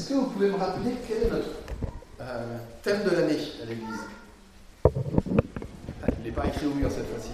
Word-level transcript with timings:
Est-ce 0.00 0.08
que 0.08 0.14
vous 0.14 0.28
pouvez 0.28 0.48
me 0.48 0.56
rappeler 0.56 0.92
quel 1.06 1.24
est 1.24 1.30
notre 1.30 1.50
euh, 2.22 2.56
thème 2.82 3.02
de 3.04 3.10
l'année 3.10 3.36
à 3.62 3.66
l'Église? 3.66 4.00
Ah, 4.82 6.06
Il 6.18 6.24
n'est 6.24 6.30
pas 6.30 6.46
écrit 6.46 6.64
au 6.64 6.70
mur 6.70 6.90
cette 6.90 7.06
fois-ci. 7.06 7.32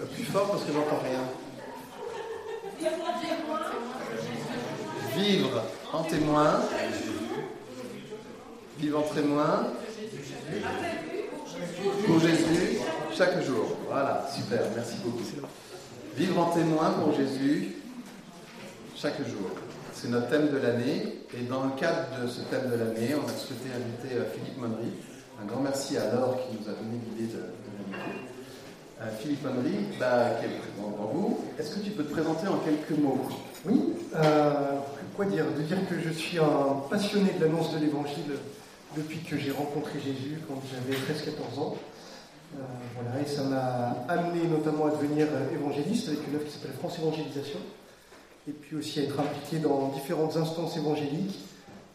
Euh, 0.00 0.06
plus 0.14 0.24
fort 0.24 0.50
parce 0.50 0.64
que 0.64 0.72
j'entends 0.72 1.02
rien. 1.04 1.20
Vivre 5.14 5.62
en 5.92 6.04
témoin. 6.04 6.62
Vivre 8.78 8.98
en 8.98 9.14
témoin. 9.14 9.66
Pour 12.06 12.20
Jésus, 12.20 12.78
chaque 13.16 13.42
jour. 13.44 13.76
Voilà, 13.88 14.26
super, 14.34 14.60
merci 14.74 14.96
beaucoup. 15.04 15.22
Vivre 16.16 16.40
en 16.40 16.43
témoin 16.54 16.90
pour 16.90 17.12
Jésus, 17.12 17.72
chaque 18.96 19.18
jour. 19.18 19.50
C'est 19.92 20.08
notre 20.08 20.28
thème 20.28 20.48
de 20.50 20.58
l'année. 20.58 21.18
Et 21.36 21.42
dans 21.48 21.64
le 21.64 21.70
cadre 21.70 22.22
de 22.22 22.28
ce 22.28 22.42
thème 22.42 22.70
de 22.70 22.76
l'année, 22.76 23.14
on 23.14 23.26
a 23.28 23.32
souhaité 23.32 23.70
inviter 23.74 24.14
euh, 24.14 24.24
Philippe 24.32 24.58
Monnery. 24.60 24.92
Un 25.42 25.46
grand 25.46 25.62
merci 25.62 25.96
à 25.96 26.14
Laure 26.14 26.38
qui 26.38 26.56
nous 26.56 26.68
a 26.68 26.74
donné 26.74 27.00
l'idée 27.10 27.32
de, 27.32 27.40
l'inviter. 27.40 28.18
Euh, 29.02 29.10
Philippe 29.18 29.42
Monnery, 29.42 29.98
bah, 29.98 30.30
qui 30.38 30.46
est 30.46 30.58
présent 30.58 30.90
devant 30.92 31.10
vous, 31.12 31.40
est-ce 31.58 31.74
que 31.74 31.80
tu 31.80 31.90
peux 31.90 32.04
te 32.04 32.12
présenter 32.12 32.46
en 32.46 32.58
quelques 32.58 32.96
mots? 32.96 33.26
Oui, 33.64 33.94
euh, 34.14 34.52
quoi 35.16 35.24
dire? 35.24 35.44
De 35.58 35.62
dire 35.62 35.78
que 35.88 35.96
je 35.98 36.10
suis 36.10 36.38
un 36.38 36.82
passionné 36.88 37.32
de 37.36 37.44
l'annonce 37.44 37.74
de 37.74 37.80
l'Évangile 37.80 38.38
depuis 38.96 39.18
que 39.18 39.36
j'ai 39.36 39.50
rencontré 39.50 39.98
Jésus 39.98 40.38
quand 40.46 40.62
j'avais 40.70 40.96
13-14 40.98 41.60
ans. 41.60 41.76
Euh, 42.54 42.62
voilà, 42.94 43.20
et 43.20 43.28
ça 43.28 43.42
m'a 43.42 44.04
amené 44.08 44.46
notamment 44.46 44.86
à 44.86 44.90
devenir 44.90 45.26
évangéliste 45.52 46.08
avec 46.08 46.20
une 46.28 46.36
œuvre 46.36 46.44
qui 46.44 46.52
s'appelle 46.52 46.72
France 46.78 46.98
Évangélisation, 46.98 47.58
et 48.48 48.52
puis 48.52 48.76
aussi 48.76 49.00
à 49.00 49.02
être 49.04 49.18
impliqué 49.18 49.58
dans 49.58 49.88
différentes 49.88 50.36
instances 50.36 50.76
évangéliques, 50.76 51.38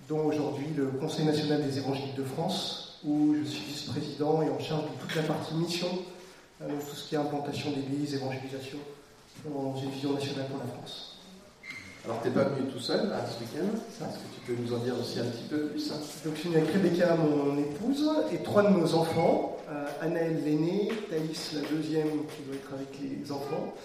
dont 0.08 0.26
aujourd'hui 0.26 0.68
le 0.76 0.88
Conseil 0.88 1.26
national 1.26 1.64
des 1.64 1.78
évangéliques 1.78 2.16
de 2.16 2.24
France, 2.24 3.00
où 3.06 3.36
je 3.36 3.48
suis 3.48 3.64
vice-président 3.66 4.42
et 4.42 4.50
en 4.50 4.60
charge 4.60 4.84
de 4.84 5.02
toute 5.02 5.16
la 5.16 5.24
partie 5.24 5.54
mission, 5.56 5.88
euh, 6.62 6.68
donc 6.68 6.80
tout 6.90 6.96
ce 6.96 7.08
qui 7.08 7.16
est 7.16 7.20
implantation 7.20 7.72
d'église, 7.72 8.16
évangélisation, 8.16 8.80
dans 9.46 9.78
une 9.78 9.92
vision 9.92 10.14
nationale 10.14 10.48
pour 10.48 10.58
la 10.58 10.74
France. 10.74 11.16
Alors, 12.04 12.22
tu 12.22 12.30
n'es 12.30 12.34
pas 12.34 12.46
venu 12.46 12.68
tout 12.70 12.80
seul 12.80 13.10
là, 13.10 13.26
ce 13.26 13.40
week-end 13.40 13.68
Est-ce 13.76 14.00
que 14.00 14.36
tu 14.36 14.42
peux 14.48 14.62
nous 14.62 14.74
en 14.74 14.80
dire 14.80 14.96
aussi 15.00 15.20
un 15.20 15.26
petit 15.26 15.44
peu 15.50 15.68
plus? 15.68 15.92
Hein 15.92 15.98
Donc, 16.26 16.36
je 16.36 16.40
suis 16.40 16.50
venu 16.50 16.62
avec 16.62 16.74
Rebecca, 16.74 17.16
mon 17.16 17.58
épouse, 17.58 18.10
et 18.32 18.38
trois 18.38 18.64
de 18.64 18.70
nos 18.70 18.94
enfants. 18.96 19.59
Euh, 19.70 19.86
Anaël, 20.02 20.44
l'aîné, 20.44 20.90
Thaïs, 21.10 21.54
la 21.54 21.70
deuxième, 21.70 22.26
qui 22.26 22.42
doit 22.44 22.56
être 22.56 22.74
avec 22.74 22.88
les 23.02 23.32
enfants, 23.32 23.76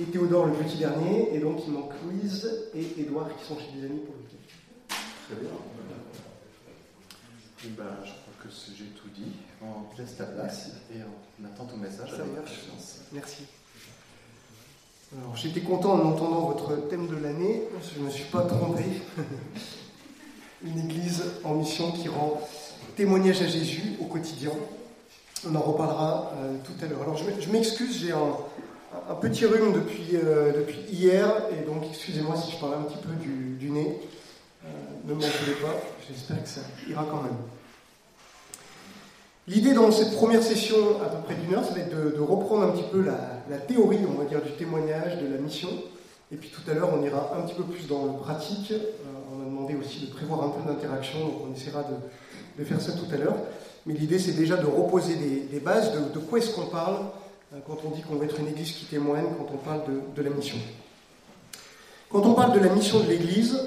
et 0.00 0.04
Théodore, 0.04 0.46
le 0.46 0.52
petit 0.52 0.76
dernier. 0.76 1.34
Et 1.34 1.40
donc, 1.40 1.62
il 1.66 1.72
manque 1.72 1.92
Louise 2.04 2.70
et 2.74 3.00
Édouard, 3.00 3.28
qui 3.36 3.44
sont 3.44 3.58
chez 3.58 3.76
des 3.76 3.86
amis 3.86 4.00
pour 4.00 4.14
le 4.14 4.20
week-end. 4.22 4.94
Très 5.26 5.40
bien. 5.40 5.50
Et 7.64 7.68
ben, 7.76 7.84
je 8.04 8.10
crois 8.10 8.34
que 8.42 8.48
j'ai 8.50 8.84
tout 8.84 9.08
dit. 9.08 9.32
On 9.62 9.96
laisse 10.00 10.16
ta 10.16 10.24
place 10.24 10.70
et 10.92 10.98
on 11.40 11.44
attend 11.46 11.64
ton 11.64 11.76
message. 11.76 12.10
Ça 12.10 12.24
marche. 12.24 12.60
Merci. 13.12 13.42
Alors, 15.18 15.36
j'étais 15.36 15.60
content 15.60 15.94
en 15.94 16.08
entendant 16.08 16.46
votre 16.46 16.88
thème 16.88 17.08
de 17.08 17.16
l'année, 17.16 17.64
je 17.94 18.00
ne 18.00 18.06
me 18.06 18.10
suis 18.10 18.24
pas 18.24 18.42
trompé. 18.42 18.84
Une 20.64 20.78
église 20.78 21.24
en 21.42 21.54
mission 21.54 21.90
qui 21.90 22.08
rend 22.08 22.40
témoignage 22.96 23.42
à 23.42 23.48
Jésus 23.48 23.96
au 24.00 24.04
quotidien. 24.04 24.52
On 25.48 25.54
en 25.56 25.60
reparlera 25.60 26.32
euh, 26.36 26.56
tout 26.64 26.84
à 26.84 26.88
l'heure. 26.88 27.02
Alors, 27.02 27.16
je 27.16 27.50
m'excuse, 27.50 27.98
j'ai 28.00 28.12
un, 28.12 29.14
petit 29.20 29.44
rhume 29.44 29.72
depuis, 29.72 30.10
euh, 30.14 30.52
depuis 30.52 30.78
hier, 30.88 31.26
et 31.50 31.66
donc 31.66 31.82
excusez-moi 31.88 32.36
si 32.36 32.52
je 32.52 32.60
parle 32.60 32.74
un 32.74 32.82
petit 32.82 32.98
peu 32.98 33.12
du, 33.14 33.70
nez. 33.70 33.98
Euh, 34.64 34.68
ne 35.04 35.14
m'en 35.14 35.20
voulez 35.20 35.56
pas, 35.60 35.74
j'espère 36.08 36.42
que 36.42 36.48
ça 36.48 36.60
ira 36.88 37.06
quand 37.10 37.22
même. 37.22 37.36
L'idée 39.48 39.74
dans 39.74 39.90
cette 39.90 40.14
première 40.14 40.42
session, 40.42 40.76
à 41.04 41.08
peu 41.08 41.22
près 41.24 41.34
d'une 41.34 41.54
heure, 41.54 41.64
ça 41.64 41.74
va 41.74 41.80
être 41.80 42.14
de, 42.14 42.20
reprendre 42.20 42.62
un 42.62 42.70
petit 42.70 42.88
peu 42.92 43.02
la, 43.02 43.58
théorie, 43.58 43.98
on 44.08 44.22
va 44.22 44.24
dire, 44.24 44.40
du 44.40 44.52
témoignage, 44.52 45.18
de 45.20 45.26
la 45.26 45.40
mission. 45.40 45.70
Et 46.30 46.36
puis 46.36 46.50
tout 46.50 46.70
à 46.70 46.74
l'heure, 46.74 46.90
on 46.96 47.02
ira 47.02 47.32
un 47.36 47.42
petit 47.42 47.54
peu 47.54 47.64
plus 47.64 47.88
dans 47.88 48.04
le 48.04 48.12
pratique. 48.12 48.72
On 49.34 49.42
a 49.42 49.44
demandé 49.44 49.74
aussi 49.74 50.06
de 50.06 50.12
prévoir 50.12 50.44
un 50.44 50.50
peu 50.50 50.70
d'interaction, 50.70 51.18
donc 51.18 51.34
on 51.48 51.52
essaiera 51.52 51.84
de, 52.58 52.64
faire 52.64 52.80
ça 52.80 52.92
tout 52.92 53.12
à 53.12 53.16
l'heure. 53.16 53.36
Mais 53.86 53.94
l'idée, 53.94 54.18
c'est 54.18 54.32
déjà 54.32 54.56
de 54.56 54.66
reposer 54.66 55.14
des, 55.16 55.60
bases, 55.60 55.92
de, 56.12 56.18
quoi 56.18 56.38
est-ce 56.38 56.54
qu'on 56.54 56.66
parle 56.66 56.96
euh, 57.52 57.58
quand 57.66 57.78
on 57.84 57.90
dit 57.90 58.02
qu'on 58.02 58.16
va 58.16 58.24
être 58.24 58.38
une 58.38 58.48
église 58.48 58.72
qui 58.72 58.84
témoigne, 58.86 59.26
quand 59.36 59.48
on 59.52 59.58
parle 59.58 59.82
de, 60.14 60.22
la 60.22 60.30
mission. 60.30 60.58
Quand 62.10 62.24
on 62.24 62.34
parle 62.34 62.54
de 62.54 62.64
la 62.64 62.72
mission 62.72 63.00
de 63.00 63.08
l'église, 63.08 63.58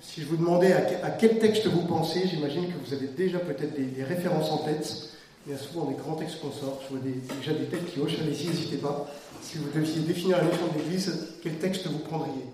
si 0.00 0.20
je 0.20 0.26
vous 0.26 0.36
demandais 0.36 0.72
à, 0.72 1.10
quel 1.10 1.38
texte 1.38 1.66
vous 1.66 1.82
pensez, 1.82 2.28
j'imagine 2.28 2.66
que 2.66 2.86
vous 2.86 2.94
avez 2.94 3.08
déjà 3.08 3.38
peut-être 3.38 3.74
des 3.74 4.04
références 4.04 4.50
en 4.50 4.58
tête. 4.58 5.16
Il 5.46 5.52
y 5.52 5.54
a 5.54 5.58
souvent 5.58 5.84
des 5.84 5.94
grands 5.94 6.16
textes 6.16 6.40
qu'on 6.40 6.50
sort. 6.50 6.80
Je 6.84 6.96
vois 6.96 7.04
déjà 7.04 7.52
des 7.52 7.66
têtes 7.66 7.86
qui 7.92 8.00
hochent 8.00 8.18
yeux, 8.18 8.24
n'hésitez 8.24 8.78
pas. 8.78 9.08
Si 9.42 9.58
vous 9.58 9.68
deviez 9.72 10.00
définir 10.02 10.38
la 10.38 10.44
mission 10.44 10.66
de 10.66 10.78
l'Église, 10.78 11.34
quel 11.40 11.58
texte 11.58 11.86
vous 11.86 12.00
prendriez? 12.00 12.44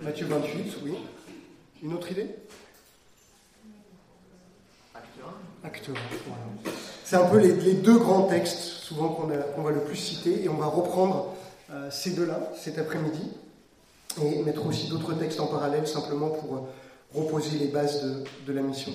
Matthieu 0.00 0.26
28, 0.26 0.72
oui. 0.84 0.94
Une 1.82 1.92
autre 1.92 2.10
idée? 2.10 2.28
Acte 5.64 5.88
1. 5.88 5.92
C'est 7.04 7.16
un 7.16 7.26
peu 7.26 7.38
les, 7.38 7.74
deux 7.74 7.98
grands 7.98 8.22
textes, 8.22 8.58
souvent 8.58 9.08
qu'on 9.08 9.62
va 9.62 9.70
le 9.70 9.80
plus 9.80 9.96
citer, 9.96 10.44
et 10.44 10.48
on 10.48 10.56
va 10.56 10.66
reprendre 10.66 11.34
euh, 11.70 11.88
ces 11.90 12.10
deux-là 12.10 12.52
cet 12.56 12.78
après-midi, 12.78 13.30
et 14.22 14.42
mettre 14.42 14.66
aussi 14.66 14.88
d'autres 14.88 15.14
textes 15.14 15.40
en 15.40 15.46
parallèle, 15.46 15.86
simplement 15.86 16.30
pour 16.30 16.56
euh, 16.56 16.60
reposer 17.14 17.58
les 17.58 17.68
bases 17.68 18.24
de 18.46 18.52
la 18.52 18.62
mission. 18.62 18.92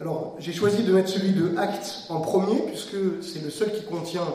Alors, 0.00 0.36
j'ai 0.38 0.52
choisi 0.52 0.82
de 0.82 0.92
mettre 0.92 1.08
celui 1.08 1.32
de 1.32 1.56
Acte 1.56 2.06
en 2.08 2.20
premier, 2.20 2.60
puisque 2.62 3.22
c'est 3.22 3.42
le 3.42 3.50
seul 3.50 3.72
qui 3.72 3.84
contient 3.84 4.26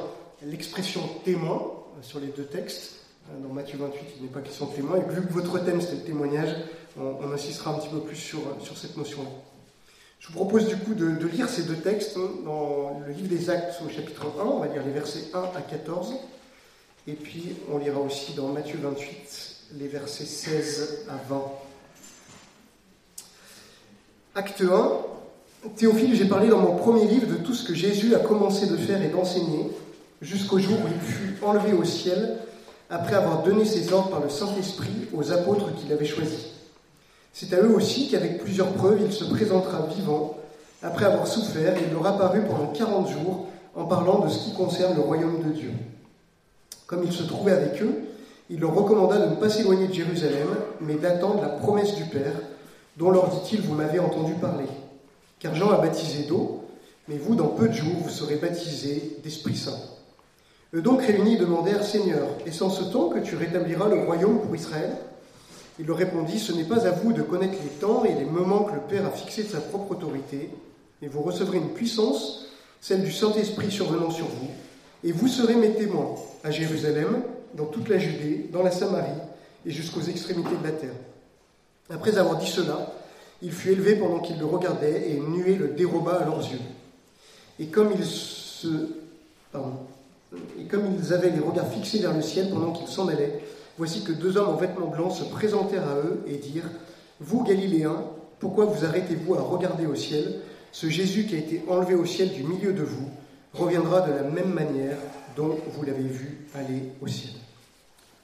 l'expression 0.43 1.01
témoin 1.25 1.57
euh, 1.57 2.01
sur 2.01 2.19
les 2.19 2.27
deux 2.27 2.45
textes. 2.45 2.95
Dans 3.43 3.53
Matthieu 3.53 3.77
28, 3.77 3.99
il 4.17 4.23
n'est 4.23 4.29
pas 4.29 4.39
question 4.39 4.65
de 4.65 4.71
témoin. 4.71 4.95
Et 4.95 5.13
vu 5.13 5.21
que 5.21 5.33
votre 5.33 5.59
thème, 5.63 5.81
c'est 5.81 5.91
le 5.91 6.01
témoignage, 6.01 6.55
on, 6.99 7.31
insistera 7.31 7.71
un 7.71 7.75
petit 7.75 7.89
peu 7.89 7.99
plus 7.99 8.15
sur, 8.15 8.39
sur 8.59 8.75
cette 8.75 8.97
notion-là. 8.97 9.29
Je 10.19 10.27
vous 10.27 10.33
propose 10.33 10.67
du 10.67 10.75
coup 10.75 10.93
de, 10.93 11.25
lire 11.27 11.47
ces 11.47 11.63
deux 11.63 11.77
textes 11.77 12.17
dans 12.45 13.01
le 13.05 13.13
livre 13.13 13.29
des 13.29 13.49
Actes 13.49 13.81
au 13.85 13.89
chapitre 13.89 14.25
1, 14.39 14.43
on 14.43 14.59
va 14.59 14.67
lire 14.67 14.83
les 14.85 14.91
versets 14.91 15.27
1 15.33 15.39
à 15.39 15.61
14. 15.61 16.13
Et 17.07 17.13
puis, 17.13 17.55
on 17.71 17.77
lira 17.77 17.99
aussi 17.99 18.33
dans 18.33 18.49
Matthieu 18.49 18.77
28 18.81 19.55
les 19.79 19.87
versets 19.87 20.25
16 20.25 21.07
à 21.09 21.15
20. 21.29 21.41
Acte 24.35 24.61
1, 24.61 25.69
Théophile, 25.75 26.15
j'ai 26.15 26.25
parlé 26.25 26.49
dans 26.49 26.59
mon 26.59 26.75
premier 26.75 27.07
livre 27.07 27.27
de 27.27 27.35
tout 27.35 27.53
ce 27.53 27.65
que 27.65 27.73
Jésus 27.73 28.13
a 28.13 28.19
commencé 28.19 28.67
de 28.67 28.75
faire 28.75 29.01
et 29.01 29.09
d'enseigner 29.09 29.71
jusqu'au 30.21 30.59
jour 30.59 30.77
où 30.79 30.87
il 30.87 31.01
fut 31.01 31.35
enlevé 31.41 31.73
au 31.73 31.85
ciel 31.85 32.39
après 32.89 33.15
avoir 33.15 33.43
donné 33.43 33.63
ses 33.63 33.93
ordres 33.93 34.09
par 34.09 34.21
le 34.21 34.29
Saint-Esprit 34.29 35.07
aux 35.13 35.31
apôtres 35.31 35.73
qu'il 35.75 35.91
avait 35.93 36.05
choisis. 36.05 36.58
C'est 37.33 37.53
à 37.53 37.61
eux 37.61 37.73
aussi 37.73 38.09
qu'avec 38.09 38.39
plusieurs 38.39 38.73
preuves 38.73 39.01
il 39.05 39.13
se 39.13 39.25
présentera 39.25 39.87
vivant 39.95 40.37
après 40.81 41.05
avoir 41.05 41.27
souffert 41.27 41.75
et 41.77 41.91
leur 41.91 42.05
apparut 42.05 42.41
pendant 42.41 42.67
quarante 42.67 43.09
jours 43.09 43.47
en 43.75 43.85
parlant 43.85 44.19
de 44.19 44.29
ce 44.29 44.45
qui 44.45 44.53
concerne 44.53 44.95
le 44.95 45.01
royaume 45.01 45.43
de 45.43 45.51
Dieu. 45.51 45.71
Comme 46.87 47.03
il 47.03 47.11
se 47.11 47.23
trouvait 47.23 47.51
avec 47.51 47.81
eux, 47.81 47.93
il 48.49 48.59
leur 48.59 48.73
recommanda 48.73 49.19
de 49.19 49.29
ne 49.29 49.35
pas 49.35 49.49
s'éloigner 49.49 49.87
de 49.87 49.93
Jérusalem, 49.93 50.47
mais 50.81 50.95
d'attendre 50.95 51.41
la 51.41 51.49
promesse 51.49 51.95
du 51.95 52.05
Père, 52.05 52.33
dont 52.97 53.11
leur 53.11 53.29
dit-il, 53.29 53.61
vous 53.61 53.75
m'avez 53.75 53.99
entendu 53.99 54.33
parler. 54.33 54.65
Car 55.39 55.53
Jean 55.53 55.69
a 55.69 55.77
baptisé 55.77 56.23
d'eau, 56.23 56.63
mais 57.07 57.17
vous, 57.17 57.35
dans 57.35 57.47
peu 57.47 57.67
de 57.67 57.73
jours, 57.73 57.95
vous 58.03 58.09
serez 58.09 58.35
baptisés 58.35 59.17
d'Esprit 59.23 59.55
Saint. 59.55 59.79
Eux 60.73 60.81
donc 60.81 61.01
réunis 61.01 61.37
demandèrent, 61.37 61.83
Seigneur, 61.83 62.27
est-ce 62.45 62.63
en 62.63 62.69
ce 62.69 62.83
temps 62.83 63.09
que 63.09 63.19
tu 63.19 63.35
rétabliras 63.35 63.87
le 63.87 64.03
royaume 64.03 64.41
pour 64.41 64.55
Israël? 64.55 64.91
Il 65.79 65.85
leur 65.85 65.97
répondit, 65.97 66.39
Ce 66.39 66.51
n'est 66.51 66.65
pas 66.65 66.85
à 66.85 66.91
vous 66.91 67.13
de 67.13 67.21
connaître 67.21 67.57
les 67.63 67.69
temps 67.69 68.03
et 68.03 68.13
les 68.13 68.25
moments 68.25 68.63
que 68.63 68.75
le 68.75 68.81
Père 68.81 69.05
a 69.05 69.11
fixés 69.11 69.43
de 69.43 69.49
sa 69.49 69.61
propre 69.61 69.91
autorité, 69.91 70.49
mais 71.01 71.07
vous 71.07 71.21
recevrez 71.21 71.57
une 71.57 71.69
puissance, 71.69 72.47
celle 72.81 73.03
du 73.03 73.11
Saint-Esprit 73.11 73.71
survenant 73.71 74.11
sur 74.11 74.25
vous, 74.25 74.49
et 75.03 75.13
vous 75.13 75.29
serez 75.29 75.55
mes 75.55 75.73
témoins 75.73 76.15
à 76.43 76.51
Jérusalem, 76.51 77.21
dans 77.53 77.65
toute 77.65 77.89
la 77.89 77.97
Judée, 77.97 78.49
dans 78.51 78.61
la 78.61 78.71
Samarie 78.71 79.09
et 79.65 79.71
jusqu'aux 79.71 80.01
extrémités 80.01 80.55
de 80.61 80.63
la 80.63 80.71
terre. 80.71 80.93
Après 81.89 82.17
avoir 82.17 82.37
dit 82.37 82.47
cela, 82.47 82.93
il 83.41 83.51
fut 83.51 83.71
élevé 83.71 83.95
pendant 83.95 84.19
qu'ils 84.19 84.37
le 84.37 84.45
regardaient, 84.45 85.09
et 85.09 85.15
une 85.15 85.31
nuée 85.31 85.55
le 85.55 85.69
déroba 85.69 86.19
à 86.21 86.25
leurs 86.25 86.39
yeux. 86.51 86.59
Et 87.59 87.67
comme 87.67 87.91
ils, 87.97 88.05
se, 88.05 88.67
comme 90.69 90.85
ils 90.97 91.13
avaient 91.13 91.31
les 91.31 91.39
regards 91.39 91.71
fixés 91.71 91.99
vers 91.99 92.13
le 92.13 92.21
ciel 92.21 92.49
pendant 92.49 92.71
qu'ils 92.71 92.87
s'en 92.87 93.07
allaient, 93.07 93.39
voici 93.79 94.03
que 94.03 94.11
deux 94.11 94.35
hommes 94.35 94.49
en 94.49 94.55
vêtements 94.57 94.87
blancs 94.87 95.13
se 95.13 95.23
présentèrent 95.23 95.87
à 95.87 95.95
eux 95.95 96.21
et 96.27 96.35
dirent 96.35 96.69
Vous, 97.21 97.45
Galiléens, 97.45 98.03
pourquoi 98.39 98.65
vous 98.65 98.83
arrêtez-vous 98.83 99.35
à 99.35 99.41
regarder 99.41 99.85
au 99.85 99.95
ciel? 99.95 100.41
Ce 100.73 100.89
Jésus 100.89 101.25
qui 101.25 101.35
a 101.35 101.37
été 101.37 101.63
enlevé 101.69 101.95
au 101.95 102.05
ciel 102.05 102.29
du 102.29 102.43
milieu 102.43 102.73
de 102.73 102.83
vous 102.83 103.09
reviendra 103.53 104.01
de 104.01 104.11
la 104.11 104.23
même 104.23 104.53
manière 104.53 104.97
dont 105.37 105.57
vous 105.71 105.83
l'avez 105.85 106.03
vu 106.03 106.45
aller 106.53 106.91
au 107.01 107.07
ciel. 107.07 107.31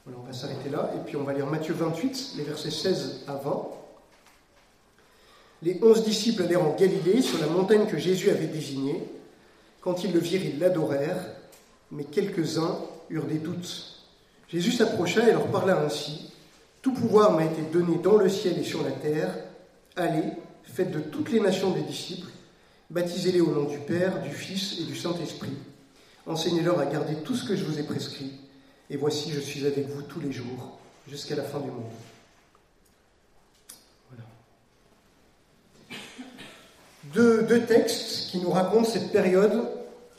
Voilà, 0.04 0.20
on 0.22 0.28
va 0.28 0.34
s'arrêter 0.34 0.70
là, 0.70 0.92
et 0.94 1.00
puis 1.06 1.16
on 1.16 1.24
va 1.24 1.32
lire 1.32 1.48
Matthieu 1.48 1.74
28, 1.74 2.34
les 2.38 2.44
versets 2.44 2.70
16 2.70 3.24
à 3.28 3.36
20. 3.36 3.68
Les 5.64 5.80
onze 5.82 6.04
disciples 6.04 6.44
allèrent 6.44 6.68
en 6.68 6.76
Galilée, 6.76 7.22
sur 7.22 7.40
la 7.40 7.48
montagne 7.48 7.88
que 7.88 7.98
Jésus 7.98 8.30
avait 8.30 8.48
désignée. 8.48 9.02
Quand 9.80 10.04
ils 10.04 10.12
le 10.12 10.20
virent, 10.20 10.44
ils 10.44 10.60
l'adorèrent, 10.60 11.26
mais 11.92 12.04
quelques-uns 12.04 12.78
eurent 13.10 13.26
des 13.26 13.40
doutes. 13.40 13.95
Jésus 14.50 14.72
s'approcha 14.72 15.28
et 15.28 15.32
leur 15.32 15.48
parla 15.48 15.80
ainsi. 15.80 16.32
Tout 16.82 16.94
pouvoir 16.94 17.32
m'a 17.32 17.46
été 17.46 17.62
donné 17.74 17.98
dans 17.98 18.18
le 18.18 18.30
ciel 18.30 18.60
et 18.60 18.64
sur 18.64 18.84
la 18.84 18.92
terre. 18.92 19.34
Allez, 19.96 20.24
faites 20.64 20.92
de 20.92 21.00
toutes 21.00 21.32
les 21.32 21.40
nations 21.40 21.72
des 21.72 21.82
disciples, 21.82 22.30
baptisez-les 22.90 23.42
au 23.42 23.52
nom 23.52 23.64
du 23.64 23.80
Père, 23.80 24.22
du 24.22 24.30
Fils 24.30 24.80
et 24.80 24.84
du 24.84 24.96
Saint-Esprit. 24.96 25.58
Enseignez-leur 26.28 26.80
à 26.80 26.86
garder 26.86 27.16
tout 27.24 27.36
ce 27.36 27.48
que 27.48 27.56
je 27.56 27.64
vous 27.64 27.80
ai 27.80 27.84
prescrit. 27.84 28.34
Et 28.90 28.98
voici, 28.98 29.32
je 29.32 29.40
suis 29.40 29.66
avec 29.66 29.88
vous 29.90 30.04
tous 30.04 30.20
les 30.20 30.32
jours, 30.32 30.78
jusqu'à 31.08 31.36
la 31.36 31.44
fin 31.44 31.60
du 31.60 31.72
monde. 31.72 31.92
Deux, 37.14 37.44
deux, 37.44 37.62
textes 37.62 38.30
qui 38.30 38.40
nous 38.40 38.52
racontent 38.52 38.90
cette 38.90 39.12
période 39.12 39.70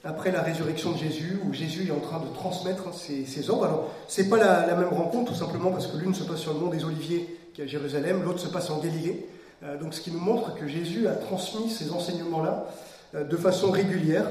après 0.06 0.30
la 0.30 0.40
résurrection 0.40 0.92
de 0.92 0.98
Jésus, 0.98 1.38
où 1.44 1.52
Jésus 1.52 1.88
est 1.88 1.90
en 1.90 1.98
train 1.98 2.20
de 2.20 2.32
transmettre 2.32 2.94
ses, 2.94 3.26
ses 3.26 3.50
ordres. 3.50 3.64
Alors, 3.64 3.90
ce 4.06 4.22
n'est 4.22 4.28
pas 4.28 4.36
la, 4.36 4.74
même 4.76 4.88
rencontre, 4.88 5.32
tout 5.32 5.38
simplement 5.38 5.70
parce 5.70 5.88
que 5.88 5.96
l'une 5.96 6.14
se 6.14 6.22
passe 6.22 6.40
sur 6.40 6.54
le 6.54 6.60
mont 6.60 6.68
des 6.68 6.84
Oliviers, 6.84 7.36
qui 7.52 7.60
est 7.60 7.64
à 7.64 7.66
Jérusalem, 7.66 8.22
l'autre 8.24 8.38
se 8.38 8.48
passe 8.48 8.70
en 8.70 8.78
Galilée. 8.78 9.26
Euh, 9.64 9.76
donc, 9.78 9.94
ce 9.94 10.00
qui 10.00 10.12
nous 10.12 10.20
montre 10.20 10.54
que 10.54 10.68
Jésus 10.68 11.08
a 11.08 11.12
transmis 11.12 11.70
ces 11.70 11.90
enseignements-là 11.90 12.66
euh, 13.14 13.24
de 13.24 13.36
façon 13.36 13.70
régulière 13.70 14.30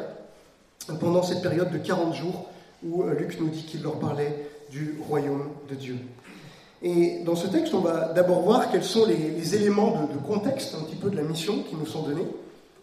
pendant 0.99 1.23
cette 1.23 1.41
période 1.41 1.71
de 1.71 1.77
40 1.77 2.13
jours 2.13 2.49
où 2.83 3.03
euh, 3.03 3.13
Luc 3.13 3.39
nous 3.41 3.49
dit 3.49 3.63
qu'il 3.63 3.83
leur 3.83 3.99
parlait 3.99 4.47
du 4.71 4.97
royaume 5.07 5.49
de 5.69 5.75
Dieu. 5.75 5.97
Et 6.83 7.19
dans 7.25 7.35
ce 7.35 7.47
texte, 7.47 7.73
on 7.73 7.79
va 7.79 8.13
d'abord 8.13 8.41
voir 8.41 8.71
quels 8.71 8.83
sont 8.83 9.05
les, 9.05 9.55
éléments 9.55 10.07
de, 10.13 10.17
contexte, 10.25 10.75
un 10.75 10.83
petit 10.83 10.95
peu 10.95 11.09
de 11.09 11.15
la 11.15 11.23
mission 11.23 11.63
qui 11.63 11.75
nous 11.75 11.85
sont 11.85 12.03
donnés, 12.03 12.27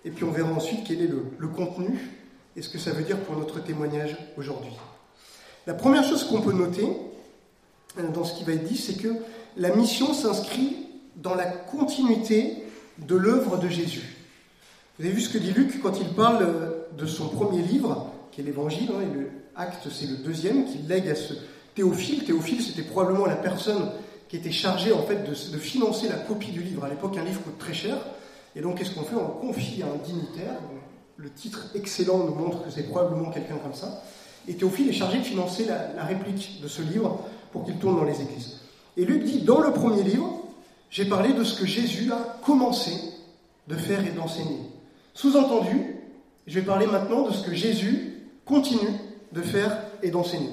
et 0.05 0.11
puis 0.11 0.25
on 0.25 0.31
verra 0.31 0.51
ensuite 0.51 0.81
quel 0.85 1.03
est 1.03 1.11
le 1.39 1.49
contenu 1.49 2.22
et 2.57 2.63
ce 2.63 2.69
que 2.69 2.79
ça 2.79 2.91
veut 2.91 3.05
dire 3.05 3.19
pour 3.19 3.37
notre 3.37 3.61
témoignage 3.61 4.17
aujourd'hui. 4.37 4.73
La 5.67 5.75
première 5.75 6.05
chose 6.05 6.25
qu'on 6.25 6.41
peut 6.41 6.53
noter 6.53 6.87
euh, 7.99 8.09
dans 8.09 8.25
ce 8.25 8.37
qui 8.37 8.45
va 8.45 8.53
être 8.53 8.65
dit, 8.65 8.77
c'est 8.77 8.95
que 8.95 9.15
la 9.57 9.75
mission 9.75 10.13
s'inscrit 10.13 10.77
dans 11.17 11.35
la 11.35 11.47
continuité 11.47 12.57
de 12.99 13.17
l'œuvre 13.17 13.59
de 13.59 13.69
Jésus. 13.69 14.17
Vous 14.99 15.05
avez 15.05 15.15
vu 15.15 15.21
ce 15.21 15.31
que 15.31 15.39
dit 15.39 15.53
Luc 15.53 15.81
quand 15.83 16.01
il 16.01 16.09
parle 16.09 16.47
de 16.97 17.07
son 17.07 17.29
premier 17.29 17.63
livre, 17.63 18.13
qui 18.33 18.41
est 18.41 18.45
l'Évangile, 18.45 18.91
hein, 18.95 19.03
et 19.03 19.15
le 19.15 19.31
acte 19.55 19.89
c'est 19.91 20.07
le 20.07 20.17
deuxième, 20.17 20.65
qu'il 20.65 20.89
lègue 20.89 21.09
à 21.09 21.15
ce 21.15 21.35
Théophile. 21.75 22.25
Théophile, 22.25 22.63
c'était 22.63 22.83
probablement 22.83 23.27
la 23.27 23.37
personne 23.37 23.91
qui 24.29 24.37
était 24.37 24.53
chargée 24.53 24.93
en 24.93 25.03
fait 25.03 25.25
de, 25.25 25.31
de 25.31 25.59
financer 25.59 26.09
la 26.09 26.17
copie 26.17 26.51
du 26.51 26.63
livre. 26.63 26.85
À 26.85 26.89
l'époque, 26.89 27.17
un 27.19 27.25
livre 27.25 27.43
coûte 27.43 27.59
très 27.59 27.75
cher, 27.75 27.97
et 28.57 28.61
donc 28.61 28.79
qu'est-ce 28.79 28.91
qu'on 28.91 29.05
fait? 29.05 29.17
On 29.17 29.47
confie 29.47 29.83
à 29.83 29.87
un 29.87 29.97
dignitaire, 29.97 30.55
le 31.17 31.31
titre 31.31 31.67
excellent 31.75 32.19
nous 32.19 32.35
montre 32.35 32.65
que 32.65 32.71
c'est 32.71 32.85
probablement 32.85 33.31
quelqu'un 33.31 33.57
comme 33.57 33.75
ça. 33.75 34.03
Et 34.49 34.55
Théophile 34.55 34.89
est 34.89 34.95
chargé 34.95 35.19
de 35.19 35.25
financer 35.25 35.65
la, 35.65 36.05
réplique 36.05 36.61
de 36.63 36.69
ce 36.69 36.83
livre 36.83 37.21
pour 37.53 37.65
qu'il 37.65 37.77
tourne 37.77 37.97
dans 37.97 38.05
les 38.05 38.21
églises. 38.21 38.61
Et 38.97 39.05
Luc 39.05 39.25
dit, 39.25 39.43
dans 39.43 39.61
le 39.61 39.73
premier 39.73 40.03
livre, 40.03 40.41
j'ai 40.91 41.05
parlé 41.05 41.33
de 41.33 41.45
ce 41.45 41.59
que 41.59 41.67
Jésus 41.67 42.13
a 42.13 42.39
commencé 42.45 42.93
de 43.69 43.77
faire 43.77 44.05
et 44.07 44.11
d'enseigner. 44.11 44.59
Sous-entendu, 45.15 45.97
je 46.47 46.59
vais 46.59 46.67
parler 46.67 46.87
maintenant 46.87 47.23
de 47.29 47.33
ce 47.33 47.45
que 47.45 47.55
Jésus 47.55 48.15
continue 48.45 48.93
de 49.33 49.41
faire 49.41 49.79
et 50.03 50.11
d'enseigner. 50.11 50.51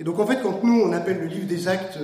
Et 0.00 0.04
donc 0.04 0.18
en 0.18 0.26
fait, 0.26 0.40
quand 0.42 0.62
nous 0.64 0.80
on 0.80 0.92
appelle 0.92 1.18
le 1.18 1.26
livre 1.26 1.46
des 1.46 1.68
actes, 1.68 1.98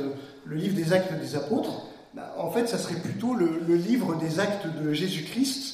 le 0.45 0.57
livre 0.57 0.75
des 0.75 0.93
actes 0.93 1.13
des 1.21 1.37
apôtres, 1.37 1.87
bah, 2.15 2.33
en 2.39 2.51
fait, 2.51 2.69
ça 2.69 2.79
serait 2.79 3.01
plutôt 3.01 3.35
le, 3.35 3.75
livre 3.75 4.17
des 4.17 4.39
actes 4.39 4.67
de 4.67 4.93
Jésus-Christ 4.93 5.74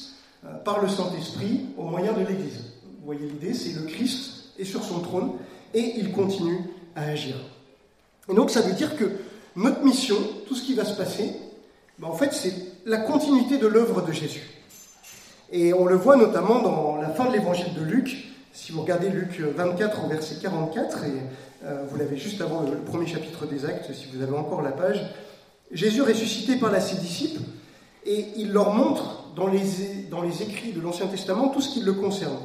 par 0.63 0.81
le 0.81 0.89
Saint-Esprit 0.89 1.67
au 1.77 1.83
moyen 1.83 2.13
de 2.13 2.19
l'Église. 2.19 2.63
Vous 2.83 3.05
voyez 3.05 3.27
l'idée, 3.27 3.53
c'est 3.53 3.73
le 3.73 3.83
Christ 3.87 4.53
est 4.59 4.65
sur 4.65 4.83
son 4.83 4.99
trône 4.99 5.33
et 5.73 5.93
il 5.97 6.11
continue 6.11 6.59
à 6.95 7.03
agir. 7.03 7.35
Et 8.29 8.33
donc 8.33 8.49
ça 8.49 8.61
veut 8.61 8.73
dire 8.73 8.95
que 8.95 9.05
notre 9.55 9.83
mission, 9.83 10.15
tout 10.47 10.55
ce 10.55 10.63
qui 10.63 10.73
va 10.73 10.85
se 10.85 10.95
passer, 10.95 11.31
ben 11.99 12.07
en 12.07 12.13
fait 12.13 12.33
c'est 12.33 12.53
la 12.85 12.97
continuité 12.97 13.57
de 13.57 13.67
l'œuvre 13.67 14.01
de 14.01 14.11
Jésus. 14.11 14.49
Et 15.51 15.73
on 15.73 15.85
le 15.85 15.95
voit 15.95 16.15
notamment 16.15 16.61
dans 16.61 16.95
la 16.95 17.09
fin 17.09 17.25
de 17.25 17.33
l'évangile 17.33 17.73
de 17.73 17.83
Luc. 17.83 18.31
Si 18.53 18.71
vous 18.71 18.81
regardez 18.81 19.09
Luc 19.09 19.39
24 19.39 20.05
au 20.05 20.07
verset 20.07 20.35
44, 20.41 21.03
et 21.03 21.09
euh, 21.65 21.83
vous 21.89 21.97
l'avez 21.97 22.17
juste 22.17 22.41
avant 22.41 22.61
le, 22.61 22.77
premier 22.77 23.07
chapitre 23.07 23.45
des 23.45 23.65
Actes, 23.65 23.93
si 23.93 24.07
vous 24.13 24.21
avez 24.21 24.35
encore 24.35 24.61
la 24.61 24.71
page, 24.71 25.01
Jésus 25.71 26.01
ressuscité 26.01 26.57
parle 26.57 26.75
à 26.75 26.81
ses 26.81 26.97
disciples 26.97 27.41
et 28.05 28.25
il 28.37 28.51
leur 28.51 28.73
montre 28.73 29.20
dans 29.35 29.47
les, 29.47 30.43
écrits 30.43 30.71
de 30.73 30.81
l'Ancien 30.81 31.07
Testament 31.07 31.49
tout 31.49 31.61
ce 31.61 31.73
qui 31.73 31.81
le 31.81 31.93
concerne. 31.93 32.37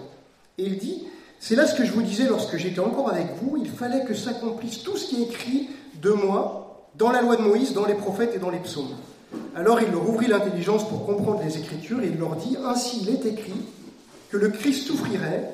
Et 0.59 0.65
il 0.65 0.79
dit, 0.79 1.05
c'est 1.38 1.56
là 1.56 1.67
ce 1.67 1.75
que 1.75 1.85
je 1.85 1.93
vous 1.93 2.03
disais 2.03 2.27
lorsque 2.27 2.56
j'étais 2.56 2.81
encore 2.81 3.11
avec 3.11 3.29
vous, 3.43 3.56
il 3.59 3.69
fallait 3.69 4.05
que 4.05 4.15
s'accomplisse 4.15 4.83
tout 4.83 4.97
ce 4.97 5.06
qui 5.06 5.23
est 5.23 5.27
écrit 5.27 5.69
de 6.00 6.11
moi 6.11 6.88
dans 6.97 7.11
la 7.11 7.23
loi 7.23 7.37
de 7.37 7.43
Moïse, 7.43 7.75
dans 7.75 7.87
les 7.87 7.94
prophètes 7.94 8.35
et 8.35 8.38
dans 8.38 8.50
les 8.50 8.59
psaumes. 8.59 8.94
Alors 9.55 9.81
il 9.81 9.91
leur 9.91 10.09
ouvrit 10.09 10.29
l'intelligence 10.29 10.88
pour 10.88 11.05
comprendre 11.05 11.43
les 11.44 11.59
Écritures 11.59 12.03
et 12.03 12.06
il 12.06 12.19
leur 12.19 12.37
dit, 12.37 12.56
ainsi 12.65 13.00
il 13.03 13.11
est 13.11 13.27
écrit 13.27 13.67
que 14.31 14.37
le 14.37 14.49
Christ 14.49 14.87
souffrirait, 14.87 15.53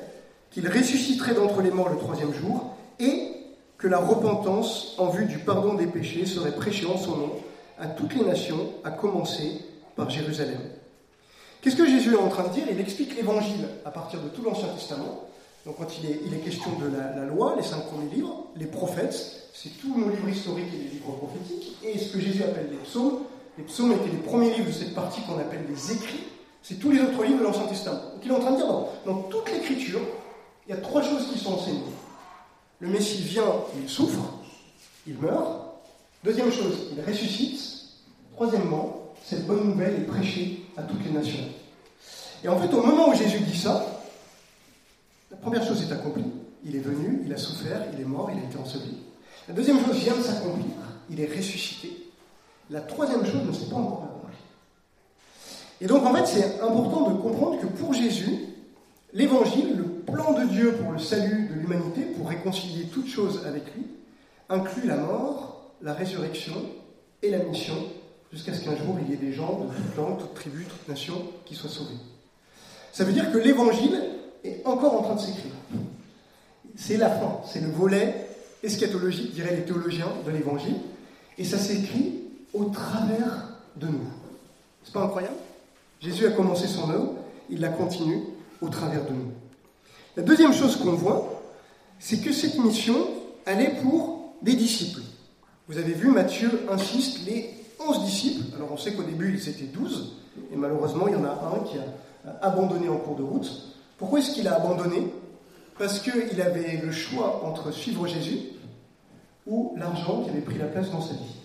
qu'il 0.51 0.67
ressusciterait 0.67 1.33
d'entre 1.33 1.61
les 1.61 1.71
morts 1.71 1.89
le 1.89 1.97
troisième 1.97 2.33
jour, 2.33 2.75
et 2.99 3.33
que 3.77 3.87
la 3.87 3.97
repentance 3.97 4.95
en 4.97 5.07
vue 5.07 5.25
du 5.25 5.39
pardon 5.39 5.73
des 5.73 5.87
péchés 5.87 6.25
serait 6.25 6.55
prêchée 6.55 6.85
en 6.85 6.97
son 6.97 7.17
nom 7.17 7.31
à 7.79 7.87
toutes 7.87 8.15
les 8.15 8.23
nations, 8.23 8.69
à 8.83 8.91
commencer 8.91 9.59
par 9.95 10.09
Jérusalem. 10.09 10.59
Qu'est-ce 11.63 11.77
que 11.77 11.87
Jésus 11.87 12.13
est 12.13 12.17
en 12.17 12.27
train 12.27 12.49
de 12.49 12.53
dire? 12.53 12.65
Il 12.69 12.77
explique 12.81 13.15
l'évangile 13.15 13.69
à 13.85 13.89
partir 13.89 14.21
de 14.21 14.27
tout 14.27 14.41
l'Ancien 14.41 14.67
Testament. 14.67 15.23
Donc 15.65 15.77
quand 15.77 15.87
il 15.97 16.33
est, 16.33 16.39
question 16.39 16.71
de 16.77 16.87
la, 16.87 17.25
loi, 17.25 17.53
les 17.55 17.63
cinq 17.63 17.85
premiers 17.85 18.13
livres, 18.13 18.47
les 18.57 18.65
prophètes, 18.65 19.47
c'est 19.53 19.69
tous 19.79 19.97
nos 19.97 20.09
livres 20.09 20.27
historiques 20.27 20.67
et 20.73 20.83
les 20.83 20.89
livres 20.89 21.13
prophétiques, 21.13 21.77
et 21.81 21.97
ce 21.97 22.11
que 22.11 22.19
Jésus 22.19 22.43
appelle 22.43 22.67
les 22.69 22.77
psaumes. 22.79 23.19
Les 23.57 23.63
psaumes 23.63 23.93
étaient 23.93 24.11
les 24.11 24.17
premiers 24.17 24.53
livres 24.53 24.67
de 24.67 24.73
cette 24.73 24.93
partie 24.93 25.21
qu'on 25.21 25.39
appelle 25.39 25.63
les 25.69 25.93
écrits. 25.93 26.25
C'est 26.61 26.79
tous 26.79 26.91
les 26.91 26.99
autres 26.99 27.23
livres 27.23 27.39
de 27.39 27.43
l'Ancien 27.45 27.65
Testament. 27.67 28.01
Donc 28.13 28.25
il 28.25 28.31
est 28.31 28.35
en 28.35 28.39
train 28.39 28.51
de 28.51 28.57
dire, 28.57 28.67
dans, 28.67 28.89
dans 29.05 29.21
toute 29.21 29.49
l'écriture, 29.49 30.01
il 30.67 30.75
y 30.75 30.77
a 30.77 30.81
trois 30.81 31.01
choses 31.01 31.31
qui 31.31 31.39
sont 31.39 31.53
enseignées. 31.53 31.79
Le 32.81 32.89
Messie 32.89 33.21
vient, 33.21 33.53
il 33.81 33.87
souffre, 33.87 34.33
il 35.07 35.17
meurt. 35.17 35.61
Deuxième 36.25 36.51
chose, 36.51 36.89
il 36.91 37.01
ressuscite. 37.09 37.61
Troisièmement, 38.33 39.13
cette 39.23 39.47
bonne 39.47 39.63
nouvelle 39.63 39.95
est 39.95 40.07
prêchée 40.07 40.65
à 40.75 40.81
toutes 40.83 41.05
les 41.05 41.11
nations. 41.11 41.45
Et 42.43 42.49
en 42.49 42.57
fait, 42.57 42.73
au 42.73 42.81
moment 42.81 43.09
où 43.09 43.15
Jésus 43.15 43.39
dit 43.39 43.57
ça, 43.57 43.85
la 45.31 45.37
première 45.37 45.65
chose 45.65 45.81
est 45.81 45.93
accomplie. 45.93 46.25
Il 46.65 46.75
est 46.75 46.79
venu, 46.79 47.23
il 47.25 47.33
a 47.33 47.37
souffert, 47.37 47.81
il 47.93 48.01
est 48.01 48.05
mort, 48.05 48.29
il 48.31 48.39
a 48.39 48.43
été 48.43 48.57
enseveli. 48.57 48.97
La 49.47 49.53
deuxième 49.53 49.83
chose 49.85 49.97
vient 49.97 50.15
de 50.15 50.21
s'accomplir, 50.21 50.65
il 51.09 51.19
est 51.19 51.35
ressuscité. 51.35 51.91
La 52.69 52.81
troisième 52.81 53.25
chose 53.25 53.43
ne 53.45 53.51
s'est 53.51 53.69
pas 53.69 53.75
encore 53.75 54.03
accomplie. 54.03 54.37
Et 55.81 55.87
donc, 55.87 56.05
en 56.05 56.13
fait, 56.13 56.25
c'est 56.25 56.61
important 56.61 57.09
de 57.09 57.21
comprendre 57.21 57.59
que 57.59 57.65
pour 57.65 57.93
Jésus, 57.93 58.39
l'évangile, 59.13 59.75
le 59.77 59.83
plan 59.83 60.33
de 60.33 60.45
Dieu 60.45 60.73
pour 60.81 60.93
le 60.93 60.99
salut 60.99 61.47
de 61.49 61.53
l'humanité, 61.55 62.01
pour 62.17 62.29
réconcilier 62.29 62.85
toutes 62.85 63.07
choses 63.07 63.45
avec 63.45 63.63
lui, 63.75 63.85
inclut 64.49 64.87
la 64.87 64.97
mort, 64.97 65.71
la 65.81 65.93
résurrection 65.93 66.55
et 67.21 67.29
la 67.29 67.39
mission 67.39 67.75
jusqu'à 68.31 68.53
ce 68.53 68.63
qu'un 68.63 68.75
jour 68.75 68.97
il 69.01 69.11
y 69.11 69.13
ait 69.13 69.17
des 69.17 69.31
gens 69.31 69.59
de 69.59 69.75
toute 69.75 69.95
langue, 69.95 70.17
toute 70.17 70.33
tribu, 70.33 70.65
toute 70.65 70.87
nation 70.87 71.15
qui 71.45 71.55
soient 71.55 71.69
sauvés. 71.69 71.95
Ça 72.93 73.03
veut 73.03 73.11
dire 73.11 73.31
que 73.31 73.39
l'évangile 73.39 73.99
est 74.43 74.61
encore 74.65 74.99
en 74.99 75.01
train 75.01 75.15
de 75.15 75.19
s'écrire. 75.19 75.51
C'est 76.75 76.97
la 76.97 77.09
fin, 77.09 77.41
c'est 77.51 77.59
le 77.59 77.69
volet 77.69 78.29
eschatologique, 78.61 79.33
diraient 79.33 79.55
les 79.55 79.65
théologiens, 79.65 80.07
de 80.25 80.31
l'évangile, 80.31 80.75
et 81.37 81.43
ça 81.43 81.57
s'écrit 81.57 82.21
au 82.53 82.65
travers 82.65 83.49
de 83.77 83.87
nous. 83.87 84.07
C'est 84.83 84.93
pas 84.93 85.03
incroyable? 85.03 85.35
Jésus 86.01 86.27
a 86.27 86.31
commencé 86.31 86.67
son 86.67 86.89
œuvre, 86.91 87.15
il 87.49 87.61
la 87.61 87.69
continue 87.69 88.21
au 88.61 88.69
travers 88.69 89.05
de 89.05 89.11
nous. 89.11 89.31
La 90.15 90.21
deuxième 90.21 90.53
chose 90.53 90.75
qu'on 90.75 90.93
voit, 90.93 91.41
c'est 91.97 92.19
que 92.19 92.31
cette 92.31 92.59
mission, 92.59 92.95
elle 93.45 93.61
est 93.61 93.81
pour 93.81 94.35
des 94.43 94.53
disciples. 94.53 95.01
Vous 95.67 95.77
avez 95.79 95.93
vu, 95.93 96.09
Matthieu 96.09 96.67
insiste, 96.69 97.25
les 97.25 97.49
11 97.79 98.05
disciples. 98.05 98.55
Alors 98.55 98.71
on 98.71 98.77
sait 98.77 98.93
qu'au 98.93 99.03
début 99.03 99.33
ils 99.33 99.49
étaient 99.49 99.65
12, 99.65 100.13
et 100.53 100.55
malheureusement 100.55 101.07
il 101.07 101.13
y 101.13 101.17
en 101.17 101.25
a 101.25 101.31
un 101.31 101.63
qui 101.63 101.77
a 101.79 101.85
abandonné 102.41 102.89
en 102.89 102.97
cours 102.97 103.15
de 103.15 103.23
route. 103.23 103.75
Pourquoi 103.97 104.19
est-ce 104.19 104.33
qu'il 104.33 104.47
a 104.47 104.55
abandonné? 104.55 105.13
Parce 105.77 105.99
qu'il 105.99 106.41
avait 106.41 106.81
le 106.83 106.91
choix 106.91 107.43
entre 107.45 107.71
suivre 107.71 108.07
Jésus 108.07 108.39
ou 109.47 109.73
l'argent 109.77 110.23
qui 110.23 110.29
avait 110.29 110.41
pris 110.41 110.57
la 110.57 110.67
place 110.67 110.91
dans 110.91 111.01
sa 111.01 111.13
vie. 111.13 111.35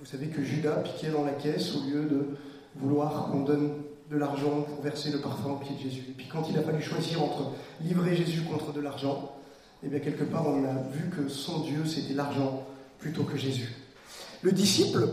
Vous 0.00 0.04
savez 0.04 0.26
que 0.26 0.42
Judas 0.42 0.76
piquait 0.76 1.10
dans 1.10 1.24
la 1.24 1.32
caisse 1.32 1.74
au 1.76 1.88
lieu 1.88 2.04
de 2.04 2.36
vouloir 2.76 3.30
qu'on 3.30 3.40
donne 3.40 3.70
de 4.10 4.16
l'argent 4.16 4.62
pour 4.62 4.82
verser 4.82 5.10
le 5.10 5.20
parfum 5.20 5.50
au 5.50 5.56
pied 5.56 5.74
de 5.76 5.80
Jésus. 5.80 6.04
Et 6.08 6.12
puis 6.12 6.26
quand 6.28 6.48
il 6.48 6.58
a 6.58 6.62
fallu 6.62 6.82
choisir 6.82 7.22
entre 7.22 7.52
livrer 7.80 8.14
Jésus 8.14 8.42
contre 8.42 8.72
de 8.72 8.80
l'argent, 8.80 9.32
eh 9.82 9.88
bien 9.88 10.00
quelque 10.00 10.24
part 10.24 10.46
on 10.46 10.64
a 10.64 10.74
vu 10.92 11.10
que 11.10 11.28
son 11.28 11.60
Dieu 11.60 11.84
c'était 11.86 12.14
l'argent 12.14 12.64
plutôt 12.98 13.24
que 13.24 13.36
Jésus. 13.36 13.74
Le 14.42 14.52
disciple, 14.52 15.08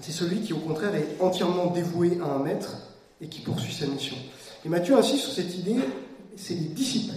c'est 0.00 0.12
celui 0.12 0.40
qui 0.40 0.52
au 0.52 0.58
contraire 0.58 0.94
est 0.94 1.20
entièrement 1.20 1.66
dévoué 1.66 2.18
à 2.22 2.26
un 2.26 2.38
maître 2.38 2.87
et 3.20 3.28
qui 3.28 3.40
poursuit 3.40 3.72
sa 3.72 3.86
mission. 3.86 4.16
Et 4.64 4.68
Matthieu 4.68 4.96
insiste 4.96 5.24
sur 5.24 5.32
cette 5.32 5.56
idée, 5.56 5.76
c'est 6.36 6.54
les 6.54 6.68
disciples 6.68 7.14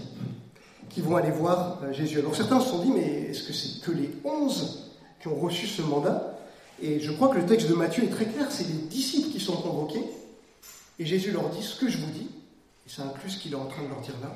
qui 0.89 1.01
vont 1.01 1.15
aller 1.15 1.31
voir 1.31 1.79
euh, 1.84 1.93
Jésus. 1.93 2.20
Alors 2.20 2.36
certains 2.36 2.60
se 2.60 2.70
sont 2.70 2.84
dit, 2.84 2.91
mais 2.91 3.29
est-ce 3.29 3.43
que 3.43 3.53
c'est 3.53 3.81
que 3.81 3.91
les 3.91 4.10
onze 4.24 4.91
qui 5.22 5.27
ont 5.27 5.39
reçu 5.39 5.67
ce 5.67 5.81
mandat? 5.81 6.38
Et 6.81 7.00
je 7.00 7.12
crois 7.12 7.29
que 7.29 7.38
le 7.38 7.46
texte 7.46 7.70
de 7.70 7.75
Matthieu 7.75 8.03
est 8.03 8.10
très 8.10 8.25
clair, 8.25 8.48
c'est 8.50 8.67
les 8.67 8.88
disciples 8.89 9.29
qui 9.29 9.39
sont 9.39 9.55
convoqués 9.58 10.03
et 11.01 11.05
Jésus 11.05 11.31
leur 11.31 11.50
dit 11.50 11.63
ce 11.63 11.79
que 11.79 11.89
je 11.89 11.98
vous 11.98 12.12
dis, 12.12 12.29
et 12.86 12.89
c'est 12.89 13.01
inclus 13.01 13.31
ce 13.31 13.39
qu'il 13.39 13.53
est 13.53 13.55
en 13.55 13.65
train 13.65 13.84
de 13.84 13.88
leur 13.88 14.01
dire 14.01 14.13
là, 14.22 14.34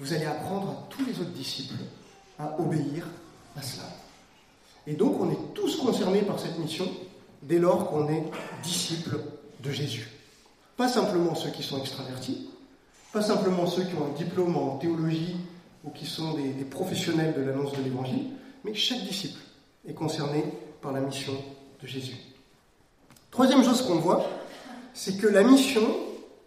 vous 0.00 0.12
allez 0.12 0.24
apprendre 0.24 0.70
à 0.70 0.86
tous 0.90 1.04
les 1.04 1.12
autres 1.20 1.30
disciples 1.30 1.82
à 2.36 2.58
obéir 2.60 3.06
à 3.56 3.62
cela. 3.62 3.84
Et 4.88 4.94
donc 4.94 5.20
on 5.20 5.30
est 5.30 5.54
tous 5.54 5.76
concernés 5.76 6.22
par 6.22 6.40
cette 6.40 6.58
mission 6.58 6.90
dès 7.42 7.60
lors 7.60 7.90
qu'on 7.90 8.08
est 8.08 8.24
disciples 8.64 9.20
de 9.60 9.70
Jésus. 9.70 10.10
Pas 10.76 10.88
simplement 10.88 11.34
ceux 11.34 11.50
qui 11.50 11.62
sont 11.62 11.78
extravertis, 11.78 12.48
pas 13.12 13.22
simplement 13.22 13.66
ceux 13.66 13.84
qui 13.84 13.94
ont 13.94 14.06
un 14.06 14.18
diplôme 14.18 14.56
en 14.56 14.76
théologie 14.76 15.36
ou 15.84 15.90
qui 15.90 16.04
sont 16.04 16.34
des, 16.34 16.64
professionnels 16.64 17.34
de 17.34 17.42
l'annonce 17.42 17.72
de 17.72 17.82
l'Évangile, 17.82 18.26
mais 18.64 18.74
chaque 18.74 19.04
disciple 19.04 19.38
est 19.86 19.94
concerné 19.94 20.44
par 20.82 20.90
la 20.92 21.00
mission 21.00 21.34
de 21.80 21.86
Jésus. 21.86 22.16
Troisième 23.30 23.62
chose 23.62 23.82
qu'on 23.82 24.00
voit, 24.00 24.26
c'est 24.94 25.16
que 25.16 25.28
la 25.28 25.44
mission 25.44 25.86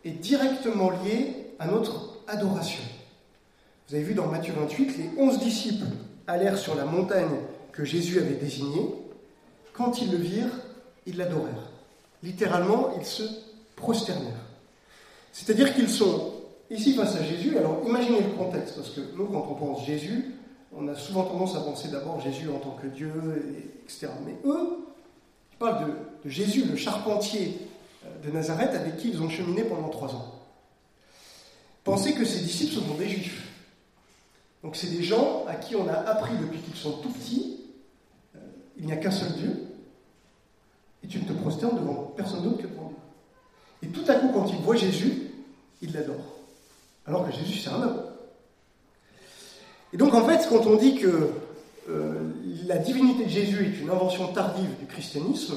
est 0.03 0.11
directement 0.11 0.89
liée 0.89 1.53
à 1.59 1.67
notre 1.67 2.17
adoration. 2.27 2.83
Vous 3.87 3.95
avez 3.95 4.03
vu 4.03 4.13
dans 4.13 4.27
Matthieu 4.27 4.53
28, 4.53 4.97
les 4.97 5.09
onze 5.17 5.39
disciples 5.39 5.85
allèrent 6.27 6.57
sur 6.57 6.75
la 6.75 6.83
montagne 6.83 7.39
que 7.71 7.85
Jésus 7.85 8.19
avait 8.19 8.35
désignée. 8.35 8.89
Quand 9.71 10.01
ils 10.01 10.11
le 10.11 10.17
virent, 10.17 10.59
ils 11.05 11.15
l'adorèrent. 11.15 11.71
Littéralement, 12.23 12.91
ils 12.99 13.05
se 13.05 13.23
prosternèrent. 13.77 14.43
C'est-à-dire 15.31 15.73
qu'ils 15.73 15.89
sont 15.89 16.33
ici 16.69 16.93
face 16.93 17.15
à 17.15 17.23
Jésus. 17.23 17.57
Alors 17.57 17.81
imaginez 17.87 18.19
le 18.19 18.31
contexte, 18.31 18.75
parce 18.75 18.89
que 18.89 19.01
nous, 19.15 19.27
quand 19.27 19.47
on 19.49 19.55
pense 19.55 19.85
Jésus, 19.85 20.35
on 20.75 20.87
a 20.89 20.95
souvent 20.95 21.23
tendance 21.23 21.55
à 21.55 21.61
penser 21.61 21.87
d'abord 21.87 22.19
Jésus 22.19 22.49
en 22.49 22.59
tant 22.59 22.71
que 22.81 22.87
Dieu, 22.87 23.11
etc. 23.83 24.09
Mais 24.25 24.35
eux, 24.45 24.79
ils 25.53 25.57
parlent 25.57 25.85
de, 25.85 26.29
Jésus, 26.29 26.65
le 26.65 26.75
charpentier 26.75 27.57
de 28.23 28.31
Nazareth 28.31 28.71
avec 28.73 28.97
qui 28.97 29.09
ils 29.09 29.21
ont 29.21 29.29
cheminé 29.29 29.63
pendant 29.63 29.89
trois 29.89 30.13
ans. 30.13 30.35
Pensez 31.83 32.13
que 32.13 32.25
ces 32.25 32.41
disciples 32.41 32.73
sont 32.73 32.95
des 32.95 33.07
juifs. 33.07 33.47
Donc 34.63 34.75
c'est 34.75 34.89
des 34.89 35.03
gens 35.03 35.45
à 35.47 35.55
qui 35.55 35.75
on 35.75 35.87
a 35.87 35.93
appris 35.93 36.35
depuis 36.37 36.59
qu'ils 36.59 36.75
sont 36.75 36.97
tout 36.97 37.09
petits, 37.09 37.61
euh, 38.35 38.39
il 38.77 38.85
n'y 38.85 38.91
a 38.91 38.97
qu'un 38.97 39.11
seul 39.11 39.31
Dieu, 39.33 39.67
et 41.03 41.07
tu 41.07 41.19
ne 41.19 41.25
te 41.25 41.33
prosternes 41.33 41.77
devant 41.77 42.11
personne 42.17 42.43
d'autre 42.43 42.57
que 42.57 42.67
Dieu. 42.67 42.86
Et 43.87 43.91
tout 43.91 44.03
à 44.07 44.15
coup, 44.15 44.29
quand 44.33 44.47
ils 44.47 44.57
voient 44.57 44.75
Jésus, 44.75 45.31
ils 45.81 45.93
l'adorent. 45.93 46.35
Alors 47.05 47.25
que 47.25 47.33
Jésus, 47.33 47.59
c'est 47.59 47.69
un 47.69 47.81
homme. 47.81 48.03
Et 49.93 49.97
donc 49.97 50.13
en 50.13 50.25
fait, 50.27 50.45
quand 50.49 50.65
on 50.65 50.75
dit 50.75 50.95
que 50.95 51.31
euh, 51.89 52.31
la 52.65 52.77
divinité 52.77 53.25
de 53.25 53.29
Jésus 53.29 53.65
est 53.65 53.81
une 53.81 53.89
invention 53.89 54.27
tardive 54.33 54.77
du 54.79 54.85
christianisme, 54.85 55.55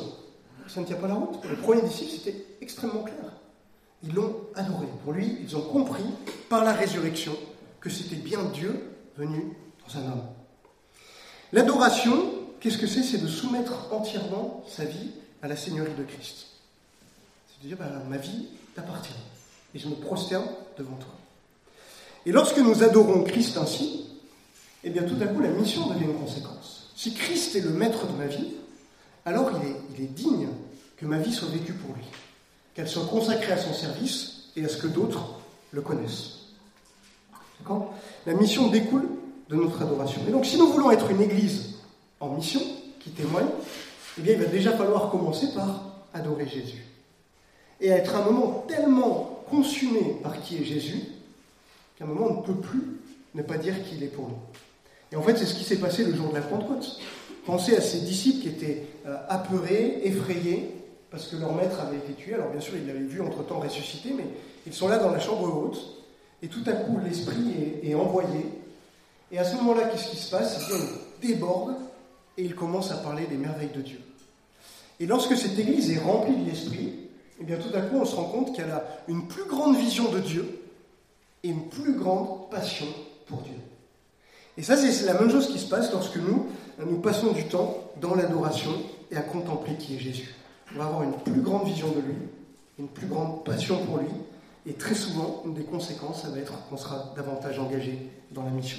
ça 0.69 0.81
ne 0.81 0.87
tient 0.87 0.97
pas 0.97 1.09
la 1.09 1.15
route. 1.15 1.41
Les 1.49 1.57
premiers 1.57 1.83
disciples, 1.83 2.13
c'était 2.13 2.45
extrêmement 2.61 3.03
clair. 3.03 3.33
Ils 4.05 4.15
l'ont 4.15 4.37
adoré. 4.55 4.87
Pour 5.03 5.13
lui, 5.13 5.39
ils 5.43 5.57
ont 5.57 5.63
compris 5.63 6.05
par 6.49 6.65
la 6.65 6.73
résurrection 6.73 7.33
que 7.81 7.91
c'était 7.91 8.17
bien 8.17 8.45
Dieu 8.55 8.93
venu 9.17 9.57
dans 9.87 9.99
un 9.99 10.05
homme. 10.05 10.23
L'adoration, 11.53 12.31
qu'est-ce 12.61 12.79
que 12.79 12.87
c'est? 12.87 13.03
C'est 13.03 13.19
de 13.19 13.27
soumettre 13.27 13.93
entièrement 13.93 14.63
sa 14.69 14.85
vie 14.85 15.11
à 15.43 15.49
la 15.49 15.57
Seigneurie 15.57 15.95
de 15.99 16.05
Christ. 16.05 16.50
De 17.63 17.69
dire, 17.69 17.77
ben, 17.77 18.03
ma 18.09 18.17
vie 18.17 18.47
t'appartient 18.75 19.13
et 19.75 19.79
je 19.79 19.89
me 19.89 19.95
prosterne 19.95 20.47
devant 20.79 20.97
toi. 20.97 21.13
Et 22.27 22.33
lorsque 22.33 22.59
nous 22.59 22.83
adorons 22.83 23.23
Christ 23.25 23.57
ainsi, 23.57 24.07
eh 24.85 24.91
bien 24.91 25.03
tout 25.03 25.17
à 25.21 25.27
coup 25.27 25.41
la 25.41 25.51
mission 25.51 25.89
devient 25.89 26.05
une 26.05 26.19
conséquence. 26.19 26.93
Si 26.97 27.15
Christ 27.15 27.57
est 27.57 27.61
le 27.61 27.71
maître 27.71 28.07
de 28.07 28.13
ma 28.13 28.27
vie, 28.27 28.49
alors 29.25 29.51
il 29.99 30.05
est, 30.05 30.09
digne 30.09 30.49
que 30.97 31.07
ma 31.07 31.19
vie 31.19 31.33
soit 31.33 31.49
vécue 31.49 31.73
pour 31.75 31.95
lui, 31.95 32.05
qu'elle 32.75 32.89
soit 32.89 33.07
consacrée 33.07 33.53
à 33.53 33.59
son 33.59 33.73
service 33.73 34.51
et 34.57 34.65
à 34.65 34.69
ce 34.69 34.79
que 34.79 34.87
d'autres 34.87 35.41
le 35.73 35.83
connaissent. 35.83 36.37
La 38.27 38.35
mission 38.35 38.69
découle 38.69 39.09
de 39.49 39.57
notre 39.57 39.83
adoration. 39.83 40.23
Et 40.27 40.31
donc 40.31 40.47
si 40.47 40.59
nous 40.59 40.73
voulons 40.73 40.91
être 40.91 41.11
une 41.11 41.21
église 41.21 41.75
en 42.19 42.31
mission, 42.31 42.61
qui 42.99 43.11
témoigne, 43.11 43.47
eh 44.19 44.23
bien 44.23 44.35
il 44.35 44.41
va 44.41 44.47
déjà 44.47 44.77
falloir 44.77 45.11
commencer 45.11 45.53
par 45.55 45.85
adorer 46.13 46.49
Jésus. 46.49 46.85
Et 47.81 47.93
à 47.93 47.97
être 47.97 48.15
un 48.15 48.25
moment 48.25 48.65
tellement 48.69 49.45
consumé 49.51 50.17
par 50.23 50.41
qui 50.43 50.59
est 50.59 50.65
Jésus, 50.65 51.03
qu'à 51.99 52.05
un 52.05 52.09
moment 52.09 52.27
on 52.31 52.41
ne 52.41 52.47
peut 52.47 52.61
plus 52.61 53.01
ne 53.35 53.43
pas 53.43 53.59
dire 53.59 53.75
qu'il 53.85 54.03
est 54.03 54.09
pour 54.09 54.29
nous. 54.29 54.39
Et 55.13 55.17
en 55.17 55.23
fait, 55.23 55.37
c'est 55.37 55.47
ce 55.47 55.55
qui 55.55 55.65
s'est 55.65 55.79
passé 55.79 56.05
le 56.05 56.15
jour 56.15 56.31
de 56.31 56.35
la 56.35 56.43
Pentecôte. 56.43 56.99
Pensez 57.45 57.77
à 57.77 57.81
ces 57.81 58.01
disciples 58.01 58.43
qui 58.43 58.49
étaient 58.49 58.87
euh, 59.07 59.17
apeurés, 59.29 60.01
effrayés, 60.05 60.75
parce 61.11 61.27
que 61.27 61.37
leur 61.37 61.55
maître 61.55 61.81
avait 61.81 61.97
été 61.97 62.13
tué. 62.13 62.35
Alors 62.35 62.51
bien 62.51 62.61
sûr, 62.61 62.75
ils 62.77 62.87
l'avaient 62.87 63.01
vu 63.01 63.21
entre-temps 63.21 63.59
ressuscité, 63.59 64.13
mais 64.17 64.27
ils 64.67 64.73
sont 64.73 64.89
là 64.89 64.99
dans 64.99 65.11
la 65.11 65.19
chambre 65.19 65.43
haute, 65.53 66.01
et 66.43 66.49
tout 66.49 66.63
à 66.67 66.73
coup, 66.73 66.99
l'Esprit 67.05 67.55
est, 67.83 67.95
envoyé. 67.95 68.47
Et 69.33 69.39
à 69.39 69.45
ce 69.45 69.57
moment-là, 69.57 69.89
qu'est-ce 69.89 70.11
qui 70.11 70.17
se 70.17 70.31
passe? 70.31 70.59
Eh 70.61 70.73
bien, 70.73 70.85
il 71.23 71.29
déborde, 71.29 71.75
et 72.39 72.45
il 72.45 72.55
commence 72.55 72.91
à 72.93 72.97
parler 72.97 73.27
des 73.27 73.37
merveilles 73.37 73.71
de 73.75 73.83
Dieu. 73.83 74.01
Et 75.01 75.07
lorsque 75.07 75.37
cette 75.37 75.59
Église 75.59 75.91
est 75.91 75.99
remplie 75.99 76.37
de 76.37 76.49
l'Esprit, 76.49 76.93
eh 77.41 77.45
bien 77.45 77.57
tout 77.57 77.75
à 77.75 77.81
coup, 77.81 77.97
on 78.01 78.05
se 78.05 78.15
rend 78.15 78.25
compte 78.25 78.55
qu'elle 78.55 78.71
a 78.71 78.85
une 79.09 79.27
plus 79.27 79.45
grande 79.45 79.77
vision 79.77 80.11
de 80.11 80.19
Dieu 80.19 80.61
et 81.43 81.49
une 81.49 81.69
plus 81.69 81.95
grande 81.95 82.51
passion 82.51 82.87
pour 83.27 83.41
Dieu. 83.43 83.55
Et 84.59 84.63
ça, 84.63 84.77
c'est 84.77 85.07
la 85.07 85.15
même 85.15 85.31
chose 85.31 85.49
qui 85.49 85.59
se 85.59 85.69
passe 85.69 85.91
lorsque 85.91 86.17
nous, 86.17 86.49
nous 86.79 86.99
passons 86.99 87.33
du 87.33 87.45
temps 87.45 87.79
dans 88.01 88.15
l'adoration 88.15 88.73
et 89.11 89.17
à 89.17 89.23
contempler 89.23 89.77
qui 89.77 89.97
est 89.97 89.99
Jésus. 89.99 90.35
On 90.75 90.79
va 90.79 90.87
avoir 90.87 91.03
une 91.03 91.15
plus 91.15 91.41
grande 91.41 91.67
vision 91.67 91.89
de 91.89 92.01
lui, 92.01 92.15
une 92.79 92.89
plus 92.89 93.07
grande 93.07 93.43
passion 93.45 93.85
pour 93.87 93.99
lui, 93.99 94.09
et 94.67 94.75
très 94.75 94.95
souvent, 94.95 95.43
une 95.47 95.55
des 95.55 95.65
conséquences, 95.65 96.23
ça 96.23 96.29
va 96.29 96.39
être 96.39 96.53
qu'on 96.69 96.77
sera 96.77 97.15
davantage 97.17 97.59
engagé 97.59 97.99
dans 98.33 98.45
la 98.45 98.51
mission. 98.51 98.79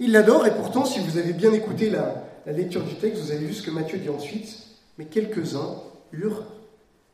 Il 0.00 0.12
l'adore, 0.12 0.46
et 0.46 0.54
pourtant, 0.54 0.84
si 0.84 0.98
vous 0.98 1.16
avez 1.16 1.32
bien 1.32 1.52
écouté 1.52 1.88
la, 1.88 2.24
la 2.44 2.52
lecture 2.52 2.82
du 2.82 2.96
texte, 2.96 3.22
vous 3.22 3.30
avez 3.30 3.46
vu 3.46 3.54
ce 3.54 3.62
que 3.62 3.70
Matthieu 3.70 3.98
dit 3.98 4.08
ensuite, 4.08 4.66
mais 4.98 5.04
quelques-uns 5.04 5.76
eurent 6.12 6.42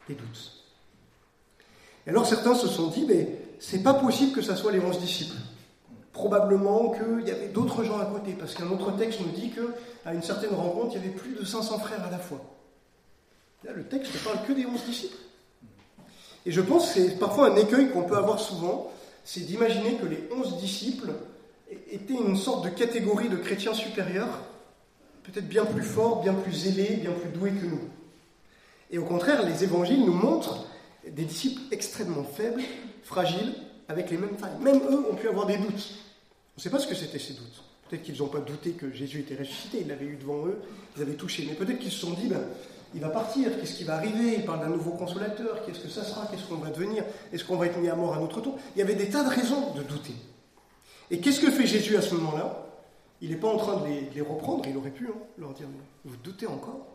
des 0.09 0.15
doutes. 0.15 0.53
Et 2.07 2.11
alors 2.11 2.27
certains 2.27 2.55
se 2.55 2.69
sont 2.69 2.89
dit, 2.89 3.05
mais 3.07 3.29
c'est 3.61 3.83
pas 3.83 3.95
possible 3.95 4.33
que 4.33 4.43
ça 4.43 4.57
soit 4.57 4.73
les 4.73 4.81
onze 4.81 4.99
disciples 4.99 5.37
probablement 6.13 6.91
qu'il 6.91 7.27
y 7.27 7.31
avait 7.31 7.49
d'autres 7.49 7.85
gens 7.85 7.99
à 7.99 8.05
côté, 8.05 8.33
parce 8.39 8.55
qu'un 8.55 8.69
autre 8.69 8.95
texte 8.97 9.21
nous 9.21 9.31
dit 9.31 9.51
qu'à 9.51 10.13
une 10.13 10.23
certaine 10.23 10.55
rencontre, 10.55 10.95
il 10.95 11.03
y 11.03 11.05
avait 11.05 11.15
plus 11.15 11.35
de 11.35 11.45
500 11.45 11.79
frères 11.79 12.05
à 12.05 12.11
la 12.11 12.19
fois. 12.19 12.41
Là, 13.65 13.73
le 13.73 13.85
texte 13.85 14.13
ne 14.15 14.19
parle 14.19 14.47
que 14.47 14.53
des 14.53 14.67
11 14.67 14.85
disciples. 14.85 15.17
Et 16.45 16.53
je 16.53 16.61
pense 16.61 16.89
que 16.89 17.01
c'est 17.01 17.19
parfois 17.19 17.53
un 17.53 17.57
écueil 17.57 17.91
qu'on 17.91 18.03
peut 18.03 18.17
avoir 18.17 18.41
souvent, 18.41 18.93
c'est 19.25 19.41
d'imaginer 19.41 19.97
que 19.97 20.07
les 20.07 20.29
11 20.37 20.59
disciples 20.59 21.11
étaient 21.91 22.15
une 22.15 22.37
sorte 22.37 22.65
de 22.65 22.71
catégorie 22.71 23.29
de 23.29 23.37
chrétiens 23.37 23.75
supérieurs, 23.75 24.41
peut-être 25.23 25.49
bien 25.49 25.65
plus 25.65 25.85
forts, 25.85 26.23
bien 26.23 26.35
plus 26.35 26.53
zélés, 26.53 26.97
bien 26.97 27.13
plus 27.13 27.31
doués 27.31 27.53
que 27.53 27.67
nous. 27.67 27.81
Et 28.93 28.99
au 28.99 29.05
contraire, 29.05 29.43
les 29.43 29.65
évangiles 29.65 30.05
nous 30.05 30.13
montrent 30.13 30.67
des 31.09 31.25
disciples 31.25 31.63
extrêmement 31.71 32.25
faibles, 32.25 32.63
fragiles, 33.03 33.55
avec 33.89 34.11
les 34.11 34.19
mêmes 34.19 34.37
failles. 34.37 34.57
Même 34.61 34.81
eux 34.91 35.07
ont 35.11 35.15
pu 35.15 35.29
avoir 35.29 35.47
des 35.47 35.57
doutes. 35.57 35.95
On 36.55 36.59
ne 36.59 36.63
sait 36.63 36.71
pas 36.71 36.79
ce 36.79 36.87
que 36.87 36.95
c'était 36.95 37.19
ces 37.19 37.33
doutes. 37.33 37.63
Peut-être 37.89 38.03
qu'ils 38.03 38.19
n'ont 38.19 38.29
pas 38.29 38.41
douté 38.41 38.73
que 38.73 38.93
Jésus 38.93 39.21
était 39.21 39.37
ressuscité, 39.37 39.79
ils 39.81 39.89
l'avaient 39.89 40.07
eu 40.07 40.17
devant 40.17 40.47
eux, 40.47 40.59
ils 40.97 41.03
avaient 41.03 41.15
touché. 41.15 41.47
Mais 41.49 41.55
peut-être 41.55 41.79
qu'ils 41.79 41.91
se 41.91 41.99
sont 41.99 42.13
dit, 42.13 42.29
ben, 42.29 42.43
il 42.95 43.01
va 43.01 43.09
partir, 43.09 43.59
qu'est-ce 43.59 43.75
qui 43.75 43.85
va 43.85 43.95
arriver? 43.95 44.37
Il 44.39 44.45
parle 44.45 44.61
d'un 44.61 44.69
nouveau 44.69 44.93
consolateur, 44.93 45.65
qu'est-ce 45.65 45.81
que 45.81 45.89
ça 45.89 46.05
sera? 46.05 46.27
Qu'est-ce 46.27 46.45
qu'on 46.45 46.57
va 46.57 46.71
devenir? 46.71 47.05
Est-ce 47.33 47.45
qu'on 47.45 47.57
va 47.57 47.67
être 47.67 47.79
mis 47.79 47.89
à 47.89 47.95
mort 47.95 48.15
à 48.15 48.21
notre 48.21 48.41
tour? 48.41 48.59
Il 48.77 48.79
y 48.79 48.83
avait 48.83 48.95
des 48.95 49.09
tas 49.09 49.25
de 49.25 49.31
raisons 49.31 49.73
de 49.75 49.83
douter. 49.83 50.15
Et 51.11 51.19
qu'est-ce 51.21 51.41
que 51.41 51.51
fait 51.51 51.67
Jésus 51.67 51.97
à 51.97 52.03
ce 52.03 52.15
moment-là? 52.15 52.67
Il 53.23 53.31
n'est 53.31 53.37
pas 53.37 53.49
en 53.49 53.57
train 53.57 53.77
de 53.81 53.87
les, 53.87 54.21
reprendre, 54.21 54.65
il 54.69 54.77
aurait 54.77 54.91
pu 54.91 55.09
hein, 55.09 55.19
leur 55.39 55.53
dire, 55.53 55.67
vous 56.05 56.17
doutez 56.17 56.47
encore? 56.47 56.92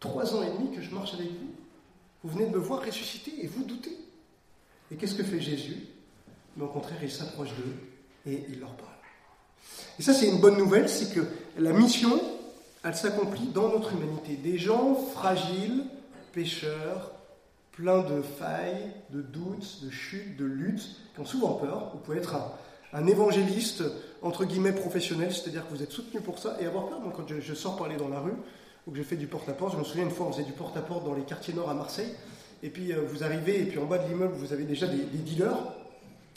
Trois 0.00 0.34
ans 0.34 0.42
et 0.42 0.50
demi 0.50 0.74
que 0.74 0.82
je 0.82 0.94
marche 0.94 1.14
avec 1.14 1.28
vous. 1.28 1.50
Vous 2.24 2.30
venez 2.30 2.46
de 2.46 2.54
me 2.54 2.58
voir 2.58 2.84
ressusciter 2.84 3.32
et 3.42 3.46
vous 3.46 3.64
doutez. 3.64 3.96
Et 4.90 4.96
qu'est-ce 4.96 5.14
que 5.14 5.22
fait 5.22 5.40
Jésus? 5.40 5.86
Mais 6.56 6.64
au 6.64 6.68
contraire, 6.68 6.98
il 7.02 7.10
s'approche 7.10 7.50
d'eux 7.50 8.30
et 8.30 8.44
il 8.48 8.60
leur 8.60 8.74
parle. 8.74 8.90
Et 9.98 10.02
ça, 10.02 10.14
c'est 10.14 10.28
une 10.28 10.40
bonne 10.40 10.56
nouvelle, 10.56 10.88
c'est 10.88 11.14
que 11.14 11.20
la 11.56 11.72
mission, 11.72 12.20
elle 12.84 12.94
s'accomplit 12.94 13.48
dans 13.48 13.68
notre 13.68 13.92
humanité. 13.92 14.36
Des 14.36 14.58
gens 14.58 14.94
fragiles, 14.94 15.84
pécheurs, 16.32 17.12
plein 17.72 18.02
de 18.02 18.22
failles, 18.22 18.92
de 19.10 19.22
doutes, 19.22 19.84
de 19.84 19.90
chutes, 19.90 20.36
de 20.36 20.44
luttes, 20.44 20.96
qui 21.14 21.20
ont 21.20 21.24
souvent 21.24 21.54
peur. 21.54 21.90
Vous 21.92 21.98
pouvez 21.98 22.18
être 22.18 22.34
un, 22.92 23.06
évangéliste, 23.06 23.84
entre 24.22 24.44
guillemets, 24.44 24.72
professionnel, 24.72 25.32
c'est-à-dire 25.32 25.66
que 25.66 25.74
vous 25.74 25.82
êtes 25.82 25.92
soutenu 25.92 26.20
pour 26.20 26.38
ça, 26.38 26.56
et 26.60 26.66
avoir 26.66 26.86
peur. 26.86 27.00
Moi, 27.00 27.12
quand 27.16 27.26
je, 27.28 27.54
sors 27.54 27.76
parler 27.76 27.96
dans 27.96 28.08
la 28.08 28.20
rue, 28.20 28.34
que 28.90 28.98
je 28.98 29.02
fais 29.02 29.16
du 29.16 29.26
porte-à-porte, 29.26 29.74
je 29.74 29.78
me 29.78 29.84
souviens 29.84 30.04
une 30.04 30.10
fois, 30.10 30.26
on 30.26 30.32
faisait 30.32 30.44
du 30.44 30.52
porte-à-porte 30.52 31.04
dans 31.04 31.14
les 31.14 31.22
quartiers 31.22 31.54
nord 31.54 31.70
à 31.70 31.74
Marseille, 31.74 32.12
et 32.62 32.70
puis 32.70 32.92
euh, 32.92 33.02
vous 33.08 33.22
arrivez, 33.22 33.60
et 33.60 33.64
puis 33.64 33.78
en 33.78 33.86
bas 33.86 33.98
de 33.98 34.08
l'immeuble, 34.08 34.34
vous 34.36 34.52
avez 34.52 34.64
déjà 34.64 34.86
des, 34.86 34.98
dealers, 35.18 35.56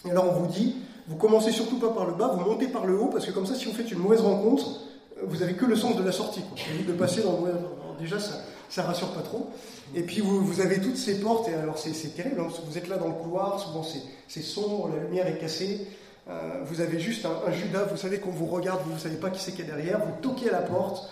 et 0.05 0.11
alors 0.11 0.25
on 0.29 0.39
vous 0.39 0.47
dit, 0.47 0.75
vous 1.07 1.15
commencez 1.15 1.51
surtout 1.51 1.79
pas 1.79 1.89
par 1.89 2.05
le 2.05 2.13
bas, 2.13 2.27
vous 2.35 2.49
montez 2.49 2.67
par 2.67 2.85
le 2.85 2.99
haut, 2.99 3.07
parce 3.07 3.25
que 3.25 3.31
comme 3.31 3.45
ça, 3.45 3.55
si 3.55 3.65
vous 3.65 3.73
faites 3.73 3.91
une 3.91 3.99
mauvaise 3.99 4.21
rencontre, 4.21 4.81
vous 5.23 5.43
avez 5.43 5.53
que 5.53 5.65
le 5.65 5.75
sens 5.75 5.95
de 5.95 6.03
la 6.03 6.11
sortie. 6.11 6.41
Quoi. 6.41 6.57
de 6.87 6.93
passer 6.93 7.21
dans 7.21 7.45
le... 7.45 7.53
déjà, 7.99 8.19
ça, 8.19 8.33
ça 8.69 8.83
rassure 8.83 9.09
pas 9.09 9.21
trop. 9.21 9.51
Et 9.93 10.03
puis 10.03 10.21
vous, 10.21 10.61
avez 10.61 10.79
toutes 10.79 10.95
ces 10.95 11.19
portes, 11.19 11.49
et 11.49 11.53
alors 11.53 11.77
c'est 11.77 12.15
terrible, 12.15 12.39
hein, 12.39 12.47
vous 12.65 12.77
êtes 12.77 12.87
là 12.87 12.97
dans 12.97 13.07
le 13.07 13.13
couloir, 13.13 13.59
souvent 13.59 13.85
c'est 14.27 14.41
sombre, 14.41 14.89
la 14.95 15.03
lumière 15.03 15.27
est 15.27 15.37
cassée, 15.37 15.85
euh, 16.29 16.61
vous 16.63 16.79
avez 16.79 16.99
juste 16.99 17.25
un, 17.25 17.51
Judas, 17.51 17.83
vous 17.91 17.97
savez 17.97 18.19
qu'on 18.19 18.31
vous 18.31 18.45
regarde, 18.45 18.79
vous 18.85 18.93
ne 18.93 18.99
savez 18.99 19.17
pas 19.17 19.29
qui 19.29 19.41
c'est 19.41 19.51
qui 19.51 19.63
est 19.63 19.65
derrière, 19.65 19.99
vous 19.99 20.13
toquez 20.21 20.49
à 20.49 20.53
la 20.53 20.61
porte, 20.61 21.11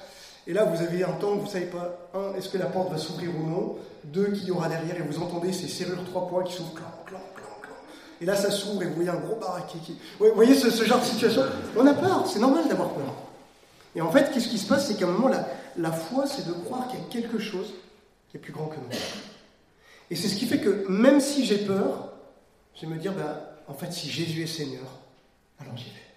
et 0.49 0.53
là 0.53 0.65
vous 0.65 0.81
avez 0.81 1.03
un 1.03 1.11
temps 1.11 1.33
où 1.33 1.39
vous 1.39 1.45
ne 1.45 1.49
savez 1.49 1.67
pas, 1.67 2.09
un, 2.15 2.33
est-ce 2.33 2.49
que 2.49 2.57
la 2.57 2.65
porte 2.65 2.91
va 2.91 2.97
s'ouvrir 2.97 3.29
ou 3.29 3.47
non, 3.47 3.75
deux, 4.03 4.31
qui 4.31 4.47
y 4.47 4.51
aura 4.51 4.67
derrière, 4.67 4.97
et 4.97 5.03
vous 5.03 5.21
entendez 5.21 5.53
ces 5.53 5.67
serrures 5.67 6.03
trois 6.05 6.27
points 6.27 6.43
qui 6.43 6.53
s'ouvrent, 6.53 6.73
clan, 6.73 6.91
clan, 7.05 7.21
clan, 7.35 7.45
clan. 7.61 7.75
Et 8.19 8.25
là 8.25 8.35
ça 8.35 8.49
s'ouvre, 8.49 8.81
et 8.81 8.87
vous 8.87 8.95
voyez 8.95 9.11
un 9.11 9.19
gros 9.19 9.35
baraquet 9.35 9.77
qui... 9.85 9.95
Vous 10.17 10.25
voyez 10.33 10.55
ce, 10.55 10.83
genre 10.83 10.99
de 10.99 11.05
situation? 11.05 11.43
On 11.77 11.85
a 11.85 11.93
peur, 11.93 12.25
c'est 12.25 12.39
normal 12.39 12.67
d'avoir 12.67 12.89
peur. 12.89 13.13
Et 13.95 14.01
en 14.01 14.11
fait, 14.11 14.31
qu'est-ce 14.31 14.49
qui 14.49 14.57
se 14.57 14.67
passe? 14.67 14.87
C'est 14.87 14.97
qu'à 14.97 15.05
un 15.05 15.11
moment, 15.11 15.27
la, 15.27 15.47
la 15.77 15.91
foi, 15.91 16.25
c'est 16.25 16.47
de 16.47 16.51
croire 16.51 16.87
qu'il 16.87 16.99
y 16.99 17.03
a 17.03 17.05
quelque 17.05 17.37
chose 17.37 17.73
qui 18.29 18.37
est 18.37 18.39
plus 18.39 18.53
grand 18.53 18.67
que 18.67 18.75
nous. 18.75 18.97
Et 20.09 20.15
c'est 20.15 20.27
ce 20.27 20.35
qui 20.35 20.47
fait 20.47 20.59
que 20.59 20.87
même 20.89 21.21
si 21.21 21.45
j'ai 21.45 21.59
peur, 21.59 22.09
je 22.73 22.87
vais 22.87 22.95
me 22.95 22.99
dire, 22.99 23.13
ben, 23.13 23.39
en 23.67 23.73
fait, 23.75 23.93
si 23.93 24.09
Jésus 24.09 24.43
est 24.43 24.47
Seigneur, 24.47 24.85
alors 25.59 25.77
j'y 25.77 25.85
vais. 25.85 26.09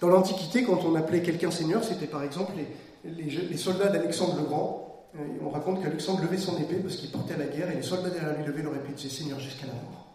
Dans 0.00 0.08
l'Antiquité, 0.08 0.62
quand 0.62 0.84
on 0.84 0.94
appelait 0.94 1.22
quelqu'un 1.22 1.50
Seigneur, 1.50 1.82
c'était 1.82 2.06
par 2.06 2.22
exemple 2.22 2.52
les, 2.56 2.68
les, 3.04 3.56
soldats 3.56 3.88
d'Alexandre 3.88 4.36
le 4.36 4.44
Grand. 4.44 5.06
Euh, 5.16 5.20
on 5.44 5.50
raconte 5.50 5.82
qu'Alexandre 5.82 6.22
levait 6.22 6.38
son 6.38 6.58
épée 6.58 6.76
parce 6.76 6.96
qu'il 6.96 7.10
partait 7.10 7.34
à 7.34 7.38
la 7.38 7.46
guerre 7.46 7.70
et 7.70 7.76
les 7.76 7.82
soldats 7.82 8.10
derrière 8.10 8.36
lui 8.36 8.44
levaient 8.44 8.62
leur 8.62 8.74
épée 8.74 8.90
et 8.90 8.94
disaient 8.94 9.08
Seigneur 9.08 9.40
jusqu'à 9.40 9.66
la 9.66 9.72
mort. 9.72 10.08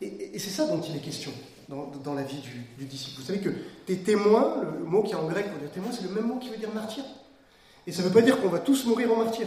Et, 0.00 0.38
c'est 0.38 0.50
ça 0.50 0.66
dont 0.66 0.80
il 0.80 0.96
est 0.96 1.00
question 1.00 1.32
dans, 1.68 2.14
la 2.14 2.22
vie 2.22 2.40
du, 2.78 2.84
disciple. 2.84 3.20
Vous 3.20 3.26
savez 3.26 3.40
que 3.40 3.50
des 3.86 3.98
témoins, 3.98 4.62
le, 4.62 4.84
mot 4.84 5.02
qui 5.02 5.12
est 5.12 5.16
en 5.16 5.26
grec 5.26 5.50
pour 5.50 5.58
dire 5.58 5.70
témoin, 5.70 5.90
c'est 5.92 6.06
le 6.06 6.14
même 6.14 6.26
mot 6.26 6.36
qui 6.36 6.48
veut 6.48 6.58
dire 6.58 6.72
martyr. 6.72 7.04
Et 7.86 7.92
ça 7.92 8.02
ne 8.02 8.08
veut 8.08 8.12
pas 8.12 8.22
dire 8.22 8.40
qu'on 8.40 8.48
va 8.48 8.58
tous 8.58 8.84
mourir 8.86 9.12
en 9.12 9.16
martyr. 9.16 9.46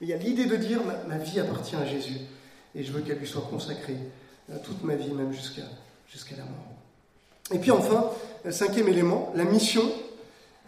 Mais 0.00 0.06
il 0.06 0.10
y 0.10 0.12
a 0.12 0.16
l'idée 0.16 0.46
de 0.46 0.56
dire 0.56 0.80
ma, 1.06 1.18
vie 1.18 1.40
appartient 1.40 1.76
à 1.76 1.86
Jésus 1.86 2.18
et 2.74 2.82
je 2.82 2.92
veux 2.92 3.00
qu'elle 3.00 3.18
lui 3.18 3.26
soit 3.26 3.46
consacrée 3.50 3.96
euh, 4.50 4.56
toute 4.62 4.82
ma 4.84 4.94
vie, 4.94 5.10
même 5.12 5.32
jusqu'à 5.32 5.62
jusqu'à 6.10 6.36
la 6.36 6.44
mort. 6.44 6.78
Et 7.52 7.58
puis 7.58 7.70
enfin, 7.70 8.10
euh, 8.46 8.50
cinquième 8.50 8.88
élément, 8.88 9.32
la 9.34 9.44
mission, 9.44 9.82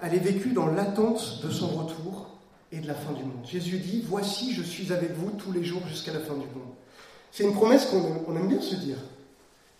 elle 0.02 0.14
est 0.14 0.19
vécue 0.19 0.52
dans 0.52 0.66
l'attente 0.66 1.40
de 1.42 1.50
son 1.50 1.69
retour 1.69 2.28
et 2.73 2.78
de 2.78 2.87
la 2.87 2.95
fin 2.95 3.12
du 3.12 3.23
monde. 3.23 3.45
Jésus 3.45 3.78
dit 3.78 4.02
Voici, 4.07 4.54
je 4.54 4.62
suis 4.62 4.92
avec 4.92 5.12
vous 5.12 5.30
tous 5.33 5.52
les 5.52 5.64
jours 5.64 5.83
jusqu'à 5.88 6.12
la 6.12 6.21
fin 6.21 6.35
du 6.35 6.40
monde. 6.40 6.75
C'est 7.33 7.45
une 7.45 7.54
promesse 7.54 7.87
qu'on 7.87 8.37
aime 8.37 8.49
bien 8.49 8.61
se 8.61 8.75
dire. 8.76 8.97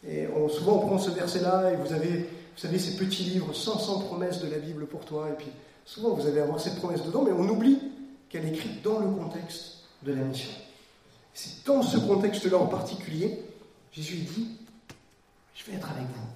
Et 0.07 0.27
souvent, 0.49 0.77
on 0.77 0.87
prend 0.87 0.99
ce 0.99 1.11
verset-là 1.11 1.73
et 1.73 1.77
vous 1.77 1.93
avez, 1.93 2.09
vous 2.09 2.57
savez, 2.57 2.79
ces 2.79 2.97
petits 2.97 3.25
livres 3.25 3.53
500 3.53 4.00
promesses 4.00 4.41
de 4.41 4.49
la 4.49 4.59
Bible 4.59 4.87
pour 4.87 5.05
toi. 5.05 5.29
Et 5.31 5.35
puis, 5.35 5.50
souvent, 5.85 6.11
vous 6.11 6.27
allez 6.27 6.41
avoir 6.41 6.61
cette 6.61 6.77
promesse 6.77 7.03
dedans, 7.05 7.23
mais 7.23 7.33
on 7.33 7.49
oublie 7.49 7.79
qu'elle 8.29 8.45
est 8.47 8.50
écrite 8.50 8.83
dans 8.83 8.99
le 9.00 9.09
contexte 9.11 9.85
de 10.03 10.12
la 10.12 10.23
mission. 10.23 10.50
C'est 11.35 11.67
dans 11.67 11.83
ce 11.83 11.99
contexte-là 11.99 12.59
en 12.59 12.67
particulier, 12.67 13.43
Jésus 13.93 14.17
dit 14.17 14.49
Je 15.55 15.71
vais 15.71 15.77
être 15.77 15.91
avec 15.91 16.05
vous. 16.05 16.27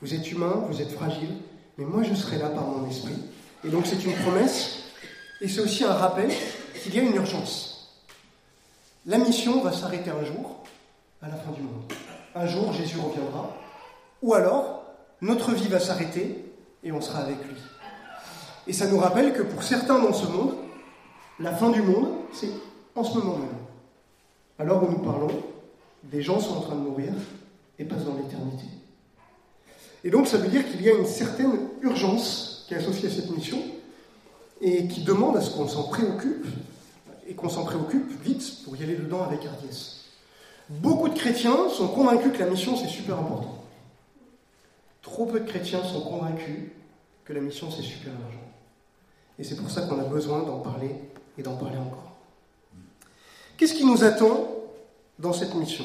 Vous 0.00 0.14
êtes 0.14 0.30
humain, 0.30 0.64
vous 0.68 0.82
êtes 0.82 0.90
fragile, 0.90 1.30
mais 1.78 1.84
moi 1.84 2.02
je 2.02 2.14
serai 2.14 2.38
là 2.38 2.48
par 2.48 2.64
mon 2.64 2.88
esprit. 2.88 3.16
Et 3.64 3.68
donc, 3.68 3.86
c'est 3.86 4.04
une 4.04 4.14
promesse 4.14 4.84
et 5.40 5.48
c'est 5.48 5.60
aussi 5.60 5.84
un 5.84 5.94
rappel 5.94 6.30
qu'il 6.82 6.94
y 6.94 7.00
a 7.00 7.02
une 7.02 7.14
urgence. 7.14 7.96
La 9.06 9.18
mission 9.18 9.62
va 9.62 9.72
s'arrêter 9.72 10.10
un 10.10 10.24
jour, 10.24 10.64
à 11.22 11.28
la 11.28 11.36
fin 11.36 11.50
du 11.52 11.62
monde. 11.62 11.92
Un 12.34 12.46
jour, 12.46 12.72
Jésus 12.72 12.98
reviendra. 12.98 13.56
Ou 14.22 14.34
alors, 14.34 14.84
notre 15.20 15.52
vie 15.52 15.68
va 15.68 15.80
s'arrêter 15.80 16.44
et 16.82 16.92
on 16.92 17.00
sera 17.00 17.20
avec 17.20 17.36
lui. 17.44 17.56
Et 18.66 18.72
ça 18.72 18.86
nous 18.86 18.98
rappelle 18.98 19.32
que 19.32 19.42
pour 19.42 19.62
certains 19.62 19.98
dans 19.98 20.12
ce 20.12 20.26
monde, 20.26 20.54
la 21.40 21.54
fin 21.54 21.70
du 21.70 21.82
monde, 21.82 22.08
c'est 22.32 22.50
en 22.94 23.04
ce 23.04 23.16
moment 23.18 23.38
même. 23.38 23.48
Alors 24.58 24.82
où 24.82 24.90
nous 24.90 24.98
parlons, 24.98 25.42
des 26.02 26.22
gens 26.22 26.38
sont 26.38 26.58
en 26.58 26.60
train 26.60 26.76
de 26.76 26.80
mourir 26.80 27.12
et 27.78 27.84
passent 27.84 28.04
dans 28.04 28.14
l'éternité. 28.14 28.66
Et 30.04 30.10
donc 30.10 30.28
ça 30.28 30.36
veut 30.36 30.48
dire 30.48 30.70
qu'il 30.70 30.82
y 30.82 30.90
a 30.90 30.94
une 30.94 31.06
certaine 31.06 31.58
urgence 31.80 32.66
qui 32.68 32.74
est 32.74 32.76
associée 32.76 33.08
à 33.08 33.12
cette 33.12 33.30
mission 33.30 33.58
et 34.60 34.86
qui 34.86 35.02
demande 35.02 35.36
à 35.36 35.40
ce 35.40 35.50
qu'on 35.50 35.66
s'en 35.66 35.84
préoccupe 35.84 36.46
et 37.26 37.34
qu'on 37.34 37.48
s'en 37.48 37.64
préoccupe 37.64 38.22
vite 38.22 38.64
pour 38.64 38.76
y 38.76 38.82
aller 38.82 38.96
dedans 38.96 39.22
avec 39.22 39.44
hardiesse. 39.46 40.04
Beaucoup 40.68 41.08
de 41.08 41.14
chrétiens 41.14 41.70
sont 41.70 41.88
convaincus 41.88 42.32
que 42.34 42.38
la 42.38 42.50
mission 42.50 42.76
c'est 42.76 42.88
super 42.88 43.18
important. 43.18 43.64
Trop 45.00 45.24
peu 45.26 45.40
de 45.40 45.46
chrétiens 45.46 45.82
sont 45.82 46.02
convaincus 46.02 46.70
que 47.24 47.32
la 47.32 47.40
mission 47.40 47.70
c'est 47.70 47.82
super 47.82 48.12
urgent. 48.12 48.44
Et 49.38 49.44
c'est 49.44 49.56
pour 49.56 49.70
ça 49.70 49.82
qu'on 49.82 49.98
a 49.98 50.04
besoin 50.04 50.42
d'en 50.42 50.60
parler 50.60 50.94
et 51.38 51.42
d'en 51.42 51.56
parler 51.56 51.78
encore. 51.78 52.12
Qu'est-ce 53.56 53.74
qui 53.74 53.86
nous 53.86 54.04
attend 54.04 54.48
dans 55.18 55.32
cette 55.32 55.54
mission? 55.54 55.84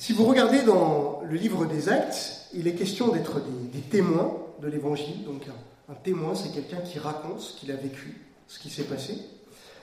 Si 0.00 0.14
vous 0.14 0.24
regardez 0.24 0.62
dans 0.62 1.20
le 1.28 1.36
livre 1.36 1.66
des 1.66 1.90
Actes, 1.90 2.46
il 2.54 2.66
est 2.66 2.72
question 2.72 3.08
d'être 3.08 3.42
des, 3.70 3.80
témoins 3.80 4.34
de 4.62 4.66
l'Évangile. 4.66 5.24
Donc 5.24 5.42
un, 5.90 5.94
témoin, 5.94 6.34
c'est 6.34 6.54
quelqu'un 6.54 6.78
qui 6.78 6.98
raconte 6.98 7.40
ce 7.40 7.54
qu'il 7.54 7.70
a 7.70 7.76
vécu, 7.76 8.18
ce 8.48 8.58
qui 8.58 8.70
s'est 8.70 8.84
passé. 8.84 9.18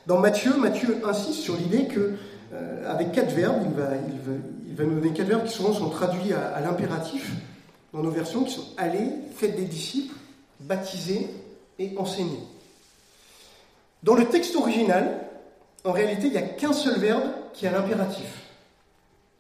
Dans 0.08 0.18
Matthieu, 0.18 0.58
Matthieu 0.58 1.02
insiste 1.06 1.42
sur 1.42 1.56
l'idée 1.56 1.86
que, 1.86 2.16
euh, 2.52 2.92
avec 2.92 3.12
quatre 3.12 3.32
verbes, 3.32 3.62
il 3.68 4.76
va, 4.76 4.84
nous 4.86 4.96
donner 4.96 5.14
quatre 5.14 5.28
verbes 5.28 5.46
qui 5.46 5.54
souvent 5.54 5.72
sont 5.72 5.90
traduits 5.92 6.34
à, 6.34 6.62
l'impératif 6.62 7.34
dans 7.94 8.02
nos 8.02 8.10
versions, 8.10 8.44
qui 8.44 8.56
sont 8.56 8.66
allez, 8.78 9.12
faites 9.36 9.56
des 9.56 9.66
disciples, 9.66 10.16
baptisez, 10.62 11.28
et 11.78 11.94
enseigner. 11.96 12.40
Dans 14.02 14.16
le 14.16 14.26
texte 14.26 14.56
original, 14.56 15.28
en 15.84 15.92
réalité, 15.92 16.26
il 16.26 16.32
n'y 16.32 16.40
a 16.40 16.42
qu'un 16.42 16.74
seul 16.74 16.98
verbe 16.98 17.22
qui 17.54 17.68
a 17.68 17.72
l'impératif. 17.72 18.47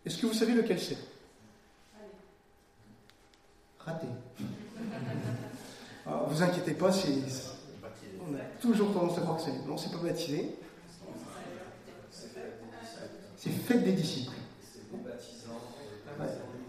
Est-ce 0.08 0.20
que 0.20 0.26
vous 0.26 0.34
savez 0.34 0.54
lequel 0.54 0.80
c'est? 0.80 0.96
Raté. 3.78 4.08
Alors, 6.06 6.30
vous 6.30 6.41
inquiétez 6.41 6.72
pas, 6.72 6.93
c'est, 6.93 7.10
on 8.22 8.34
a 8.34 8.39
toujours 8.62 8.93
tendance 8.93 9.17
à 9.17 9.22
croire 9.22 9.36
que 9.36 9.43
c'est. 9.43 9.67
Non, 9.67 9.76
c'est 9.76 9.91
pas 9.91 9.98
baptisé. 9.98 10.56
C'est 13.36 13.50
faites 13.50 13.84
des 13.84 13.91
disciples. 13.91 14.32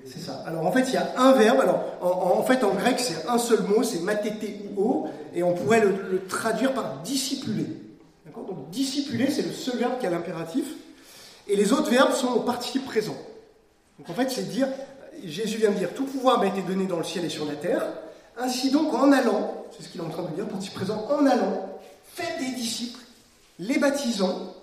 C'est 0.04 0.18
ça. 0.18 0.42
Alors 0.44 0.66
en 0.66 0.72
fait, 0.72 0.88
il 0.88 0.94
y 0.94 0.96
a 0.96 1.20
un 1.20 1.32
verbe. 1.34 1.60
Alors 1.60 1.84
en, 2.00 2.42
fait, 2.42 2.64
en 2.64 2.74
grec, 2.74 2.98
c'est 2.98 3.28
un 3.28 3.38
seul 3.38 3.62
mot, 3.62 3.84
c'est 3.84 4.00
matété 4.00 4.68
ou 4.76 4.82
o, 4.82 5.08
et 5.32 5.44
on 5.44 5.54
pourrait 5.54 5.80
le, 5.80 6.24
traduire 6.28 6.74
par 6.74 7.02
discipuler. 7.02 7.66
Donc 8.34 8.70
discipuler, 8.70 9.30
c'est 9.30 9.42
le 9.42 9.52
seul 9.52 9.78
verbe 9.78 10.00
qui 10.00 10.06
a 10.08 10.10
l'impératif, 10.10 10.64
et 11.46 11.54
les 11.54 11.72
autres 11.72 11.90
verbes 11.90 12.12
sont 12.12 12.32
au 12.32 12.40
participe 12.40 12.84
présent. 12.84 13.16
Donc 13.98 14.10
en 14.10 14.14
fait, 14.14 14.30
c'est 14.30 14.48
dire, 14.48 14.68
Jésus 15.24 15.58
vient 15.58 15.70
de 15.70 15.76
dire, 15.76 15.92
tout 15.94 16.04
pouvoir 16.04 16.38
m'a 16.38 16.46
été 16.46 16.62
donné 16.62 16.86
dans 16.86 16.98
le 16.98 17.04
ciel 17.04 17.24
et 17.24 17.28
sur 17.28 17.44
la 17.44 17.54
terre. 17.54 17.84
Ainsi 18.36 18.70
donc, 18.70 18.94
en 18.94 19.10
allant, 19.10 19.64
c'est 19.76 19.82
ce 19.82 19.88
qu'il 19.88 20.00
est 20.00 20.04
en 20.04 20.10
train 20.10 20.22
de 20.22 20.34
dire, 20.34 20.46
participe 20.46 20.74
présent, 20.74 21.06
en 21.10 21.26
allant, 21.26 21.78
faites 22.14 22.38
des 22.38 22.52
disciples, 22.52 23.00
les 23.58 23.78
baptisant, 23.78 24.54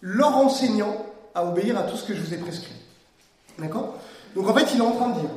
leur 0.00 0.36
enseignant 0.36 1.04
à 1.34 1.44
obéir 1.44 1.78
à 1.78 1.82
tout 1.82 1.96
ce 1.96 2.04
que 2.04 2.14
je 2.14 2.22
vous 2.22 2.32
ai 2.32 2.38
prescrit. 2.38 2.74
D'accord? 3.58 3.98
Donc 4.34 4.48
en 4.48 4.54
fait, 4.54 4.66
il 4.74 4.78
est 4.78 4.84
en 4.84 4.92
train 4.92 5.10
de 5.10 5.20
dire, 5.20 5.30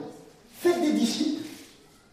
faites 0.58 0.82
des 0.82 0.94
disciples, 0.94 1.44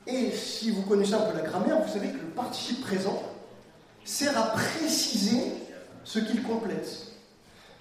et 0.06 0.32
si 0.32 0.70
vous 0.70 0.82
connaissez 0.82 1.14
un 1.14 1.20
peu 1.20 1.37
la 1.37 1.44
grammaire, 1.44 1.80
vous 1.80 1.92
savez 1.92 2.08
que 2.08 2.18
le 2.18 2.30
participe 2.35 2.80
présent 2.80 3.22
sert 4.04 4.37
à 4.37 4.48
préciser 4.48 5.40
ce 6.02 6.18
qu'il 6.18 6.42
complète. 6.42 7.06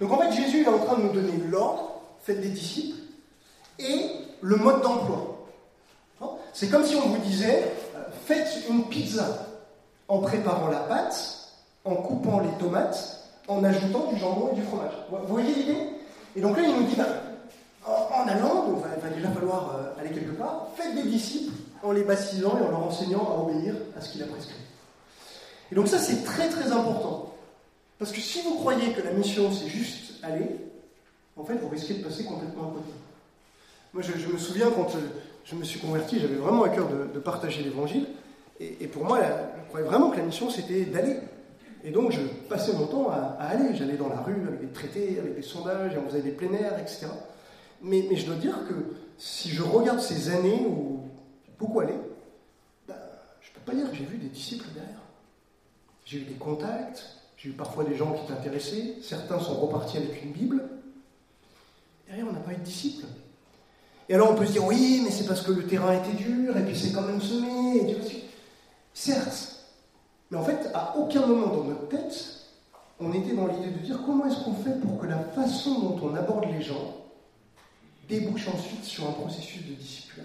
Donc 0.00 0.12
en 0.12 0.18
fait, 0.18 0.32
Jésus 0.32 0.62
est 0.62 0.68
en 0.68 0.78
train 0.78 0.96
de 0.98 1.02
nous 1.02 1.12
donner 1.12 1.32
l'ordre, 1.50 2.00
faites 2.22 2.40
des 2.40 2.48
disciples, 2.48 2.98
et 3.84 4.10
le 4.40 4.56
mode 4.56 4.82
d'emploi. 4.82 5.28
C'est 6.52 6.68
comme 6.68 6.84
si 6.84 6.94
on 6.96 7.08
vous 7.08 7.18
disait, 7.22 7.72
euh, 7.96 8.02
faites 8.26 8.64
une 8.68 8.84
pizza 8.84 9.46
en 10.08 10.18
préparant 10.18 10.68
la 10.68 10.80
pâte, 10.80 11.48
en 11.84 11.94
coupant 11.94 12.40
les 12.40 12.58
tomates, 12.58 13.30
en 13.48 13.64
ajoutant 13.64 14.12
du 14.12 14.18
jambon 14.18 14.50
et 14.52 14.56
du 14.56 14.62
fromage. 14.62 14.92
Vous 15.10 15.26
voyez 15.26 15.54
l'idée? 15.54 15.78
Et 16.36 16.40
donc 16.40 16.56
là, 16.56 16.62
il 16.62 16.74
nous 16.74 16.84
dit, 16.84 16.94
bah, 16.94 17.06
en, 17.86 18.28
allant, 18.28 18.66
il 18.68 19.02
va, 19.02 19.08
déjà 19.08 19.30
falloir 19.30 19.76
euh, 19.76 20.00
aller 20.00 20.10
quelque 20.10 20.32
part, 20.32 20.68
faites 20.76 20.94
des 20.94 21.08
disciples 21.08 21.54
en 21.82 21.92
les 21.92 22.04
baptisant 22.04 22.58
et 22.58 22.66
en 22.66 22.70
leur 22.70 22.86
enseignant 22.86 23.26
à 23.26 23.42
obéir 23.42 23.74
à 23.96 24.00
ce 24.00 24.10
qu'il 24.10 24.22
a 24.22 24.26
prescrit. 24.26 24.54
Et 25.72 25.74
donc 25.74 25.88
ça, 25.88 25.98
c'est 25.98 26.22
très 26.22 26.48
très 26.48 26.70
important. 26.70 27.32
Parce 27.98 28.12
que 28.12 28.20
si 28.20 28.42
vous 28.42 28.56
croyez 28.56 28.92
que 28.92 29.00
la 29.00 29.12
mission 29.12 29.50
c'est 29.52 29.68
juste 29.68 30.22
aller, 30.22 30.48
en 31.36 31.44
fait 31.44 31.54
vous 31.54 31.68
risquez 31.68 31.94
de 31.94 32.04
passer 32.04 32.24
complètement 32.24 32.64
à 32.64 32.72
côté. 32.72 32.90
Moi 33.92 34.02
je, 34.02 34.32
me 34.32 34.38
souviens 34.38 34.70
quand 34.70 34.94
euh, 34.94 35.00
je 35.44 35.54
me 35.54 35.64
suis 35.64 35.78
converti, 35.78 36.18
j'avais 36.18 36.36
vraiment 36.36 36.64
à 36.64 36.70
cœur 36.70 36.88
de, 36.88 37.18
partager 37.18 37.62
l'évangile. 37.62 38.06
Et, 38.58 38.86
pour 38.86 39.04
moi, 39.04 39.18
je 39.20 39.68
croyais 39.68 39.86
vraiment 39.86 40.10
que 40.10 40.18
la 40.18 40.22
mission 40.22 40.48
c'était 40.48 40.84
d'aller. 40.84 41.16
Et 41.84 41.90
donc 41.90 42.12
je 42.12 42.20
passais 42.48 42.72
mon 42.72 42.86
temps 42.86 43.10
à, 43.10 43.36
aller. 43.40 43.74
J'allais 43.74 43.96
dans 43.96 44.08
la 44.08 44.20
rue 44.20 44.46
avec 44.46 44.60
des 44.60 44.72
traités, 44.72 45.18
avec 45.18 45.34
des 45.34 45.42
sondages, 45.42 45.92
on 45.98 46.08
faisait 46.08 46.22
des 46.22 46.30
plein 46.30 46.52
air, 46.52 46.78
etc. 46.78 47.06
Mais, 47.82 48.14
je 48.14 48.24
dois 48.24 48.36
dire 48.36 48.56
que 48.68 48.74
si 49.18 49.50
je 49.50 49.62
regarde 49.62 50.00
ces 50.00 50.30
années 50.30 50.64
où 50.66 51.00
beaucoup 51.58 51.80
allé, 51.80 51.94
ben, 52.86 52.94
je 53.40 53.50
ne 53.50 53.54
peux 53.54 53.72
pas 53.72 53.74
dire 53.76 53.90
que 53.90 53.96
j'ai 53.96 54.04
vu 54.04 54.16
des 54.16 54.28
disciples 54.28 54.68
derrière. 54.72 55.02
J'ai 56.04 56.18
eu 56.18 56.24
des 56.24 56.34
contacts, 56.34 57.16
j'ai 57.36 57.50
eu 57.50 57.52
parfois 57.52 57.84
des 57.84 57.96
gens 57.96 58.12
qui 58.12 58.26
t'intéressaient, 58.26 58.96
certains 59.02 59.40
sont 59.40 59.54
repartis 59.54 59.98
avec 59.98 60.22
une 60.22 60.32
Bible. 60.32 60.62
Derrière, 62.06 62.26
on 62.28 62.32
n'a 62.32 62.40
pas 62.40 62.52
eu 62.52 62.56
de 62.56 62.62
disciples. 62.62 63.06
Et 64.08 64.14
alors 64.14 64.30
on 64.30 64.34
peut 64.34 64.46
se 64.46 64.52
dire, 64.52 64.64
oui, 64.64 65.00
mais 65.04 65.10
c'est 65.10 65.26
parce 65.26 65.42
que 65.42 65.52
le 65.52 65.66
terrain 65.66 65.92
était 65.92 66.22
dur, 66.22 66.56
et 66.56 66.62
puis 66.62 66.78
c'est 66.78 66.92
quand 66.92 67.02
même 67.02 67.20
semé, 67.20 67.90
et 67.90 67.96
Certes, 68.94 69.52
mais 70.30 70.38
en 70.38 70.44
fait, 70.44 70.70
à 70.74 70.96
aucun 70.96 71.26
moment 71.26 71.46
dans 71.46 71.64
notre 71.64 71.88
tête, 71.88 72.42
on 73.00 73.12
était 73.12 73.34
dans 73.34 73.46
l'idée 73.46 73.70
de 73.70 73.78
dire 73.78 73.98
comment 74.04 74.26
est-ce 74.26 74.44
qu'on 74.44 74.54
fait 74.54 74.80
pour 74.80 74.98
que 74.98 75.06
la 75.06 75.18
façon 75.18 75.80
dont 75.80 76.00
on 76.02 76.14
aborde 76.14 76.44
les 76.52 76.62
gens 76.62 76.96
débouche 78.08 78.48
ensuite 78.48 78.84
sur 78.84 79.08
un 79.08 79.12
processus 79.12 79.66
de 79.66 79.74
discipline? 79.74 80.24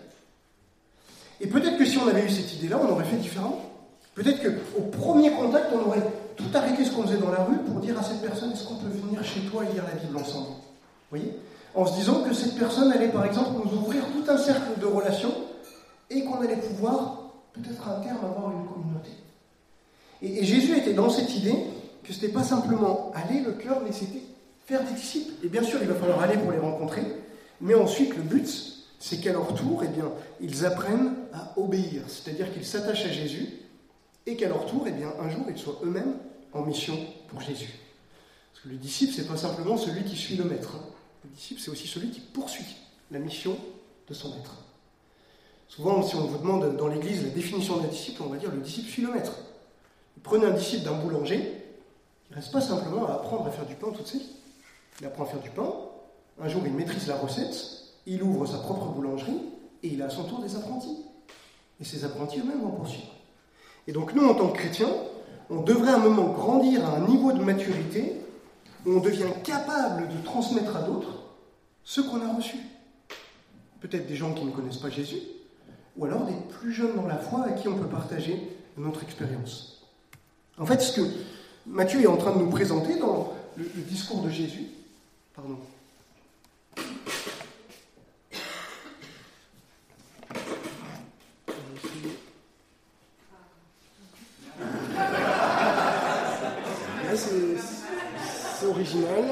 Et 1.40 1.48
peut-être 1.48 1.78
que 1.78 1.86
si 1.86 1.98
on 1.98 2.08
avait 2.08 2.26
eu 2.26 2.30
cette 2.30 2.54
idée-là, 2.56 2.80
on 2.82 2.90
aurait 2.90 3.06
fait 3.06 3.18
différemment. 3.18 3.62
Peut-être 4.16 4.42
qu'au 4.42 4.82
premier 4.82 5.32
contact, 5.32 5.68
on 5.74 5.88
aurait 5.88 6.04
tout 6.36 6.50
arrêté 6.54 6.84
ce 6.84 6.92
qu'on 6.92 7.04
faisait 7.04 7.20
dans 7.20 7.32
la 7.32 7.44
rue 7.44 7.58
pour 7.58 7.80
dire 7.80 7.98
à 7.98 8.04
cette 8.04 8.22
personne 8.22 8.52
est-ce 8.52 8.68
qu'on 8.68 8.76
peut 8.76 8.90
venir 8.90 9.24
chez 9.24 9.42
toi 9.42 9.63
et 9.63 9.74
lire 9.74 9.84
la 9.84 10.00
Bible 10.00 10.18
ensemble? 10.18 10.48
Vous 10.48 11.18
voyez? 11.18 11.34
En 11.75 11.86
se 11.86 11.93
disant 11.93 12.23
que 12.23 12.34
cette 12.34 12.58
personne 12.58 12.91
allait 12.91 13.10
par 13.10 13.25
exemple 13.25 13.51
nous 13.63 13.77
ouvrir 13.80 14.03
tout 14.06 14.32
un 14.32 14.38
cercle 14.38 14.80
de 14.80 14.86
relations 14.86 15.34
et 16.10 16.23
qu'on 16.23 16.41
allait 16.41 16.58
pouvoir 16.58 17.32
peut-être 17.53 17.88
à 17.88 18.01
terme 18.01 18.17
avoir 18.23 18.51
une 18.51 18.65
communauté. 18.65 19.10
Et, 20.21 20.43
Jésus 20.43 20.77
était 20.77 20.93
dans 20.93 21.10
cette 21.10 21.36
idée 21.36 21.56
que 22.03 22.13
ce 22.13 22.21
n'était 22.21 22.34
pas 22.34 22.43
simplement 22.43 23.12
aller 23.13 23.41
le 23.41 23.51
cœur, 23.53 23.82
mais 23.84 23.91
c'était 23.91 24.23
faire 24.65 24.84
des 24.84 24.93
disciples. 24.93 25.34
Et 25.43 25.49
bien 25.49 25.63
sûr, 25.63 25.80
il 25.82 25.88
va 25.88 25.95
falloir 25.95 26.21
aller 26.21 26.38
pour 26.38 26.51
les 26.51 26.60
rencontrer, 26.60 27.03
mais 27.62 27.75
ensuite, 27.75 28.15
le 28.15 28.23
but, 28.23 28.47
c'est 28.99 29.17
qu'à 29.17 29.34
leur 29.34 29.53
tour, 29.53 29.84
eh 29.84 29.88
bien, 29.88 30.12
ils 30.41 30.65
apprennent 30.65 31.13
à 31.34 31.53
obéir, 31.58 32.03
c'est-à-dire 32.08 32.51
qu'ils 32.53 32.65
s'attachent 32.65 33.06
à 33.06 33.12
Jésus, 33.12 33.47
et 34.25 34.36
qu'à 34.36 34.49
leur 34.49 34.65
tour, 34.65 34.86
eh 34.88 34.91
bien, 34.91 35.10
un 35.21 35.30
jour, 35.30 35.45
ils 35.49 35.58
soient 35.58 35.80
eux-mêmes 35.84 36.15
en 36.53 36.63
mission 36.63 36.97
pour 37.30 37.41
Jésus. 37.41 37.73
Parce 38.53 38.63
que 38.63 38.69
le 38.69 38.75
disciple, 38.75 39.13
c'est 39.15 39.27
pas 39.27 39.38
simplement 39.38 39.77
celui 39.77 40.03
qui 40.03 40.15
suit 40.15 40.36
le 40.36 40.43
maître. 40.43 40.75
Hein. 40.75 40.96
Le 41.28 41.36
disciple, 41.36 41.60
c'est 41.60 41.72
aussi 41.72 41.88
celui 41.88 42.10
qui 42.10 42.22
poursuit 42.22 42.78
la 43.12 43.20
mission 43.20 43.58
de 44.08 44.13
son 44.13 44.30
maître. 44.30 44.56
Souvent, 45.68 46.02
si 46.02 46.16
on 46.16 46.22
vous 46.22 46.38
demande 46.38 46.78
dans 46.78 46.88
l'Église 46.88 47.24
la 47.24 47.30
définition 47.30 47.78
d'un 47.78 47.88
disciple, 47.88 48.22
on 48.24 48.30
va 48.30 48.38
dire 48.38 48.50
le 48.52 48.62
disciple 48.62 48.90
suit 48.90 49.02
le 49.02 49.12
maître. 49.12 49.34
Prenez 50.24 50.46
un 50.46 50.52
disciple 50.52 50.86
d'un 50.86 50.94
boulanger, 50.94 51.36
il 51.36 52.32
ne 52.32 52.36
reste 52.36 52.54
pas 52.54 52.62
simplement 52.62 53.06
à 53.08 53.16
apprendre 53.16 53.46
à 53.46 53.52
faire 53.52 53.66
du 53.66 53.76
pain 53.76 53.92
toute 53.92 54.08
sa 54.08 54.18
vie. 54.18 54.30
Il 55.02 55.06
apprend 55.06 55.24
à 55.24 55.28
faire 55.28 55.42
du 55.42 55.50
pain, 55.50 55.70
un 56.40 56.48
jour 56.48 56.62
il 56.66 56.72
maîtrise 56.72 57.08
la 57.08 57.18
recette, 57.18 57.84
il 58.06 58.24
ouvre 58.24 58.46
sa 58.46 58.60
propre 58.60 58.86
boulangerie, 58.88 59.42
et 59.84 59.90
il 59.90 60.02
a 60.02 60.06
à 60.06 60.10
son 60.10 60.24
tour 60.24 60.40
des 60.40 60.56
apprentis. 60.56 61.04
Et 61.82 61.84
ces 61.84 62.06
apprentis 62.06 62.40
eux-mêmes 62.40 62.62
vont 62.62 62.72
poursuivre. 62.72 63.13
Et 63.86 63.92
donc 63.92 64.13
nous, 64.13 64.26
en 64.26 64.34
tant 64.34 64.48
que 64.48 64.58
chrétiens, 64.58 64.94
on 65.50 65.62
devrait 65.62 65.92
à 65.92 65.96
un 65.96 66.00
moment 66.00 66.32
grandir 66.32 66.86
à 66.86 66.96
un 66.96 67.08
niveau 67.08 67.34
de 67.34 67.44
maturité 67.44 68.16
on 68.86 69.00
devient 69.00 69.32
capable 69.44 70.08
de 70.08 70.24
transmettre 70.24 70.76
à 70.76 70.82
d'autres 70.82 71.24
ce 71.84 72.02
qu'on 72.02 72.22
a 72.22 72.34
reçu. 72.34 72.58
Peut-être 73.80 74.08
des 74.08 74.16
gens 74.16 74.34
qui 74.34 74.44
ne 74.46 74.52
connaissent 74.52 74.78
pas 74.78 74.90
Jésus, 74.90 75.22
ou 75.98 76.06
alors 76.06 76.26
des 76.26 76.36
plus 76.60 76.74
jeunes 76.74 76.96
dans 76.96 77.08
la 77.08 77.18
foi 77.18 77.46
à 77.46 77.52
qui 77.52 77.68
on 77.68 77.78
peut 77.78 77.88
partager 77.88 78.42
notre 78.78 79.04
expérience. 79.04 79.86
En 80.58 80.66
fait, 80.66 80.82
ce 80.82 81.00
que 81.00 81.08
Matthieu 81.66 82.02
est 82.02 82.08
en 82.08 82.18
train 82.18 82.34
de 82.34 82.40
nous 82.40 82.50
présenter 82.50 82.98
dans 83.00 83.34
le, 83.58 83.66
discours 83.88 84.22
de 84.22 84.30
Jésus, 84.30 84.68
pardon. 85.36 85.58
c'est 98.60 98.68
original. 98.68 99.26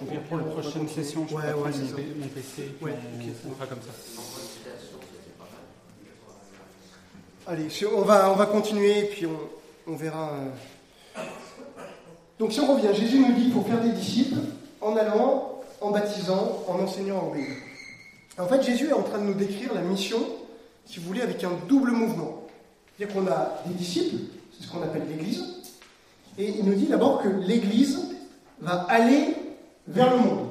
on 0.00 0.04
vient 0.10 0.21
pour 0.32 0.46
la 0.46 0.52
prochaine 0.62 0.88
session. 0.88 1.26
Je 1.28 1.34
ouais, 1.34 1.42
ouais, 1.42 1.52
mon, 1.54 2.26
PC. 2.28 2.70
Ouais, 2.80 2.94
on, 3.46 3.54
fera 3.54 3.66
comme 3.66 3.82
ça. 3.82 3.92
Allez, 7.46 7.68
on 7.94 8.02
va, 8.02 8.30
on 8.30 8.36
va 8.36 8.46
continuer 8.46 9.00
et 9.00 9.04
puis 9.04 9.26
on, 9.26 9.92
on 9.92 9.96
verra. 9.96 10.30
Euh. 10.30 11.20
Donc 12.38 12.52
si 12.52 12.60
on 12.60 12.74
revient, 12.74 12.94
Jésus 12.94 13.18
nous 13.18 13.34
dit 13.34 13.42
qu'il 13.42 13.52
faut 13.52 13.62
faire 13.62 13.82
des 13.82 13.90
disciples 13.90 14.40
en 14.80 14.96
allant, 14.96 15.60
en 15.80 15.90
baptisant, 15.90 16.64
en 16.66 16.78
enseignant, 16.80 17.18
en 17.18 17.30
obéissant. 17.30 17.52
En 18.38 18.46
fait, 18.46 18.62
Jésus 18.62 18.88
est 18.88 18.94
en 18.94 19.02
train 19.02 19.18
de 19.18 19.24
nous 19.24 19.34
décrire 19.34 19.74
la 19.74 19.82
mission, 19.82 20.18
si 20.86 20.98
vous 20.98 21.08
voulez, 21.08 21.20
avec 21.20 21.44
un 21.44 21.52
double 21.68 21.90
mouvement. 21.90 22.46
C'est-à-dire 22.96 23.14
qu'on 23.14 23.26
a 23.26 23.62
des 23.66 23.74
disciples, 23.74 24.16
c'est 24.56 24.66
ce 24.66 24.72
qu'on 24.72 24.82
appelle 24.82 25.02
l'Église, 25.08 25.44
et 26.38 26.48
il 26.48 26.64
nous 26.64 26.74
dit 26.74 26.86
d'abord 26.86 27.22
que 27.22 27.28
l'Église 27.28 27.98
va 28.60 28.86
aller 28.88 29.36
vers 29.88 30.10
le 30.10 30.16
monde. 30.18 30.48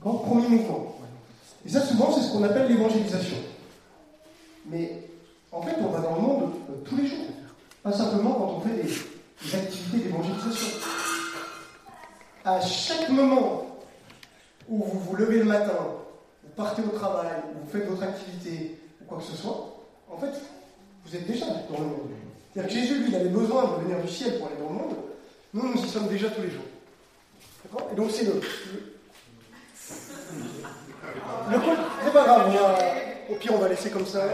Premier 0.00 0.48
mouvement. 0.48 0.96
Et 1.66 1.68
ça, 1.68 1.80
souvent, 1.82 2.12
c'est 2.12 2.22
ce 2.22 2.32
qu'on 2.32 2.42
appelle 2.42 2.68
l'évangélisation. 2.68 3.36
Mais 4.66 5.02
en 5.52 5.62
fait, 5.62 5.76
on 5.80 5.88
va 5.88 6.00
dans 6.00 6.14
le 6.16 6.20
monde 6.22 6.52
euh, 6.70 6.74
tous 6.84 6.96
les 6.96 7.06
jours. 7.06 7.26
Pas 7.82 7.92
simplement 7.92 8.32
quand 8.32 8.56
on 8.56 8.60
fait 8.60 8.82
des, 8.82 9.54
activités 9.54 10.08
d'évangélisation. 10.08 10.78
À 12.44 12.60
chaque 12.60 13.08
moment 13.10 13.66
où 14.68 14.84
vous 14.84 15.00
vous 15.00 15.16
levez 15.16 15.38
le 15.38 15.44
matin, 15.44 15.72
vous 16.42 16.50
partez 16.56 16.82
au 16.82 16.96
travail, 16.96 17.28
vous 17.60 17.70
faites 17.70 17.88
votre 17.88 18.02
activité, 18.02 18.78
ou 19.02 19.04
quoi 19.04 19.18
que 19.18 19.24
ce 19.24 19.36
soit, 19.36 19.76
en 20.10 20.16
fait, 20.16 20.32
vous 21.04 21.16
êtes 21.16 21.26
déjà 21.26 21.46
dans 21.46 21.78
le 21.78 21.84
monde. 21.84 22.10
C'est-à-dire 22.52 22.72
que 22.72 22.80
Jésus, 22.80 23.02
lui, 23.02 23.08
il 23.08 23.16
avait 23.16 23.28
besoin 23.28 23.64
de 23.64 23.84
venir 23.84 24.02
du 24.02 24.08
ciel 24.08 24.38
pour 24.38 24.46
aller 24.46 24.56
dans 24.56 24.68
le 24.68 24.74
monde. 24.74 24.96
Nous, 25.52 25.68
nous 25.68 25.82
y 25.82 25.88
sommes 25.88 26.08
déjà 26.08 26.30
tous 26.30 26.42
les 26.42 26.50
jours. 26.50 26.62
Et 27.92 27.94
donc, 27.96 28.10
c'est 28.10 28.24
le, 28.24 28.34
le 31.50 31.58
coup, 31.58 31.70
c'est 32.04 32.12
pas 32.12 32.24
grave, 32.24 32.56
au 33.30 33.34
pire 33.34 33.54
on 33.54 33.58
va 33.58 33.68
laisser 33.68 33.90
comme 33.90 34.06
ça. 34.06 34.24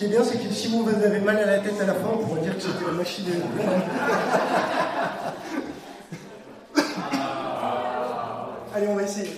bien, 0.11 0.23
c'est 0.25 0.37
que 0.37 0.53
si 0.53 0.67
vous 0.67 0.87
avez 0.87 1.21
mal 1.21 1.37
à 1.37 1.45
la 1.45 1.59
tête 1.59 1.79
à 1.79 1.85
la 1.85 1.93
fin, 1.93 2.09
on 2.13 2.17
pourrait 2.25 2.41
dire 2.41 2.55
que 2.55 2.61
c'était 2.61 2.85
la 2.85 2.91
machine. 2.91 3.25
Allez, 8.75 8.87
on 8.87 8.95
va 8.95 9.03
essayer. 9.03 9.31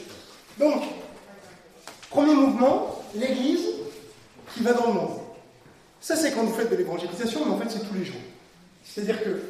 Donc, 0.60 0.82
premier 2.10 2.34
mouvement, 2.34 3.04
l'Église 3.16 3.68
qui 4.54 4.64
va 4.64 4.74
dans 4.74 4.88
le 4.88 4.94
monde. 4.94 5.20
Ça, 6.02 6.16
c'est 6.16 6.32
quand 6.32 6.44
vous 6.44 6.54
faites 6.54 6.72
de 6.72 6.76
l'évangélisation, 6.76 7.42
mais 7.46 7.52
en 7.52 7.58
fait, 7.60 7.70
c'est 7.70 7.88
tous 7.88 7.94
les 7.94 8.06
jours. 8.06 8.22
C'est-à-dire 8.84 9.24
que 9.24 9.42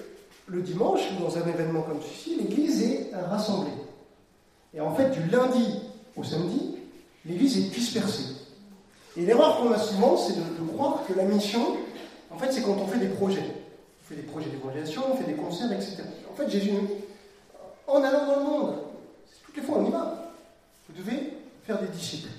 le 0.48 0.62
dimanche, 0.62 1.02
dans 1.20 1.38
un 1.38 1.48
événement 1.48 1.84
comme 1.84 2.02
celui-ci, 2.02 2.36
l'Église 2.42 2.84
est 2.84 3.12
rassemblée. 3.30 3.72
Et 4.74 4.82
en 4.82 4.94
fait, 4.94 5.10
du 5.12 5.30
lundi 5.30 5.80
au 6.18 6.24
samedi, 6.24 6.76
l'Église 7.26 7.58
est 7.60 7.70
dispersée. 7.74 8.33
Et 9.16 9.22
l'erreur 9.22 9.58
qu'on 9.58 9.72
a 9.72 9.78
souvent, 9.78 10.18
c'est 10.18 10.34
de, 10.34 10.68
croire 10.74 11.04
que 11.08 11.14
la 11.14 11.24
mission, 11.24 11.78
en 12.32 12.38
fait, 12.38 12.52
c'est 12.52 12.62
quand 12.62 12.78
on 12.80 12.88
fait 12.88 13.00
des 13.00 13.10
projets. 13.10 13.44
On 14.02 14.08
fait 14.08 14.16
des 14.16 14.24
projets 14.24 14.50
d'évaluation, 14.50 15.04
on 15.12 15.16
fait 15.16 15.32
des 15.32 15.38
concerts, 15.38 15.72
etc. 15.72 16.04
En 16.32 16.36
fait, 16.36 16.50
Jésus 16.50 16.72
en 17.88 18.04
allant 18.04 18.26
dans 18.26 18.40
le 18.40 18.44
monde, 18.44 18.76
toutes 19.46 19.58
les 19.58 19.62
fois 19.62 19.78
on 19.80 19.88
y 19.88 19.92
va, 19.92 20.34
vous 20.88 20.96
devez 21.02 21.34
faire 21.66 21.80
des 21.80 21.88
disciples. 21.88 22.30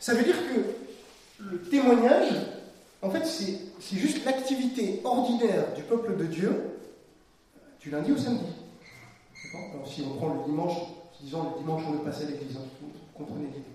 Ça 0.00 0.14
veut 0.14 0.22
dire 0.22 0.36
que 0.36 1.42
le 1.42 1.62
témoignage, 1.62 2.34
en 3.02 3.10
fait, 3.10 3.24
c'est 3.26 3.96
juste 3.96 4.24
l'activité 4.24 5.00
ordinaire 5.04 5.74
du 5.74 5.82
peuple 5.82 6.16
de 6.16 6.24
Dieu 6.24 6.74
du 7.80 7.90
lundi 7.90 8.12
au 8.12 8.16
samedi. 8.16 8.46
si 9.86 10.02
on 10.02 10.16
prend 10.16 10.34
le 10.34 10.44
dimanche, 10.44 10.76
disons 11.20 11.42
le 11.42 11.58
dimanche 11.58 11.82
on 11.88 11.92
le 11.92 11.98
passe 11.98 12.22
à 12.22 12.24
l'église, 12.24 12.56
hein, 12.56 12.64
vous 12.80 12.88
comprenez 13.12 13.46
l'idée. 13.46 13.73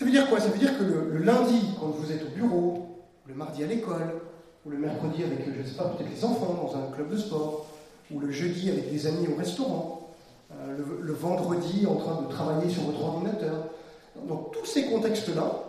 Ça 0.00 0.06
veut 0.06 0.12
dire 0.12 0.30
quoi? 0.30 0.40
Ça 0.40 0.48
veut 0.48 0.58
dire 0.58 0.78
que 0.78 0.82
le, 0.82 1.18
lundi, 1.18 1.60
quand 1.78 1.88
vous 1.88 2.10
êtes 2.10 2.22
au 2.22 2.30
bureau, 2.30 2.86
le 3.26 3.34
mardi 3.34 3.64
à 3.64 3.66
l'école, 3.66 4.14
ou 4.64 4.70
le 4.70 4.78
mercredi 4.78 5.22
avec, 5.22 5.44
je 5.44 5.60
ne 5.60 5.62
sais 5.62 5.74
pas, 5.74 5.90
peut-être 5.90 6.08
les 6.08 6.24
enfants 6.24 6.54
dans 6.54 6.74
un 6.74 6.90
club 6.90 7.10
de 7.10 7.18
sport, 7.18 7.66
ou 8.10 8.18
le 8.18 8.30
jeudi 8.30 8.70
avec 8.70 8.90
des 8.90 9.06
amis 9.06 9.28
au 9.28 9.36
restaurant, 9.36 10.08
euh, 10.52 10.78
le, 10.78 11.06
le, 11.06 11.12
vendredi 11.12 11.86
en 11.86 11.96
train 11.96 12.22
de 12.22 12.28
travailler 12.32 12.70
sur 12.70 12.84
votre 12.84 13.04
ordinateur. 13.04 13.66
Dans 14.26 14.36
tous 14.36 14.64
ces 14.64 14.86
contextes-là, 14.86 15.64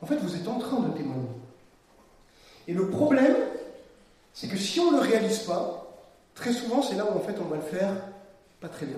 en 0.00 0.06
fait, 0.06 0.16
vous 0.16 0.34
êtes 0.34 0.48
en 0.48 0.58
train 0.58 0.80
de 0.80 0.96
témoigner. 0.96 1.28
Et 2.68 2.72
le 2.72 2.88
problème, 2.88 3.36
c'est 4.32 4.48
que 4.48 4.56
si 4.56 4.80
on 4.80 4.92
ne 4.92 4.96
le 4.96 5.02
réalise 5.02 5.40
pas, 5.40 5.86
très 6.34 6.54
souvent, 6.54 6.80
c'est 6.80 6.96
là 6.96 7.04
où 7.04 7.14
en 7.14 7.20
fait 7.20 7.36
on 7.42 7.48
va 7.50 7.56
le 7.56 7.62
faire 7.62 7.92
pas 8.58 8.68
très 8.68 8.86
bien. 8.86 8.96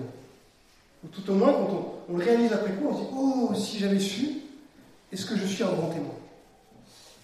Ou 1.03 1.09
tout 1.09 1.29
au 1.29 1.33
moins, 1.33 1.51
quand 1.51 1.97
on, 2.07 2.17
le 2.17 2.23
réalise 2.23 2.53
après 2.53 2.71
coup, 2.71 2.87
on 2.89 2.93
se 2.93 3.01
dit 3.01 3.07
Oh, 3.13 3.51
si 3.55 3.77
j'avais 3.77 3.99
su, 3.99 4.39
est-ce 5.11 5.25
que 5.25 5.35
je 5.35 5.45
suis 5.45 5.63
un 5.63 5.71
bon 5.71 5.89
témoin? 5.89 6.15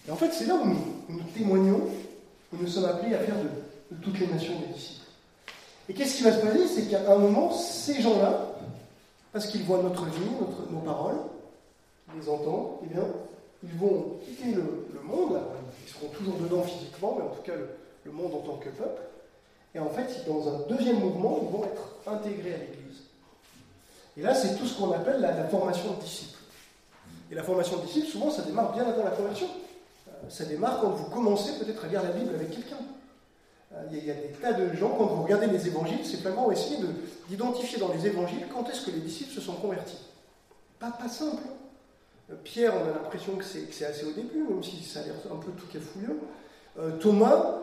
Et 0.06 0.10
en 0.10 0.16
fait, 0.16 0.32
c'est 0.32 0.46
là 0.46 0.54
où 0.54 0.66
nous, 0.66 1.22
témoignons, 1.36 1.80
où 2.52 2.56
nous 2.56 2.66
sommes 2.68 2.84
appelés 2.84 3.14
à 3.14 3.18
faire 3.20 3.36
de, 3.36 3.96
toutes 4.02 4.18
les 4.18 4.26
nations 4.26 4.58
des 4.60 4.74
disciples. 4.74 5.06
Et 5.88 5.94
qu'est-ce 5.94 6.16
qui 6.16 6.22
va 6.22 6.32
se 6.32 6.44
passer? 6.44 6.66
C'est 6.66 6.88
qu'à 6.90 7.12
un 7.12 7.18
moment, 7.18 7.52
ces 7.52 8.00
gens-là, 8.00 8.52
parce 9.32 9.46
qu'ils 9.46 9.62
voient 9.64 9.82
notre 9.82 10.04
vie, 10.06 10.26
nos 10.70 10.78
paroles, 10.80 11.18
ils 12.14 12.20
les 12.20 12.28
entendent, 12.28 12.78
eh 12.84 12.94
bien, 12.94 13.04
ils 13.62 13.78
vont 13.78 14.16
quitter 14.24 14.52
le, 14.52 14.84
monde, 15.04 15.40
ils 15.86 15.92
seront 15.92 16.08
toujours 16.08 16.34
dedans 16.38 16.62
physiquement, 16.62 17.16
mais 17.18 17.24
en 17.24 17.28
tout 17.28 17.42
cas 17.42 17.52
le, 18.04 18.12
monde 18.12 18.34
en 18.34 18.38
tant 18.38 18.56
que 18.56 18.68
peuple. 18.70 19.02
Et 19.74 19.78
en 19.78 19.90
fait, 19.90 20.24
dans 20.26 20.48
un 20.48 20.60
deuxième 20.68 21.00
mouvement, 21.00 21.40
ils 21.42 21.48
vont 21.48 21.64
être 21.64 21.96
intégrés 22.06 22.54
à 22.54 22.58
l'Église. 22.58 23.02
Et 24.16 24.22
là, 24.22 24.34
c'est 24.34 24.56
tout 24.56 24.66
ce 24.66 24.78
qu'on 24.78 24.92
appelle 24.92 25.20
la, 25.20 25.44
formation 25.44 25.92
de 25.94 26.00
disciples. 26.00 26.35
Et 27.30 27.34
la 27.34 27.42
formation 27.42 27.78
de 27.78 27.86
disciples, 27.86 28.08
souvent, 28.08 28.30
ça 28.30 28.42
démarre 28.42 28.72
bien 28.72 28.84
avant 28.84 29.04
la 29.04 29.10
conversion. 29.10 29.48
Euh, 30.08 30.12
ça 30.28 30.44
démarre 30.44 30.80
quand 30.80 30.90
vous 30.90 31.10
commencez 31.10 31.58
peut-être 31.58 31.84
à 31.84 31.88
lire 31.88 32.02
la 32.02 32.10
Bible 32.10 32.34
avec 32.34 32.50
quelqu'un. 32.50 32.78
Euh, 33.74 33.82
il 33.90 34.04
y, 34.04 34.10
a 34.10 34.14
des 34.14 34.28
tas 34.40 34.52
de 34.52 34.74
gens, 34.74 34.90
quand 34.90 35.06
vous 35.06 35.22
regardez 35.22 35.46
les 35.46 35.66
évangiles, 35.66 36.04
c'est 36.04 36.22
vraiment 36.22 36.50
essayer 36.52 36.78
d'identifier 37.28 37.78
dans 37.78 37.92
les 37.92 38.06
évangiles 38.06 38.46
quand 38.52 38.68
est-ce 38.70 38.86
que 38.86 38.90
les 38.90 39.00
disciples 39.00 39.32
se 39.32 39.40
sont 39.40 39.54
convertis. 39.54 39.98
Pas, 40.78 40.90
pas 40.90 41.08
simple. 41.08 41.42
Hein. 42.30 42.34
Pierre, 42.44 42.72
on 42.74 42.88
a 42.88 42.92
l'impression 43.02 43.36
que 43.36 43.44
c'est 43.44 43.84
assez 43.84 44.04
au 44.04 44.12
début, 44.12 44.44
même 44.48 44.62
si 44.62 44.82
ça 44.82 45.00
a 45.00 45.02
l'air 45.04 45.14
un 45.32 45.36
peu 45.36 45.52
tout 45.52 45.66
cafouilleux. 45.72 46.18
Euh, 46.78 46.92
Thomas, 46.98 47.60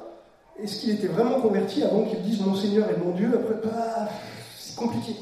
est-ce 0.57 0.79
qu'il 0.79 0.91
était 0.91 1.07
vraiment 1.07 1.41
converti 1.41 1.83
avant 1.83 2.05
qu'il 2.05 2.21
dise 2.21 2.39
mon 2.41 2.55
Seigneur 2.55 2.89
et 2.89 2.97
mon 2.97 3.11
Dieu 3.11 3.31
Après, 3.33 3.55
bah, 3.63 4.09
c'est 4.57 4.75
compliqué. 4.75 5.15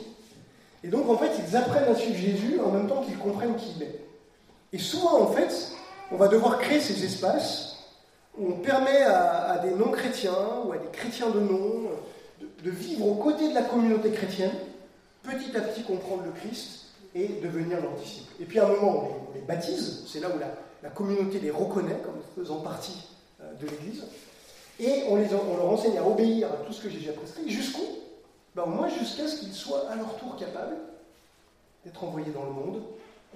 Et 0.83 0.87
donc, 0.87 1.09
en 1.09 1.17
fait, 1.17 1.31
ils 1.47 1.55
apprennent 1.55 1.91
à 1.91 1.95
suivre 1.95 2.17
Jésus 2.17 2.59
en 2.59 2.71
même 2.71 2.87
temps 2.87 3.01
qu'ils 3.01 3.17
comprennent 3.17 3.55
qui 3.55 3.73
il 3.77 3.83
est. 3.83 4.00
Et 4.73 4.79
souvent, 4.79 5.21
en 5.21 5.31
fait, 5.31 5.71
on 6.11 6.15
va 6.15 6.27
devoir 6.27 6.59
créer 6.59 6.79
ces 6.79 7.03
espaces 7.03 7.77
où 8.37 8.47
on 8.47 8.59
permet 8.59 9.01
à, 9.01 9.59
des 9.59 9.71
non-chrétiens 9.71 10.63
ou 10.65 10.71
à 10.71 10.77
des 10.77 10.87
chrétiens 10.91 11.29
de 11.29 11.39
nom 11.39 11.89
de, 12.63 12.69
vivre 12.69 13.07
aux 13.07 13.15
côtés 13.15 13.49
de 13.49 13.53
la 13.53 13.63
communauté 13.63 14.11
chrétienne, 14.11 14.51
petit 15.23 15.55
à 15.57 15.61
petit 15.61 15.83
comprendre 15.83 16.23
le 16.23 16.31
Christ 16.31 16.85
et 17.13 17.27
devenir 17.43 17.81
leurs 17.81 17.95
disciples. 17.95 18.31
Et 18.39 18.45
puis 18.45 18.59
à 18.59 18.65
un 18.65 18.69
moment, 18.69 19.09
on 19.29 19.35
les, 19.35 19.41
baptise, 19.41 20.05
c'est 20.07 20.21
là 20.21 20.29
où 20.29 20.39
la, 20.39 20.89
communauté 20.89 21.39
les 21.39 21.51
reconnaît 21.51 21.99
comme 22.03 22.21
faisant 22.35 22.61
partie 22.61 23.07
euh, 23.41 23.53
de 23.55 23.67
l'Église, 23.67 24.03
et 24.79 25.03
on, 25.09 25.17
les, 25.17 25.27
on, 25.33 25.57
leur 25.57 25.69
enseigne 25.69 25.97
à 25.97 26.07
obéir 26.07 26.47
à 26.47 26.65
tout 26.65 26.73
ce 26.73 26.81
que 26.81 26.89
j'ai 26.89 26.99
déjà 26.99 27.13
prescrit, 27.13 27.49
jusqu'où? 27.49 27.83
Ben, 28.55 28.63
Au 28.63 28.67
moins 28.67 28.87
jusqu'à 28.87 29.27
ce 29.27 29.39
qu'ils 29.39 29.53
soient 29.53 29.89
à 29.89 29.95
leur 29.95 30.15
tour 30.15 30.35
capables 30.37 30.77
d'être 31.85 32.03
envoyés 32.03 32.31
dans 32.31 32.45
le 32.45 32.51
monde 32.51 32.81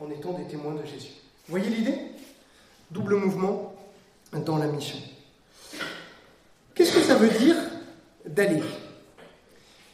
en 0.01 0.09
étant 0.09 0.33
des 0.33 0.45
témoins 0.45 0.73
de 0.73 0.85
Jésus. 0.85 1.13
Vous 1.47 1.57
voyez 1.57 1.69
l'idée? 1.69 1.99
Double 2.89 3.15
mouvement 3.17 3.75
dans 4.45 4.57
la 4.57 4.65
mission. 4.65 4.97
Qu'est-ce 6.73 6.93
que 6.93 7.01
ça 7.01 7.15
veut 7.15 7.29
dire 7.29 7.55
d'aller? 8.25 8.63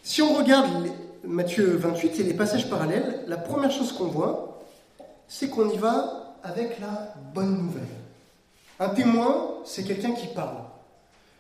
Si 0.02 0.22
on 0.22 0.34
regarde 0.34 0.88
Matthieu 1.26 1.76
28 1.76 2.20
et 2.20 2.24
les 2.24 2.34
passages 2.34 2.70
parallèles, 2.70 3.26
la 3.28 3.38
première 3.38 3.72
chose 3.72 3.92
qu'on 3.92 4.08
voit, 4.08 4.62
c'est 5.28 5.50
qu'on 5.50 5.70
y 5.70 5.78
va 5.78 6.38
avec 6.42 6.80
la 6.80 7.14
bonne 7.34 7.58
nouvelle. 7.58 7.84
Un 8.80 8.90
témoin, 8.90 9.58
c'est 9.66 9.84
quelqu'un 9.84 10.14
qui 10.14 10.28
parle. 10.28 10.58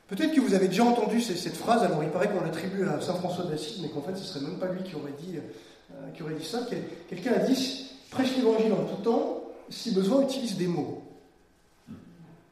Peut-être 0.09 0.33
que 0.33 0.41
vous 0.41 0.53
avez 0.53 0.67
déjà 0.67 0.83
entendu 0.83 1.21
cette 1.21 1.55
phrase, 1.55 1.83
alors 1.83 2.03
il 2.03 2.09
paraît 2.09 2.29
qu'on 2.29 2.43
l'attribue 2.43 2.85
à 2.85 2.99
Saint 2.99 3.15
François 3.15 3.45
d'Assise, 3.45 3.81
mais 3.81 3.87
qu'en 3.87 4.01
fait 4.01 4.15
ce 4.17 4.25
serait 4.25 4.45
même 4.45 4.59
pas 4.59 4.67
lui 4.67 4.83
qui 4.83 4.93
aurait 4.95 5.13
dit, 5.17 5.37
euh, 5.37 6.11
qui 6.13 6.21
aurait 6.21 6.35
dit 6.35 6.45
ça. 6.45 6.59
Quelqu'un 7.09 7.31
a 7.31 7.39
dit 7.39 7.89
prêche 8.09 8.35
l'évangile 8.35 8.73
en 8.73 8.83
tout 8.83 9.01
temps, 9.01 9.40
si 9.71 9.91
besoin 9.91 10.23
utilise 10.23 10.57
des 10.57 10.67
mots. 10.67 11.03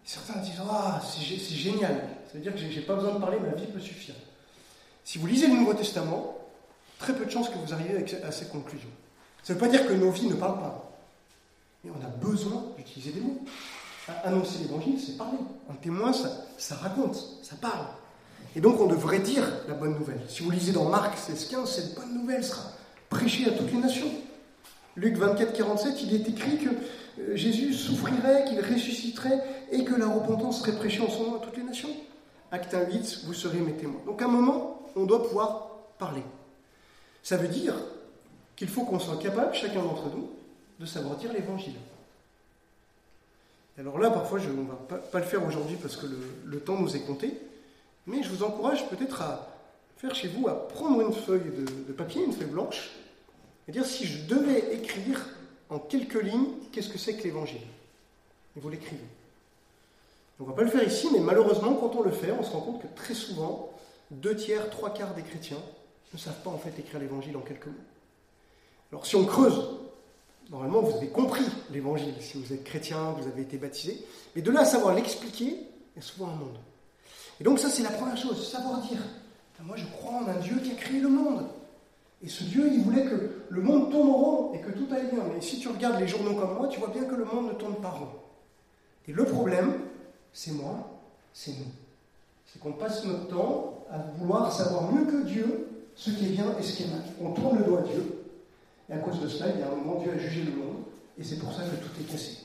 Certains 0.03 0.39
disent 0.39 0.61
Ah, 0.69 1.01
c'est 1.03 1.55
génial, 1.55 1.95
ça 2.27 2.33
veut 2.33 2.39
dire 2.39 2.53
que 2.53 2.59
j'ai 2.59 2.81
pas 2.81 2.95
besoin 2.95 3.13
de 3.13 3.19
parler, 3.19 3.37
ma 3.39 3.55
vie 3.55 3.67
peut 3.67 3.79
suffire. 3.79 4.15
Si 5.03 5.17
vous 5.17 5.27
lisez 5.27 5.47
le 5.47 5.53
Nouveau 5.53 5.73
Testament, 5.73 6.37
très 6.97 7.13
peu 7.13 7.25
de 7.25 7.31
chances 7.31 7.49
que 7.49 7.57
vous 7.57 7.73
arriviez 7.73 8.23
à 8.23 8.31
ces 8.31 8.45
conclusions. 8.45 8.89
Ça 9.43 9.53
ne 9.53 9.59
veut 9.59 9.65
pas 9.65 9.71
dire 9.71 9.87
que 9.87 9.93
nos 9.93 10.11
vies 10.11 10.27
ne 10.27 10.35
parlent 10.35 10.59
pas. 10.59 10.91
Mais 11.83 11.91
on 11.91 12.05
a 12.05 12.09
besoin 12.09 12.65
d'utiliser 12.77 13.11
des 13.11 13.21
mots. 13.21 13.39
Annoncer 14.23 14.59
l'évangile, 14.59 14.99
c'est 14.99 15.17
parler. 15.17 15.37
Un 15.69 15.75
témoin, 15.75 16.11
ça, 16.13 16.75
raconte, 16.75 17.15
ça 17.43 17.55
parle. 17.55 17.85
Et 18.55 18.61
donc 18.61 18.79
on 18.79 18.87
devrait 18.87 19.19
dire 19.19 19.45
la 19.67 19.75
bonne 19.75 19.93
nouvelle. 19.93 20.21
Si 20.27 20.43
vous 20.43 20.49
lisez 20.49 20.71
dans 20.71 20.85
Marc 20.85 21.17
16, 21.17 21.47
15, 21.49 21.71
cette 21.71 21.95
bonne 21.95 22.13
nouvelle 22.15 22.43
sera 22.43 22.63
prêchée 23.09 23.47
à 23.47 23.51
toutes 23.51 23.71
les 23.71 23.77
nations. 23.77 24.09
Luc 24.99 25.15
24, 25.15 25.53
47, 25.53 26.03
il 26.03 26.13
est 26.13 26.27
écrit 26.27 26.57
que 26.57 26.69
euh, 26.69 27.35
Jésus 27.35 27.73
souffrirait, 27.73 28.43
qu'il 28.45 28.59
ressusciterait 28.59 29.41
et 29.71 29.85
que 29.85 29.95
la 29.95 30.07
repentance 30.07 30.59
serait 30.59 30.75
prêchée 30.75 31.01
en 31.01 31.09
son 31.09 31.23
nom 31.23 31.35
à 31.35 31.39
toutes 31.39 31.55
les 31.57 31.63
nations. 31.63 31.89
Acte 32.51 32.73
1, 32.73 32.87
8, 32.87 33.21
vous 33.25 33.33
serez 33.33 33.59
mes 33.59 33.73
témoins. 33.73 34.01
Donc 34.05 34.21
à 34.21 34.25
un 34.25 34.29
moment, 34.29 34.85
on 34.95 35.05
doit 35.05 35.23
pouvoir 35.23 35.69
parler. 35.97 36.23
Ça 37.23 37.37
veut 37.37 37.47
dire 37.47 37.75
qu'il 38.55 38.67
faut 38.67 38.83
qu'on 38.83 38.99
soit 38.99 39.17
capable, 39.17 39.53
chacun 39.53 39.81
d'entre 39.81 40.09
nous, 40.13 40.29
de 40.79 40.85
savoir 40.85 41.15
dire 41.15 41.31
l'évangile. 41.31 41.75
Alors 43.77 43.97
là, 43.97 44.09
parfois, 44.09 44.39
je, 44.39 44.49
on 44.49 44.63
ne 44.63 44.67
va 44.67 44.97
pas, 44.97 45.19
le 45.19 45.25
faire 45.25 45.45
aujourd'hui 45.45 45.77
parce 45.81 45.95
que 45.95 46.05
le, 46.45 46.59
temps 46.59 46.77
nous 46.77 46.97
est 46.97 47.01
compté, 47.01 47.39
mais 48.07 48.21
je 48.21 48.29
vous 48.29 48.43
encourage 48.43 48.89
peut-être 48.89 49.21
à 49.21 49.47
faire 49.95 50.13
chez 50.13 50.27
vous, 50.27 50.49
à 50.49 50.67
prendre 50.67 50.99
une 51.01 51.13
feuille 51.13 51.51
de, 51.87 51.93
papier, 51.93 52.25
une 52.25 52.33
feuille 52.33 52.47
blanche, 52.47 52.89
et 53.69 53.71
dire 53.71 53.85
si 53.85 54.07
je 54.07 54.25
devais 54.25 54.73
écrire 54.73 55.29
en 55.69 55.77
quelques 55.77 56.21
lignes, 56.21 56.47
qu'est-ce 56.71 56.89
que 56.89 56.97
c'est 56.97 57.13
que 57.13 57.23
l'évangile? 57.23 57.61
Et 58.57 58.59
vous 58.59 58.69
l'écrivez. 58.69 59.05
On 60.39 60.43
ne 60.43 60.49
va 60.49 60.55
pas 60.55 60.63
le 60.63 60.71
faire 60.71 60.83
ici, 60.83 61.07
mais 61.13 61.19
malheureusement, 61.19 61.75
quand 61.75 61.95
on 61.95 62.01
le 62.01 62.09
fait, 62.09 62.31
on 62.31 62.41
se 62.41 62.49
rend 62.49 62.61
compte 62.61 62.81
que 62.81 62.87
très 62.95 63.13
souvent, 63.13 63.71
deux 64.09 64.35
tiers, 64.35 64.71
trois 64.71 64.91
quarts 64.91 65.13
des 65.13 65.21
chrétiens 65.21 65.61
ne 66.13 66.17
savent 66.17 66.41
pas 66.43 66.49
en 66.49 66.57
fait 66.57 66.71
écrire 66.79 66.99
l'évangile 66.99 67.37
en 67.37 67.41
quelques 67.41 67.67
mots. 67.67 67.73
Alors 68.91 69.05
si 69.05 69.15
on 69.15 69.25
creuse, 69.25 69.61
normalement 70.49 70.81
vous 70.81 70.97
avez 70.97 71.09
compris 71.09 71.45
l'évangile, 71.71 72.15
si 72.21 72.41
vous 72.41 72.51
êtes 72.51 72.63
chrétien, 72.63 73.11
vous 73.11 73.27
avez 73.27 73.43
été 73.43 73.57
baptisé, 73.57 74.03
mais 74.35 74.41
de 74.41 74.49
là 74.49 74.61
à 74.61 74.65
savoir 74.65 74.95
l'expliquer, 74.95 75.45
il 75.45 75.95
y 75.95 75.99
a 75.99 76.01
souvent 76.01 76.29
un 76.29 76.35
monde. 76.35 76.57
Et 77.39 77.43
donc 77.43 77.59
ça 77.59 77.69
c'est 77.69 77.83
la 77.83 77.91
première 77.91 78.17
chose, 78.17 78.49
savoir 78.49 78.81
dire, 78.81 78.97
moi 79.61 79.75
je 79.77 79.85
crois 79.85 80.13
en 80.13 80.27
un 80.27 80.39
Dieu 80.39 80.59
qui 80.63 80.71
a 80.71 80.75
créé 80.75 80.99
le 80.99 81.09
monde. 81.09 81.45
Et 82.21 82.27
ce 82.27 82.43
Dieu, 82.43 82.69
il 82.71 82.81
voulait 82.81 83.05
que 83.05 83.31
le 83.49 83.61
monde 83.61 83.91
tourne 83.91 84.09
rond 84.09 84.53
et 84.53 84.59
que 84.59 84.71
tout 84.71 84.87
aille 84.91 85.09
bien. 85.09 85.23
Mais 85.33 85.41
si 85.41 85.59
tu 85.59 85.69
regardes 85.69 85.99
les 85.99 86.07
journaux 86.07 86.35
comme 86.35 86.55
moi, 86.55 86.67
tu 86.67 86.79
vois 86.79 86.89
bien 86.89 87.05
que 87.05 87.15
le 87.15 87.25
monde 87.25 87.47
ne 87.47 87.53
tourne 87.53 87.75
pas 87.75 87.89
rond. 87.89 88.09
Et 89.07 89.13
le 89.13 89.23
problème, 89.23 89.73
c'est 90.33 90.51
moi, 90.51 91.01
c'est 91.33 91.51
nous. 91.51 91.71
C'est 92.45 92.59
qu'on 92.59 92.73
passe 92.73 93.05
notre 93.05 93.27
temps 93.27 93.85
à 93.89 93.97
vouloir 94.17 94.51
savoir 94.51 94.91
mieux 94.91 95.05
que 95.05 95.23
Dieu 95.23 95.67
ce 95.95 96.11
qui 96.11 96.25
est 96.25 96.29
bien 96.29 96.45
et 96.57 96.63
ce 96.63 96.75
qui 96.75 96.83
est 96.83 96.87
mal. 96.87 97.01
On 97.21 97.31
tourne 97.31 97.57
le 97.57 97.63
doigt 97.63 97.79
à 97.79 97.83
Dieu, 97.83 98.23
et 98.89 98.93
à 98.93 98.97
cause 98.99 99.19
de 99.19 99.27
cela, 99.27 99.49
il 99.53 99.59
y 99.59 99.63
a 99.63 99.67
un 99.67 99.75
moment, 99.75 99.99
Dieu 99.99 100.11
a 100.11 100.17
jugé 100.17 100.43
le 100.43 100.51
monde, 100.51 100.77
et 101.17 101.23
c'est 101.23 101.37
pour 101.37 101.53
ça 101.53 101.63
que 101.63 101.75
tout 101.75 101.91
est 101.99 102.11
cassé. 102.11 102.37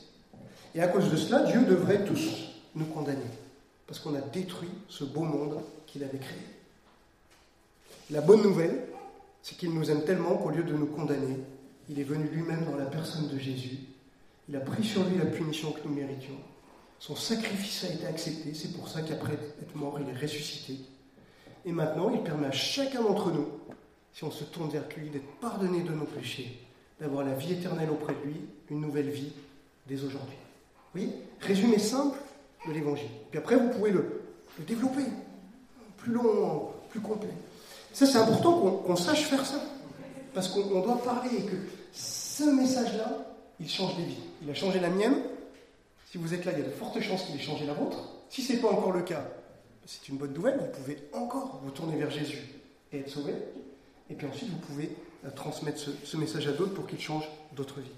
Et 0.74 0.82
à 0.82 0.88
cause 0.88 1.10
de 1.10 1.16
cela, 1.16 1.44
Dieu 1.44 1.64
devrait 1.64 2.04
tous 2.04 2.50
nous 2.74 2.86
condamner, 2.86 3.20
parce 3.86 4.00
qu'on 4.00 4.14
a 4.14 4.20
détruit 4.20 4.70
ce 4.88 5.04
beau 5.04 5.22
monde 5.22 5.60
qu'il 5.86 6.02
avait 6.02 6.18
créé. 6.18 6.42
La 8.10 8.20
bonne 8.20 8.42
nouvelle, 8.42 8.88
c'est 9.44 9.58
qu'il 9.58 9.74
nous 9.74 9.90
aime 9.90 10.04
tellement 10.04 10.38
qu'au 10.38 10.48
lieu 10.48 10.62
de 10.62 10.72
nous 10.72 10.86
condamner, 10.86 11.36
il 11.90 12.00
est 12.00 12.04
venu 12.04 12.24
lui-même 12.28 12.64
dans 12.64 12.78
la 12.78 12.86
personne 12.86 13.28
de 13.28 13.38
Jésus. 13.38 13.76
Il 14.48 14.56
a 14.56 14.60
pris 14.60 14.82
sur 14.82 15.04
lui 15.04 15.18
la 15.18 15.26
punition 15.26 15.70
que 15.70 15.86
nous 15.86 15.94
méritions. 15.94 16.38
Son 16.98 17.14
sacrifice 17.14 17.84
a 17.84 17.92
été 17.92 18.06
accepté, 18.06 18.54
c'est 18.54 18.72
pour 18.72 18.88
ça 18.88 19.02
qu'après 19.02 19.34
être 19.34 19.76
mort, 19.76 20.00
il 20.00 20.08
est 20.08 20.18
ressuscité. 20.18 20.78
Et 21.66 21.72
maintenant, 21.72 22.08
il 22.08 22.22
permet 22.22 22.46
à 22.46 22.52
chacun 22.52 23.02
d'entre 23.02 23.32
nous, 23.32 23.46
si 24.14 24.24
on 24.24 24.30
se 24.30 24.44
tourne 24.44 24.70
vers 24.70 24.88
lui, 24.96 25.10
d'être 25.10 25.30
pardonné 25.42 25.82
de 25.82 25.92
nos 25.92 26.06
péchés, 26.06 26.58
d'avoir 26.98 27.22
la 27.22 27.34
vie 27.34 27.52
éternelle 27.52 27.90
auprès 27.90 28.14
de 28.14 28.30
lui, 28.30 28.40
une 28.70 28.80
nouvelle 28.80 29.10
vie 29.10 29.32
dès 29.86 30.02
aujourd'hui. 30.04 30.38
Oui, 30.94 31.10
résumé 31.40 31.78
simple 31.78 32.18
de 32.66 32.72
l'évangile. 32.72 33.10
Puis 33.30 33.38
après, 33.38 33.56
vous 33.56 33.68
pouvez 33.68 33.90
le, 33.90 34.22
développer, 34.66 35.04
plus 35.98 36.12
long, 36.14 36.70
plus 36.88 37.00
complet. 37.00 37.28
Ça, 37.94 38.06
c'est 38.06 38.18
important 38.18 38.82
qu'on 38.84 38.96
sache 38.96 39.22
faire 39.22 39.46
ça. 39.46 39.60
Parce 40.34 40.48
qu'on 40.48 40.80
doit 40.80 41.00
parler 41.02 41.30
et 41.38 41.42
que 41.42 41.56
ce 41.92 42.42
message-là, 42.42 43.24
il 43.60 43.70
change 43.70 43.96
des 43.96 44.02
vies. 44.02 44.18
Il 44.42 44.50
a 44.50 44.54
changé 44.54 44.80
la 44.80 44.90
mienne. 44.90 45.14
Si 46.10 46.18
vous 46.18 46.34
êtes 46.34 46.44
là, 46.44 46.52
il 46.52 46.58
y 46.58 46.62
a 46.62 46.64
de 46.64 46.72
fortes 46.72 47.00
chances 47.00 47.22
qu'il 47.22 47.36
ait 47.36 47.42
changé 47.42 47.64
la 47.64 47.74
vôtre. 47.74 47.98
Si 48.28 48.42
ce 48.42 48.52
n'est 48.52 48.58
pas 48.58 48.68
encore 48.68 48.90
le 48.90 49.02
cas, 49.02 49.24
c'est 49.86 50.08
une 50.08 50.16
bonne 50.16 50.32
nouvelle. 50.32 50.58
Vous 50.58 50.82
pouvez 50.82 51.08
encore 51.12 51.60
vous 51.62 51.70
tourner 51.70 51.96
vers 51.96 52.10
Jésus 52.10 52.42
et 52.92 52.98
être 52.98 53.10
sauvé. 53.10 53.32
Et 54.10 54.14
puis 54.14 54.26
ensuite, 54.26 54.50
vous 54.50 54.58
pouvez 54.58 54.96
euh, 55.24 55.30
transmettre 55.30 55.80
ce, 56.04 56.16
message 56.16 56.48
à 56.48 56.52
d'autres 56.52 56.74
pour 56.74 56.86
qu'il 56.86 57.00
change 57.00 57.28
d'autres 57.52 57.80
vies. 57.80 57.90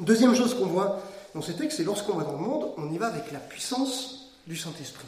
Deuxième 0.00 0.34
chose 0.34 0.54
qu'on 0.54 0.66
voit 0.66 1.00
dans 1.34 1.40
ces 1.40 1.54
textes, 1.54 1.76
c'est 1.76 1.84
lorsqu'on 1.84 2.14
va 2.14 2.24
dans 2.24 2.32
le 2.32 2.38
monde, 2.38 2.72
on 2.76 2.92
y 2.92 2.98
va 2.98 3.06
avec 3.06 3.30
la 3.30 3.38
puissance 3.38 4.32
du 4.48 4.56
Saint-Esprit. 4.56 5.06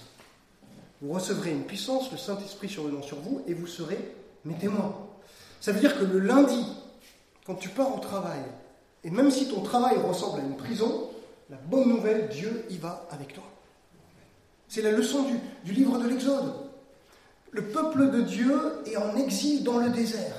Vous 1.02 1.12
recevrez 1.12 1.50
une 1.50 1.64
puissance, 1.64 2.10
le 2.10 2.18
Saint-Esprit 2.18 2.68
survenant 2.68 3.02
sur 3.02 3.18
vous, 3.20 3.42
et 3.46 3.54
vous 3.54 3.66
serez 3.66 3.98
mes 4.44 4.54
témoins. 4.54 4.96
Ça 5.60 5.72
veut 5.72 5.80
dire 5.80 5.98
que 5.98 6.04
le 6.04 6.18
lundi, 6.18 6.64
quand 7.46 7.54
tu 7.54 7.68
pars 7.68 7.94
au 7.94 8.00
travail, 8.00 8.40
et 9.04 9.10
même 9.10 9.30
si 9.30 9.48
ton 9.48 9.60
travail 9.60 9.98
ressemble 9.98 10.40
à 10.40 10.44
une 10.44 10.56
prison, 10.56 11.10
la 11.50 11.56
bonne 11.56 11.88
nouvelle, 11.88 12.28
Dieu 12.28 12.64
y 12.70 12.76
va 12.76 13.06
avec 13.10 13.34
toi. 13.34 13.44
C'est 14.68 14.82
la 14.82 14.90
leçon 14.90 15.26
du, 15.64 15.72
livre 15.72 15.98
de 15.98 16.08
l'Exode. 16.08 16.52
Le 17.52 17.62
peuple 17.62 18.10
de 18.10 18.22
Dieu 18.22 18.58
est 18.84 18.96
en 18.96 19.16
exil 19.16 19.62
dans 19.62 19.78
le 19.78 19.90
désert. 19.90 20.36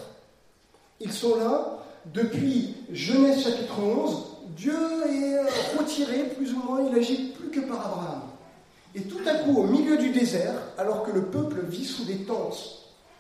Ils 0.99 1.13
sont 1.13 1.37
là 1.37 1.79
depuis 2.13 2.75
Genèse 2.91 3.43
chapitre 3.43 3.79
11. 3.79 4.25
Dieu 4.55 4.73
est 4.73 5.77
retiré, 5.77 6.23
plus 6.35 6.53
ou 6.53 6.63
moins, 6.63 6.81
il 6.89 6.97
agit 6.97 7.33
plus 7.37 7.49
que 7.51 7.65
par 7.65 7.85
Abraham. 7.85 8.21
Et 8.97 9.01
tout 9.01 9.21
à 9.27 9.35
coup, 9.35 9.55
au 9.55 9.67
milieu 9.67 9.95
du 9.95 10.09
désert, 10.09 10.55
alors 10.75 11.03
que 11.03 11.11
le 11.11 11.25
peuple 11.25 11.61
vit 11.69 11.85
sous 11.85 12.03
des 12.03 12.23
tentes, 12.23 12.79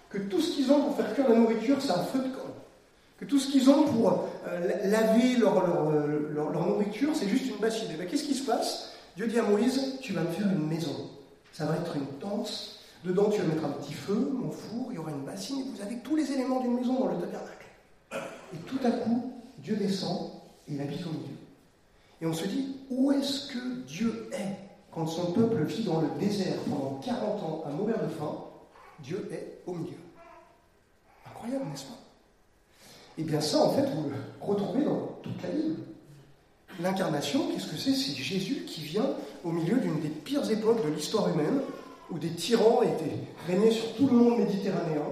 que 0.09 0.17
tout 0.17 0.41
ce 0.41 0.55
qu'ils 0.55 0.71
ont 0.71 0.81
pour 0.81 0.97
faire 0.97 1.13
cuire 1.13 1.29
la 1.29 1.35
nourriture, 1.35 1.77
c'est 1.79 1.91
un 1.91 2.03
feu 2.03 2.17
de 2.17 2.33
camp, 2.33 2.49
que 3.19 3.25
tout 3.25 3.37
ce 3.37 3.51
qu'ils 3.51 3.69
ont 3.69 3.83
pour 3.83 4.27
euh, 4.47 4.59
laver 4.85 5.35
euh, 5.35 6.33
leur, 6.33 6.51
leur, 6.51 6.65
nourriture, 6.65 7.11
c'est 7.13 7.27
juste 7.27 7.45
une 7.45 7.57
bassine. 7.57 7.91
Et 7.91 7.93
bien, 7.93 8.05
qu'est-ce 8.07 8.23
qui 8.23 8.33
se 8.33 8.43
passe? 8.43 8.93
Dieu 9.15 9.27
dit 9.27 9.37
à 9.37 9.43
Moïse, 9.43 9.99
tu 10.01 10.13
vas 10.13 10.21
me 10.21 10.29
faire 10.29 10.47
une 10.47 10.67
maison. 10.67 10.95
Ça 11.53 11.65
va 11.65 11.75
être 11.75 11.95
une 11.95 12.07
tente. 12.19 12.79
Dedans, 13.03 13.29
tu 13.29 13.39
vas 13.39 13.47
mettre 13.47 13.65
un 13.65 13.73
petit 13.73 13.93
feu, 13.93 14.31
mon 14.33 14.49
four, 14.49 14.87
il 14.89 14.95
y 14.95 14.97
aura 14.97 15.11
une 15.11 15.25
bassine, 15.25 15.59
et 15.59 15.63
vous 15.63 15.81
avez 15.83 15.97
tous 15.97 16.15
les 16.15 16.31
éléments 16.31 16.59
d'une 16.59 16.73
maison 16.73 16.99
dans 17.01 17.07
le 17.09 17.19
tabernacle. 17.19 17.67
Et 18.11 18.57
tout 18.65 18.79
à 18.83 18.89
coup, 18.89 19.31
Dieu 19.59 19.75
descend 19.75 20.31
et 20.67 20.73
il 20.73 20.81
habite 20.81 21.05
au 21.05 21.11
milieu. 21.11 21.35
Et 22.19 22.25
on 22.25 22.33
se 22.33 22.47
dit, 22.47 22.77
où 22.89 23.11
est-ce 23.11 23.53
que 23.53 23.59
Dieu 23.85 24.27
est? 24.31 24.66
Quand 24.97 25.05
son 25.05 25.31
peuple 25.31 25.63
vit 25.65 25.83
dans 25.83 26.01
le 26.01 26.07
désert 26.19 26.57
pendant 26.67 26.99
40 27.05 27.43
ans 27.43 27.63
à 27.67 27.69
mourir 27.69 27.99
de 27.99 28.07
faim 28.07 28.35
Dieu 29.03 29.29
est 29.31 29.61
au 29.67 29.73
milieu. 29.73 29.97
Incroyable, 31.27 31.65
n'est-ce 31.69 31.83
pas? 31.83 31.99
Eh 33.19 33.23
bien 33.23 33.39
ça, 33.39 33.63
en 33.63 33.69
fait, 33.73 33.83
vous 33.83 34.09
le 34.09 34.15
retrouvez 34.41 34.83
dans 34.83 35.19
toute 35.21 35.39
la 35.43 35.49
Bible. 35.49 35.75
L'incarnation, 36.79 37.47
qu'est-ce 37.51 37.67
que 37.67 37.77
c'est? 37.77 37.93
C'est 37.93 38.15
Jésus 38.15 38.65
qui 38.65 38.81
vient 38.81 39.11
au 39.43 39.51
milieu 39.51 39.77
d'une 39.77 39.99
des 39.99 40.09
pires 40.09 40.49
époques 40.49 40.83
de 40.83 40.89
l'histoire 40.89 41.29
humaine, 41.29 41.61
où 42.09 42.17
des 42.17 42.31
tyrans 42.31 42.81
étaient 42.81 43.19
régnés 43.45 43.71
sur 43.71 43.93
tout 43.97 44.07
le 44.07 44.13
monde 44.13 44.39
méditerranéen, 44.39 45.05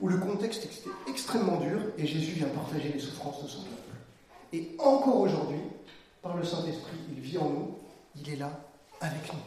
où 0.00 0.08
le 0.08 0.18
contexte 0.18 0.64
était 0.64 0.90
extrêmement 1.08 1.58
dur 1.58 1.78
et 1.98 2.06
Jésus 2.06 2.32
vient 2.32 2.48
partager 2.48 2.92
les 2.92 3.00
souffrances 3.00 3.44
de 3.44 3.48
son 3.48 3.60
peuple. 3.60 3.96
Et 4.52 4.74
encore 4.80 5.20
aujourd'hui, 5.20 5.60
par 6.20 6.36
le 6.36 6.42
Saint-Esprit, 6.42 6.98
il 7.12 7.20
vit 7.20 7.38
en 7.38 7.48
nous, 7.48 7.74
il 8.16 8.28
est 8.28 8.36
là 8.36 8.69
avec 9.00 9.32
nous. 9.32 9.40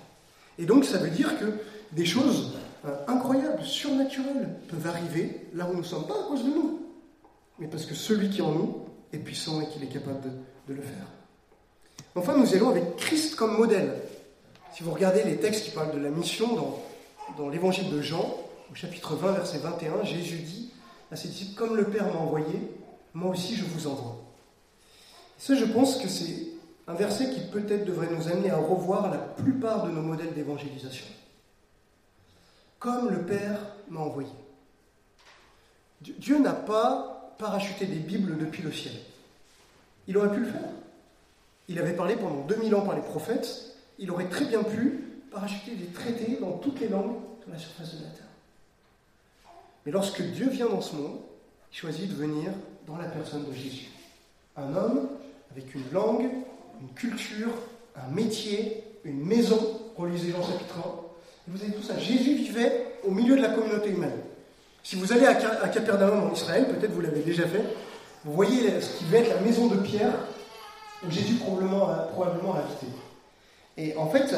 Et 0.59 0.65
donc 0.65 0.85
ça 0.85 0.97
veut 0.97 1.09
dire 1.09 1.39
que 1.39 1.45
des 1.91 2.05
choses 2.05 2.53
euh, 2.85 2.95
incroyables, 3.07 3.63
surnaturelles 3.63 4.49
peuvent 4.67 4.87
arriver 4.87 5.47
là 5.53 5.67
où 5.69 5.73
nous 5.73 5.79
ne 5.79 5.85
sommes 5.85 6.07
pas 6.07 6.19
à 6.19 6.23
cause 6.27 6.43
de 6.43 6.49
nous, 6.49 6.81
mais 7.59 7.67
parce 7.67 7.85
que 7.85 7.95
celui 7.95 8.29
qui 8.29 8.39
est 8.39 8.43
en 8.43 8.51
nous 8.51 8.85
est 9.13 9.19
puissant 9.19 9.61
et 9.61 9.67
qu'il 9.67 9.83
est 9.83 9.87
capable 9.87 10.21
de, 10.67 10.73
le 10.73 10.81
faire. 10.81 11.05
Enfin, 12.15 12.37
nous 12.37 12.53
allons 12.55 12.69
avec 12.69 12.95
Christ 12.95 13.35
comme 13.35 13.57
modèle. 13.57 13.93
Si 14.73 14.81
vous 14.81 14.91
regardez 14.91 15.23
les 15.23 15.37
textes 15.37 15.65
qui 15.65 15.71
parlent 15.71 15.93
de 15.93 15.99
la 15.99 16.09
mission 16.09 16.55
dans, 16.55 16.83
dans 17.37 17.49
l'évangile 17.49 17.89
de 17.91 18.01
Jean, 18.01 18.37
au 18.71 18.75
chapitre 18.75 19.15
20, 19.15 19.33
verset 19.33 19.59
21, 19.59 20.03
Jésus 20.03 20.37
dit 20.37 20.71
à 21.11 21.15
ses 21.15 21.27
disciples, 21.27 21.55
comme 21.55 21.75
le 21.75 21.83
Père 21.85 22.05
m'a 22.05 22.19
envoyé, 22.19 22.71
moi 23.13 23.31
aussi 23.31 23.55
je 23.55 23.65
vous 23.65 23.87
envoie. 23.87 24.17
ça, 25.37 25.53
je 25.53 25.65
pense 25.65 25.97
que 25.97 26.07
c'est 26.07 26.52
un 26.87 26.93
verset 26.93 27.29
qui 27.29 27.39
peut-être 27.51 27.85
devrait 27.85 28.09
nous 28.11 28.27
amener 28.27 28.49
à 28.49 28.57
revoir 28.57 29.09
la 29.09 29.17
plupart 29.17 29.85
de 29.85 29.91
nos 29.91 30.01
modèles 30.01 30.33
d'évangélisation. 30.33 31.05
Comme 32.79 33.09
le 33.09 33.21
Père 33.21 33.59
m'a 33.89 34.01
envoyé. 34.01 34.29
Dieu 36.01 36.39
n'a 36.39 36.53
pas 36.53 37.33
parachuté 37.37 37.85
des 37.85 37.99
Bibles 37.99 38.37
depuis 38.37 38.61
le 38.61 38.71
ciel. 38.71 38.93
Il 40.07 40.17
aurait 40.17 40.33
pu 40.33 40.41
le 40.41 40.47
faire. 40.47 40.69
Il 41.69 41.79
avait 41.79 41.95
parlé 41.95 42.17
pendant 42.17 42.41
2000 42.41 42.75
ans 42.75 42.81
par 42.81 42.95
les 42.95 43.01
prophètes. 43.01 43.77
Il 43.99 44.11
aurait 44.11 44.27
très 44.27 44.45
bien 44.45 44.63
pu 44.63 44.99
parachuter 45.31 45.75
des 45.75 45.87
traités 45.87 46.37
dans 46.41 46.57
toutes 46.57 46.81
les 46.81 46.89
langues 46.89 47.15
de 47.47 47.51
la 47.53 47.57
surface 47.57 47.95
de 47.95 48.03
la 48.03 48.09
terre. 48.09 48.23
Mais 49.85 49.91
lorsque 49.91 50.21
Dieu 50.21 50.49
vient 50.49 50.67
dans 50.67 50.81
ce 50.81 50.95
monde, 50.95 51.19
il 51.71 51.77
choisit 51.77 52.09
de 52.09 52.15
venir 52.15 52.51
dans 52.85 52.97
la 52.97 53.07
personne 53.07 53.45
de 53.45 53.53
Jésus. 53.53 53.89
Un 54.57 54.75
homme 54.75 55.09
avec 55.51 55.73
une 55.73 55.89
langue, 55.91 56.29
une 56.81 56.89
culture, 56.95 57.51
un 57.95 58.13
métier, 58.13 58.83
une 59.03 59.25
maison. 59.25 59.79
Relisez 59.97 60.31
Jean 60.31 60.43
chapitre 60.43 60.75
1. 60.77 60.79
Et 60.79 61.57
vous 61.57 61.63
avez 61.63 61.73
tout 61.73 61.83
ça. 61.83 61.97
Jésus 61.99 62.35
vivait 62.35 62.87
au 63.03 63.11
milieu 63.11 63.35
de 63.35 63.41
la 63.41 63.49
communauté 63.49 63.89
humaine. 63.89 64.19
Si 64.83 64.95
vous 64.95 65.13
allez 65.13 65.25
à 65.25 65.35
Capernaum 65.35 66.29
en 66.29 66.33
Israël, 66.33 66.67
peut-être 66.67 66.91
vous 66.91 67.01
l'avez 67.01 67.21
déjà 67.21 67.47
fait, 67.47 67.63
vous 68.25 68.33
voyez 68.33 68.81
ce 68.81 68.97
qui 68.97 69.05
va 69.05 69.19
être 69.19 69.29
la 69.29 69.41
maison 69.41 69.67
de 69.67 69.77
Pierre, 69.77 70.13
où 71.05 71.11
Jésus 71.11 71.35
probablement, 71.35 71.89
probablement 72.11 72.55
a 72.55 72.59
habité. 72.59 72.87
Et 73.77 73.95
en 73.97 74.09
fait, 74.09 74.35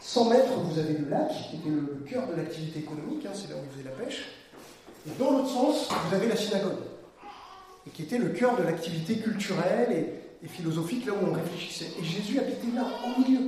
100 0.00 0.30
mètres, 0.30 0.52
vous 0.52 0.78
avez 0.78 0.94
le 0.94 1.08
lac, 1.08 1.28
qui 1.50 1.56
était 1.56 1.70
le 1.70 2.04
cœur 2.08 2.26
de 2.28 2.36
l'activité 2.36 2.80
économique, 2.80 3.26
hein, 3.26 3.32
c'est 3.34 3.50
là 3.50 3.56
où 3.56 3.64
ils 3.64 3.76
faisaient 3.76 3.96
la 3.96 4.04
pêche. 4.04 4.28
Et 5.06 5.10
dans 5.18 5.30
l'autre 5.30 5.48
sens, 5.48 5.88
vous 5.88 6.14
avez 6.14 6.28
la 6.28 6.36
synagogue, 6.36 6.78
qui 7.92 8.02
était 8.02 8.18
le 8.18 8.28
cœur 8.28 8.56
de 8.56 8.62
l'activité 8.62 9.16
culturelle 9.16 9.92
et, 9.92 10.27
et, 10.42 10.48
philosophique, 10.48 11.06
là 11.06 11.12
où 11.12 11.26
on 11.26 11.32
réfléchissait. 11.32 11.90
Et 12.00 12.04
Jésus 12.04 12.38
habitait 12.38 12.74
là, 12.74 12.86
au 13.04 13.20
milieu. 13.20 13.40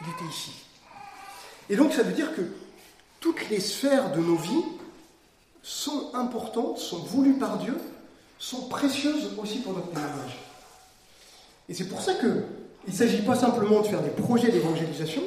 Il 0.00 0.06
était 0.06 0.30
ici. 0.30 0.52
Et 1.70 1.76
donc 1.76 1.92
ça 1.92 2.02
veut 2.02 2.12
dire 2.12 2.34
que 2.34 2.42
toutes 3.20 3.48
les 3.48 3.60
sphères 3.60 4.12
de 4.12 4.20
nos 4.20 4.36
vies 4.36 4.64
sont 5.62 6.10
importantes, 6.14 6.78
sont 6.78 6.98
voulues 6.98 7.38
par 7.38 7.58
Dieu, 7.58 7.76
sont 8.38 8.68
précieuses 8.68 9.30
aussi 9.38 9.60
pour 9.60 9.72
notre 9.72 9.88
témoignage. 9.88 10.38
Et 11.68 11.74
c'est 11.74 11.88
pour 11.88 12.02
ça 12.02 12.14
qu'il 12.14 12.44
ne 12.86 12.92
s'agit 12.92 13.22
pas 13.22 13.34
simplement 13.34 13.80
de 13.80 13.86
faire 13.86 14.02
des 14.02 14.10
projets 14.10 14.50
d'évangélisation, 14.50 15.22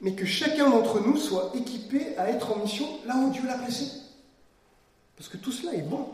mais 0.00 0.14
que 0.14 0.24
chacun 0.24 0.70
d'entre 0.70 1.00
nous 1.00 1.18
soit 1.18 1.52
équipé 1.54 2.16
à 2.16 2.30
être 2.30 2.52
en 2.52 2.60
mission 2.60 2.86
là 3.06 3.16
où 3.16 3.30
Dieu 3.30 3.42
l'a 3.46 3.58
placé. 3.58 3.86
Parce 5.16 5.28
que 5.28 5.36
tout 5.36 5.52
cela 5.52 5.74
est 5.74 5.82
bon. 5.82 6.08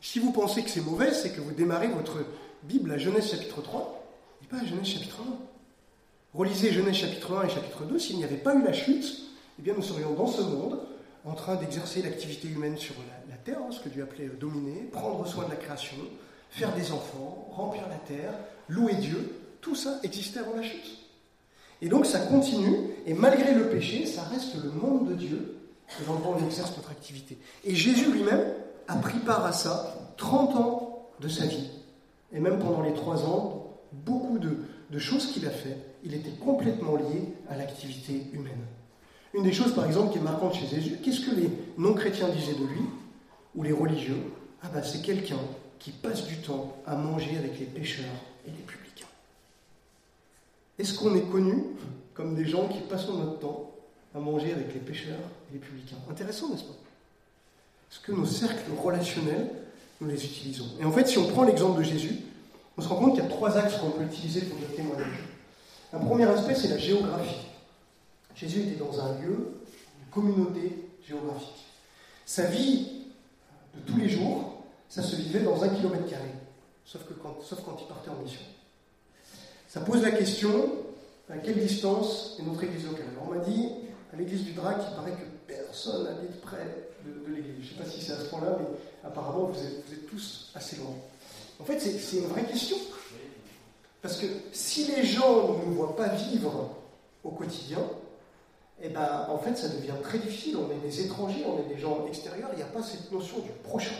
Si 0.00 0.18
vous 0.18 0.32
pensez 0.32 0.62
que 0.62 0.70
c'est 0.70 0.84
mauvais, 0.84 1.12
c'est 1.12 1.30
que 1.30 1.40
vous 1.40 1.52
démarrez 1.52 1.88
votre 1.88 2.18
Bible 2.64 2.92
à 2.92 2.98
Genèse 2.98 3.30
chapitre 3.30 3.60
3 3.60 4.02
et 4.42 4.46
pas 4.46 4.56
à 4.56 4.64
Genèse 4.64 4.86
chapitre 4.86 5.18
1. 5.20 6.38
Relisez 6.38 6.72
Genèse 6.72 6.94
chapitre 6.94 7.36
1 7.36 7.46
et 7.46 7.50
chapitre 7.50 7.84
2, 7.84 7.98
s'il 7.98 8.16
n'y 8.16 8.24
avait 8.24 8.36
pas 8.36 8.54
eu 8.54 8.62
la 8.62 8.72
chute, 8.72 9.22
eh 9.58 9.62
bien 9.62 9.74
nous 9.76 9.82
serions 9.82 10.14
dans 10.14 10.26
ce 10.26 10.40
monde 10.40 10.80
en 11.26 11.34
train 11.34 11.56
d'exercer 11.56 12.00
l'activité 12.00 12.48
humaine 12.48 12.78
sur 12.78 12.94
la, 13.28 13.36
terre, 13.36 13.58
hein, 13.58 13.70
ce 13.70 13.80
que 13.80 13.90
Dieu 13.90 14.02
appelait 14.02 14.28
euh, 14.28 14.36
dominer, 14.40 14.88
prendre 14.90 15.26
soin 15.26 15.44
de 15.44 15.50
la 15.50 15.56
création, 15.56 15.96
faire 16.48 16.74
des 16.74 16.90
enfants, 16.92 17.48
remplir 17.50 17.82
la 17.88 17.96
terre, 17.96 18.32
louer 18.70 18.94
Dieu. 18.94 19.40
Tout 19.60 19.74
ça 19.74 20.00
existait 20.02 20.40
avant 20.40 20.56
la 20.56 20.62
chute. 20.62 20.98
Et 21.82 21.88
donc 21.90 22.06
ça 22.06 22.20
continue, 22.20 22.94
et 23.04 23.12
malgré 23.12 23.52
le 23.52 23.68
péché, 23.68 24.06
ça 24.06 24.22
reste 24.22 24.54
le 24.62 24.70
monde 24.70 25.10
de 25.10 25.14
Dieu 25.14 25.56
devant 26.00 26.14
lequel 26.14 26.42
on 26.42 26.46
exerce 26.46 26.74
notre 26.78 26.92
activité. 26.92 27.36
Et 27.64 27.74
Jésus 27.74 28.10
lui-même 28.10 28.54
a 28.88 28.96
pris 28.96 29.18
part 29.18 29.44
à 29.44 29.52
ça 29.52 29.94
30 30.16 30.56
ans 30.56 31.08
de 31.20 31.28
sa 31.28 31.44
vie. 31.44 31.68
Et 32.34 32.40
même 32.40 32.58
pendant 32.58 32.82
les 32.82 32.92
trois 32.92 33.24
ans, 33.24 33.78
beaucoup 33.92 34.38
de, 34.38 34.98
choses 34.98 35.32
qu'il 35.32 35.46
a 35.46 35.50
fait, 35.50 35.76
il 36.04 36.14
était 36.14 36.30
complètement 36.30 36.96
lié 36.96 37.34
à 37.48 37.56
l'activité 37.56 38.26
humaine. 38.32 38.64
Une 39.32 39.42
des 39.42 39.52
choses, 39.52 39.74
par 39.74 39.86
exemple, 39.86 40.12
qui 40.12 40.18
est 40.18 40.22
marquante 40.22 40.54
chez 40.54 40.66
Jésus, 40.66 40.98
qu'est-ce 41.02 41.20
que 41.28 41.34
les 41.34 41.48
non-chrétiens 41.78 42.28
disaient 42.28 42.54
de 42.54 42.64
lui, 42.64 42.82
ou 43.54 43.62
les 43.62 43.72
religieux? 43.72 44.20
Ah 44.62 44.68
ben 44.72 44.82
c'est 44.82 45.02
quelqu'un 45.02 45.40
qui 45.78 45.90
passe 45.90 46.26
du 46.26 46.36
temps 46.38 46.76
à 46.86 46.96
manger 46.96 47.36
avec 47.36 47.58
les 47.58 47.66
pécheurs 47.66 48.04
et 48.46 48.50
les 48.50 48.62
publics. 48.62 49.04
Est-ce 50.78 50.98
qu'on 50.98 51.14
est 51.14 51.30
connu 51.30 51.62
comme 52.14 52.34
des 52.34 52.46
gens 52.46 52.68
qui 52.68 52.80
passent 52.80 53.08
notre 53.08 53.38
temps 53.38 53.70
à 54.14 54.18
manger 54.18 54.52
avec 54.52 54.72
les 54.72 54.80
pêcheurs 54.80 55.18
et 55.50 55.54
les 55.54 55.58
publicains? 55.58 55.96
Intéressant, 56.10 56.48
n'est-ce 56.50 56.64
pas? 56.64 56.78
Est-ce 57.90 58.00
que 58.00 58.12
nos 58.12 58.26
cercles 58.26 58.70
relationnels, 58.82 59.50
nous 60.00 60.08
les 60.08 60.24
utilisons 60.24 60.66
Et 60.80 60.84
en 60.84 60.92
fait, 60.92 61.06
si 61.06 61.18
on 61.18 61.28
prend 61.28 61.44
l'exemple 61.44 61.78
de 61.78 61.84
Jésus, 61.84 62.16
on 62.76 62.82
se 62.82 62.88
rend 62.88 62.96
compte 62.96 63.14
qu'il 63.14 63.22
y 63.22 63.26
a 63.26 63.30
trois 63.30 63.56
axes 63.56 63.76
qu'on 63.76 63.90
peut 63.90 64.04
utiliser 64.04 64.42
pour 64.42 64.58
notre 64.58 64.74
témoignage. 64.74 65.18
Un 65.92 65.98
premier 65.98 66.24
aspect, 66.24 66.54
c'est 66.54 66.68
la 66.68 66.78
géographie. 66.78 67.46
Jésus 68.34 68.62
était 68.62 68.76
dans 68.76 69.00
un 69.00 69.20
lieu, 69.20 69.60
une 70.00 70.10
communauté 70.10 70.88
géographique. 71.06 71.64
Sa 72.26 72.44
vie 72.44 72.88
de 73.74 73.80
tous 73.92 73.98
les 73.98 74.08
jours, 74.08 74.64
ça 74.88 75.02
se 75.02 75.16
vivait 75.16 75.40
dans 75.40 75.62
un 75.62 75.68
kilomètre 75.68 76.08
carré, 76.08 76.30
sauf, 76.84 77.04
que 77.06 77.14
quand, 77.14 77.36
sauf 77.42 77.60
quand 77.64 77.76
il 77.80 77.86
partait 77.86 78.10
en 78.10 78.22
mission. 78.22 78.40
Ça 79.68 79.80
pose 79.80 80.02
la 80.02 80.10
question 80.10 80.68
à 81.30 81.38
quelle 81.38 81.58
distance 81.58 82.36
est 82.38 82.42
notre 82.42 82.64
église 82.64 82.86
locale? 82.86 83.06
On 83.24 83.32
m'a 83.32 83.44
dit, 83.44 83.68
à 84.14 84.16
l'église 84.16 84.44
du 84.44 84.52
Drac, 84.52 84.76
il 84.88 84.94
paraît 84.94 85.12
que 85.12 85.52
personne 85.52 86.04
n'habite 86.04 86.40
près 86.40 86.88
de, 87.04 87.34
l'église. 87.34 87.54
Je 87.60 87.74
ne 87.74 87.76
sais 87.76 87.82
pas 87.82 87.90
si 87.90 88.00
c'est 88.00 88.12
à 88.12 88.18
ce 88.18 88.26
point-là, 88.26 88.56
mais 88.60 88.66
apparemment, 89.02 89.46
vous 89.46 89.58
êtes, 89.58 90.06
tous 90.08 90.52
assez 90.54 90.76
loin. 90.76 90.94
En 91.58 91.64
fait, 91.64 91.80
c'est 91.80 92.18
une 92.18 92.26
vraie 92.26 92.44
question. 92.44 92.76
Parce 94.02 94.18
que 94.18 94.26
si 94.52 94.86
les 94.92 95.04
gens 95.04 95.58
ne 95.58 95.64
nous 95.64 95.74
voient 95.74 95.96
pas 95.96 96.08
vivre 96.08 96.76
au 97.24 97.30
quotidien, 97.30 97.78
eh 98.82 98.88
ben, 98.88 99.26
en 99.28 99.38
fait, 99.38 99.56
ça 99.56 99.68
devient 99.68 99.94
très 100.02 100.18
difficile. 100.18 100.58
On 100.58 100.70
est 100.70 100.80
des 100.80 101.06
étrangers, 101.06 101.44
on 101.46 101.58
est 101.58 101.74
des 101.74 101.80
gens 101.80 102.06
extérieurs, 102.06 102.50
il 102.52 102.56
n'y 102.56 102.62
a 102.62 102.66
pas 102.66 102.82
cette 102.82 103.10
notion 103.10 103.38
du 103.40 103.50
prochain. 103.64 103.94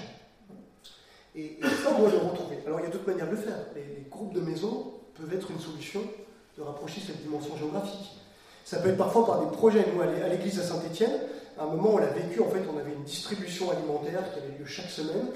Et, 1.35 1.59
ça, 1.61 1.91
on 1.97 2.01
doit 2.01 2.11
le 2.11 2.19
retrouver. 2.19 2.59
Alors, 2.67 2.79
il 2.81 2.85
y 2.85 2.87
a 2.87 2.91
d'autres 2.91 3.09
manières 3.09 3.27
de 3.27 3.33
le 3.33 3.43
faire. 3.43 3.59
Les, 3.75 4.07
groupes 4.09 4.35
de 4.35 4.41
maisons 4.41 4.93
peuvent 5.15 5.35
être 5.35 5.51
une 5.51 5.59
solution 5.59 6.03
de 6.57 6.63
rapprocher 6.63 7.01
cette 7.05 7.21
dimension 7.23 7.57
géographique. 7.57 8.13
Ça 8.65 8.79
peut 8.79 8.89
être 8.89 8.97
parfois 8.97 9.27
par 9.27 9.41
des 9.41 9.57
projets. 9.57 9.85
Nous, 9.95 10.01
à 10.01 10.29
l'église 10.29 10.59
à 10.59 10.63
Saint-Étienne, 10.63 11.13
à 11.59 11.65
un 11.65 11.67
moment, 11.67 11.95
on 11.95 11.99
l'a 11.99 12.07
vécu, 12.07 12.41
en 12.41 12.49
fait, 12.49 12.63
on 12.73 12.79
avait 12.79 12.93
une 12.93 13.05
distribution 13.05 13.71
alimentaire 13.71 14.33
qui 14.33 14.41
avait 14.41 14.59
lieu 14.59 14.67
chaque 14.67 14.91
semaine 14.91 15.27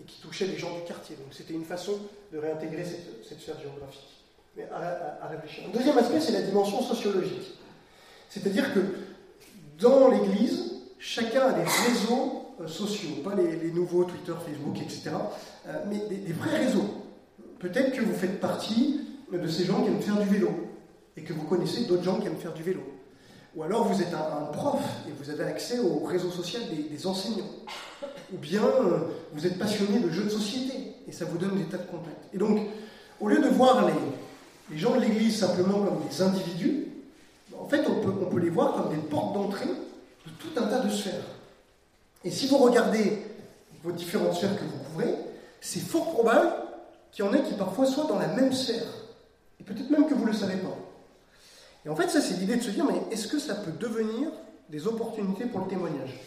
et 0.00 0.04
qui 0.04 0.20
touchait 0.20 0.46
les 0.46 0.56
gens 0.56 0.74
du 0.74 0.82
quartier. 0.82 1.16
Donc, 1.16 1.32
c'était 1.32 1.54
une 1.54 1.64
façon 1.64 1.92
de 2.32 2.38
réintégrer 2.38 2.84
cette, 2.84 3.40
sphère 3.40 3.60
géographique. 3.60 4.24
Mais 4.56 4.66
à 4.72 5.28
réfléchir. 5.28 5.64
Un 5.68 5.76
deuxième 5.76 5.98
aspect, 5.98 6.20
c'est 6.20 6.32
la 6.32 6.42
dimension 6.42 6.82
sociologique. 6.82 7.58
C'est-à-dire 8.28 8.74
que 8.74 8.80
dans 9.80 10.08
l'Église, 10.10 10.72
chacun 10.98 11.42
a 11.42 11.52
des 11.52 11.62
réseaux 11.62 12.54
euh, 12.60 12.66
sociaux, 12.66 13.10
pas 13.24 13.34
les, 13.34 13.70
nouveaux 13.70 14.04
Twitter, 14.04 14.32
Facebook, 14.44 14.76
etc., 14.80 15.10
euh, 15.66 15.72
mais 15.88 15.98
des, 16.08 16.32
vrais 16.32 16.58
réseaux. 16.58 17.04
Peut-être 17.58 17.92
que 17.92 18.02
vous 18.02 18.14
faites 18.14 18.40
partie 18.40 19.00
de 19.32 19.48
ces 19.48 19.64
gens 19.64 19.82
qui 19.82 19.88
aiment 19.88 20.00
faire 20.00 20.16
du 20.16 20.28
vélo 20.28 20.48
et 21.18 21.22
que 21.22 21.32
vous 21.32 21.42
connaissez 21.42 21.84
d'autres 21.84 22.04
gens 22.04 22.20
qui 22.20 22.28
aiment 22.28 22.36
faire 22.36 22.54
du 22.54 22.62
vélo. 22.62 22.80
Ou 23.56 23.64
alors 23.64 23.88
vous 23.88 24.00
êtes 24.00 24.14
un, 24.14 24.52
prof 24.52 24.80
et 25.08 25.12
vous 25.18 25.30
avez 25.30 25.44
accès 25.44 25.80
au 25.80 26.04
réseau 26.04 26.30
social 26.30 26.62
des, 26.70 27.06
enseignants. 27.06 27.50
Ou 28.32 28.36
bien 28.36 28.62
euh, 28.62 28.98
vous 29.32 29.46
êtes 29.46 29.58
passionné 29.58 29.98
de 29.98 30.10
jeux 30.10 30.24
de 30.24 30.28
société 30.28 30.74
et 31.08 31.12
ça 31.12 31.24
vous 31.24 31.38
donne 31.38 31.56
des 31.56 31.64
tas 31.64 31.78
de 31.78 31.86
contacts. 31.86 32.32
Et 32.32 32.38
donc, 32.38 32.60
au 33.20 33.28
lieu 33.28 33.40
de 33.40 33.48
voir 33.48 33.86
les, 33.86 33.94
les 34.70 34.78
gens 34.78 34.94
de 34.94 35.00
l'Église 35.00 35.40
simplement 35.40 35.82
comme 35.82 35.98
des 36.08 36.22
individus, 36.22 36.86
en 37.58 37.66
fait, 37.66 37.84
on 37.88 38.26
peut, 38.26 38.38
les 38.38 38.50
voir 38.50 38.74
comme 38.74 38.94
des 38.94 39.02
portes 39.02 39.34
d'entrée 39.34 39.66
de 39.66 40.30
tout 40.38 40.50
un 40.56 40.66
tas 40.66 40.80
de 40.80 40.90
sphères. 40.90 41.14
Et 42.24 42.30
si 42.30 42.46
vous 42.46 42.58
regardez 42.58 43.24
vos 43.82 43.90
différentes 43.90 44.34
sphères 44.34 44.56
que 44.56 44.64
vous 44.64 44.84
couvrez, 44.90 45.14
c'est 45.60 45.80
fort 45.80 46.12
probable 46.12 46.52
qu'il 47.10 47.24
y 47.24 47.28
en 47.28 47.34
ait 47.34 47.42
qui 47.42 47.54
parfois 47.54 47.86
soient 47.86 48.06
dans 48.06 48.18
la 48.18 48.28
même 48.28 48.52
sphère. 48.52 48.86
Et 49.60 49.64
peut-être 49.64 49.90
même 49.90 50.06
que 50.06 50.14
vous 50.14 50.24
ne 50.24 50.30
le 50.30 50.36
savez 50.36 50.56
pas. 50.56 50.76
Et 51.88 51.90
en 51.90 51.96
fait, 51.96 52.10
ça, 52.10 52.20
c'est 52.20 52.34
l'idée 52.34 52.56
de 52.56 52.62
se 52.62 52.70
dire, 52.70 52.84
mais 52.84 53.00
est-ce 53.10 53.28
que 53.28 53.38
ça 53.38 53.54
peut 53.54 53.72
devenir 53.72 54.28
des 54.68 54.86
opportunités 54.86 55.46
pour 55.46 55.60
le 55.60 55.68
témoignage? 55.68 56.20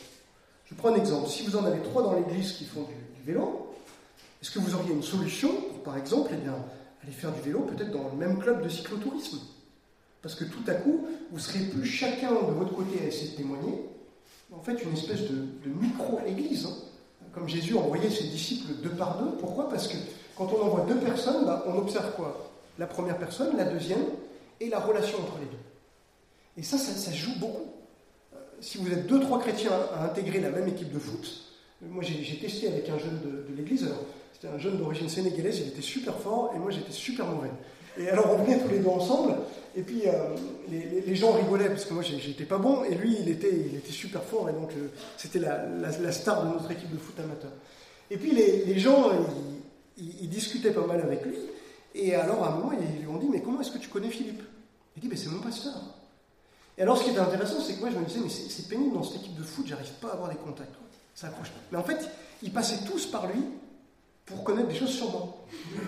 Je 0.65 0.73
prends 0.73 0.89
un 0.89 0.95
exemple. 0.95 1.29
Si 1.29 1.43
vous 1.43 1.55
en 1.55 1.65
avez 1.65 1.79
trois 1.81 2.01
dans 2.01 2.15
l'église 2.15 2.53
qui 2.53 2.65
font 2.65 2.81
du, 2.81 2.95
vélo, 3.23 3.71
est-ce 4.41 4.49
que 4.49 4.57
vous 4.57 4.73
auriez 4.73 4.91
une 4.91 5.03
solution 5.03 5.49
pour, 5.49 5.83
par 5.83 5.97
exemple, 5.97 6.31
eh 6.33 6.37
bien, 6.37 6.55
aller 7.03 7.11
faire 7.11 7.31
du 7.31 7.41
vélo 7.41 7.59
peut-être 7.59 7.91
dans 7.91 8.09
le 8.11 8.17
même 8.17 8.39
club 8.39 8.63
de 8.63 8.69
cyclotourisme? 8.69 9.37
Parce 10.23 10.33
que 10.33 10.45
tout 10.45 10.63
à 10.65 10.73
coup, 10.73 11.05
vous 11.31 11.37
serez 11.37 11.65
plus 11.65 11.85
chacun 11.85 12.31
de 12.31 12.53
votre 12.53 12.73
côté 12.73 12.99
à 12.99 13.05
essayer 13.05 13.33
de 13.33 13.35
témoigner. 13.35 13.85
En 14.51 14.61
fait, 14.61 14.83
une 14.83 14.93
espèce 14.93 15.29
de, 15.29 15.45
micro-église. 15.79 16.65
Hein. 16.65 16.75
Comme 17.33 17.47
Jésus 17.47 17.75
envoyait 17.75 18.09
ses 18.09 18.23
disciples 18.23 18.73
deux 18.81 18.89
par 18.89 19.19
deux. 19.19 19.37
Pourquoi? 19.39 19.69
Parce 19.69 19.87
que 19.87 19.97
quand 20.35 20.49
on 20.51 20.63
envoie 20.63 20.85
deux 20.87 20.97
personnes, 20.97 21.45
bah, 21.45 21.63
on 21.67 21.77
observe 21.77 22.15
quoi? 22.15 22.49
La 22.79 22.87
première 22.87 23.19
personne, 23.19 23.55
la 23.57 23.65
deuxième, 23.65 24.03
et 24.61 24.69
la 24.69 24.79
relation 24.79 25.17
entre 25.17 25.37
les 25.39 25.45
deux. 25.45 25.57
Et 26.57 26.63
ça, 26.63 26.77
ça, 26.77 27.11
joue 27.11 27.37
beaucoup. 27.39 27.71
Euh, 28.33 28.37
si 28.59 28.77
vous 28.77 28.91
êtes 28.91 29.07
deux, 29.07 29.19
trois 29.19 29.39
chrétiens 29.39 29.71
à 29.93 30.05
intégrer 30.05 30.39
la 30.39 30.49
même 30.49 30.67
équipe 30.67 30.93
de 30.93 30.99
foot, 30.99 31.51
moi 31.81 32.03
j'ai 32.03 32.37
testé 32.37 32.67
avec 32.67 32.87
un 32.89 32.97
jeune 32.97 33.19
de, 33.23 33.55
l'église, 33.55 33.89
c'était 34.33 34.53
un 34.53 34.59
jeune 34.59 34.77
d'origine 34.77 35.09
sénégalaise, 35.09 35.59
il 35.59 35.69
était 35.69 35.81
super 35.81 36.15
fort, 36.15 36.51
et 36.55 36.59
moi 36.59 36.69
j'étais 36.69 36.91
super 36.91 37.25
mauvais. 37.25 37.49
Et 37.97 38.09
alors 38.09 38.31
on 38.31 38.43
venait 38.43 38.59
tous 38.59 38.69
les 38.69 38.79
deux 38.79 38.89
ensemble, 38.89 39.33
et 39.75 39.81
puis 39.81 40.03
euh, 40.05 40.35
les, 40.69 41.15
gens 41.15 41.31
rigolaient 41.33 41.69
parce 41.69 41.85
que 41.85 41.93
moi 41.93 42.03
j'étais 42.03 42.43
pas 42.43 42.57
bon, 42.57 42.83
et 42.83 42.95
lui 42.95 43.17
il 43.19 43.29
était, 43.29 43.51
il 43.51 43.77
était 43.77 43.91
super 43.91 44.21
fort, 44.23 44.49
et 44.49 44.53
donc 44.53 44.69
euh, 44.73 44.89
c'était 45.17 45.39
la, 45.39 46.11
star 46.11 46.45
de 46.45 46.53
notre 46.53 46.69
équipe 46.69 46.91
de 46.91 46.97
foot 46.97 47.19
amateur. 47.19 47.51
Et 48.11 48.17
puis 48.17 48.31
les, 48.31 48.77
gens, 48.77 49.09
ils, 49.97 50.29
discutaient 50.29 50.71
pas 50.71 50.85
mal 50.85 51.01
avec 51.01 51.25
lui, 51.25 51.35
et 51.95 52.13
alors 52.13 52.43
à 52.43 52.51
un 52.51 52.55
moment 52.57 52.71
ils 52.73 53.01
lui 53.01 53.07
ont 53.07 53.17
dit 53.17 53.27
Mais 53.29 53.41
comment 53.41 53.61
est-ce 53.61 53.71
que 53.71 53.79
tu 53.79 53.89
connais 53.89 54.09
Philippe? 54.09 54.43
Il 54.95 55.01
dit 55.01 55.07
Mais 55.07 55.15
c'est 55.15 55.29
mon 55.29 55.39
pasteur. 55.39 55.73
Et 56.77 56.81
alors 56.81 56.97
ce 56.97 57.03
qui 57.03 57.09
était 57.11 57.19
intéressant, 57.19 57.61
c'est 57.61 57.75
que 57.75 57.79
moi 57.79 57.89
je 57.91 57.97
me 57.97 58.05
disais 58.05 58.19
Mais 58.21 58.29
c'est 58.29 58.67
pénible 58.67 58.93
dans 58.93 59.03
cette 59.03 59.17
équipe 59.17 59.35
de 59.37 59.43
foot, 59.43 59.65
j'arrive 59.67 59.91
pas 60.01 60.09
à 60.09 60.13
avoir 60.13 60.29
des 60.29 60.35
contacts, 60.35 60.73
ça 61.15 61.27
accroche 61.27 61.49
pas. 61.49 61.61
Mais 61.71 61.77
en 61.77 61.83
fait, 61.83 62.09
ils 62.41 62.51
passaient 62.51 62.83
tous 62.85 63.05
par 63.05 63.27
lui 63.27 63.43
pour 64.25 64.43
connaître 64.43 64.69
des 64.69 64.75
choses 64.75 64.91
sur 64.91 65.11
moi. 65.11 65.37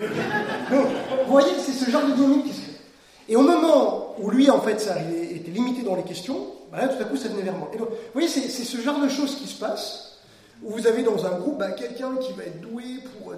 Donc, 0.70 0.86
vous 1.24 1.30
voyez, 1.30 1.52
c'est 1.58 1.72
ce 1.72 1.90
genre 1.90 2.06
de 2.06 2.12
dynamique 2.12 2.44
qui 2.44 2.52
se 2.52 2.60
fait. 2.60 2.80
Et 3.28 3.36
au 3.36 3.42
moment 3.42 4.14
où 4.18 4.30
lui, 4.30 4.50
en 4.50 4.60
fait, 4.60 4.80
ça 4.80 4.96
était 5.00 5.50
limité 5.50 5.82
dans 5.82 5.96
les 5.96 6.02
questions, 6.02 6.48
bah 6.70 6.78
là, 6.78 6.88
tout 6.88 7.02
à 7.02 7.06
coup, 7.06 7.16
ça 7.16 7.28
venait 7.28 7.42
vers 7.42 7.56
moi. 7.56 7.70
Et 7.72 7.78
donc, 7.78 7.88
vous 7.88 8.12
voyez, 8.12 8.28
c'est 8.28 8.48
ce 8.48 8.76
genre 8.78 9.00
de 9.00 9.08
choses 9.08 9.36
qui 9.36 9.46
se 9.46 9.58
passent, 9.58 10.18
où 10.62 10.70
vous 10.72 10.86
avez 10.86 11.02
dans 11.02 11.24
un 11.24 11.38
groupe 11.38 11.58
bah, 11.58 11.72
quelqu'un 11.72 12.16
qui 12.16 12.32
va 12.34 12.44
être 12.44 12.60
doué 12.60 12.84
pour 13.18 13.32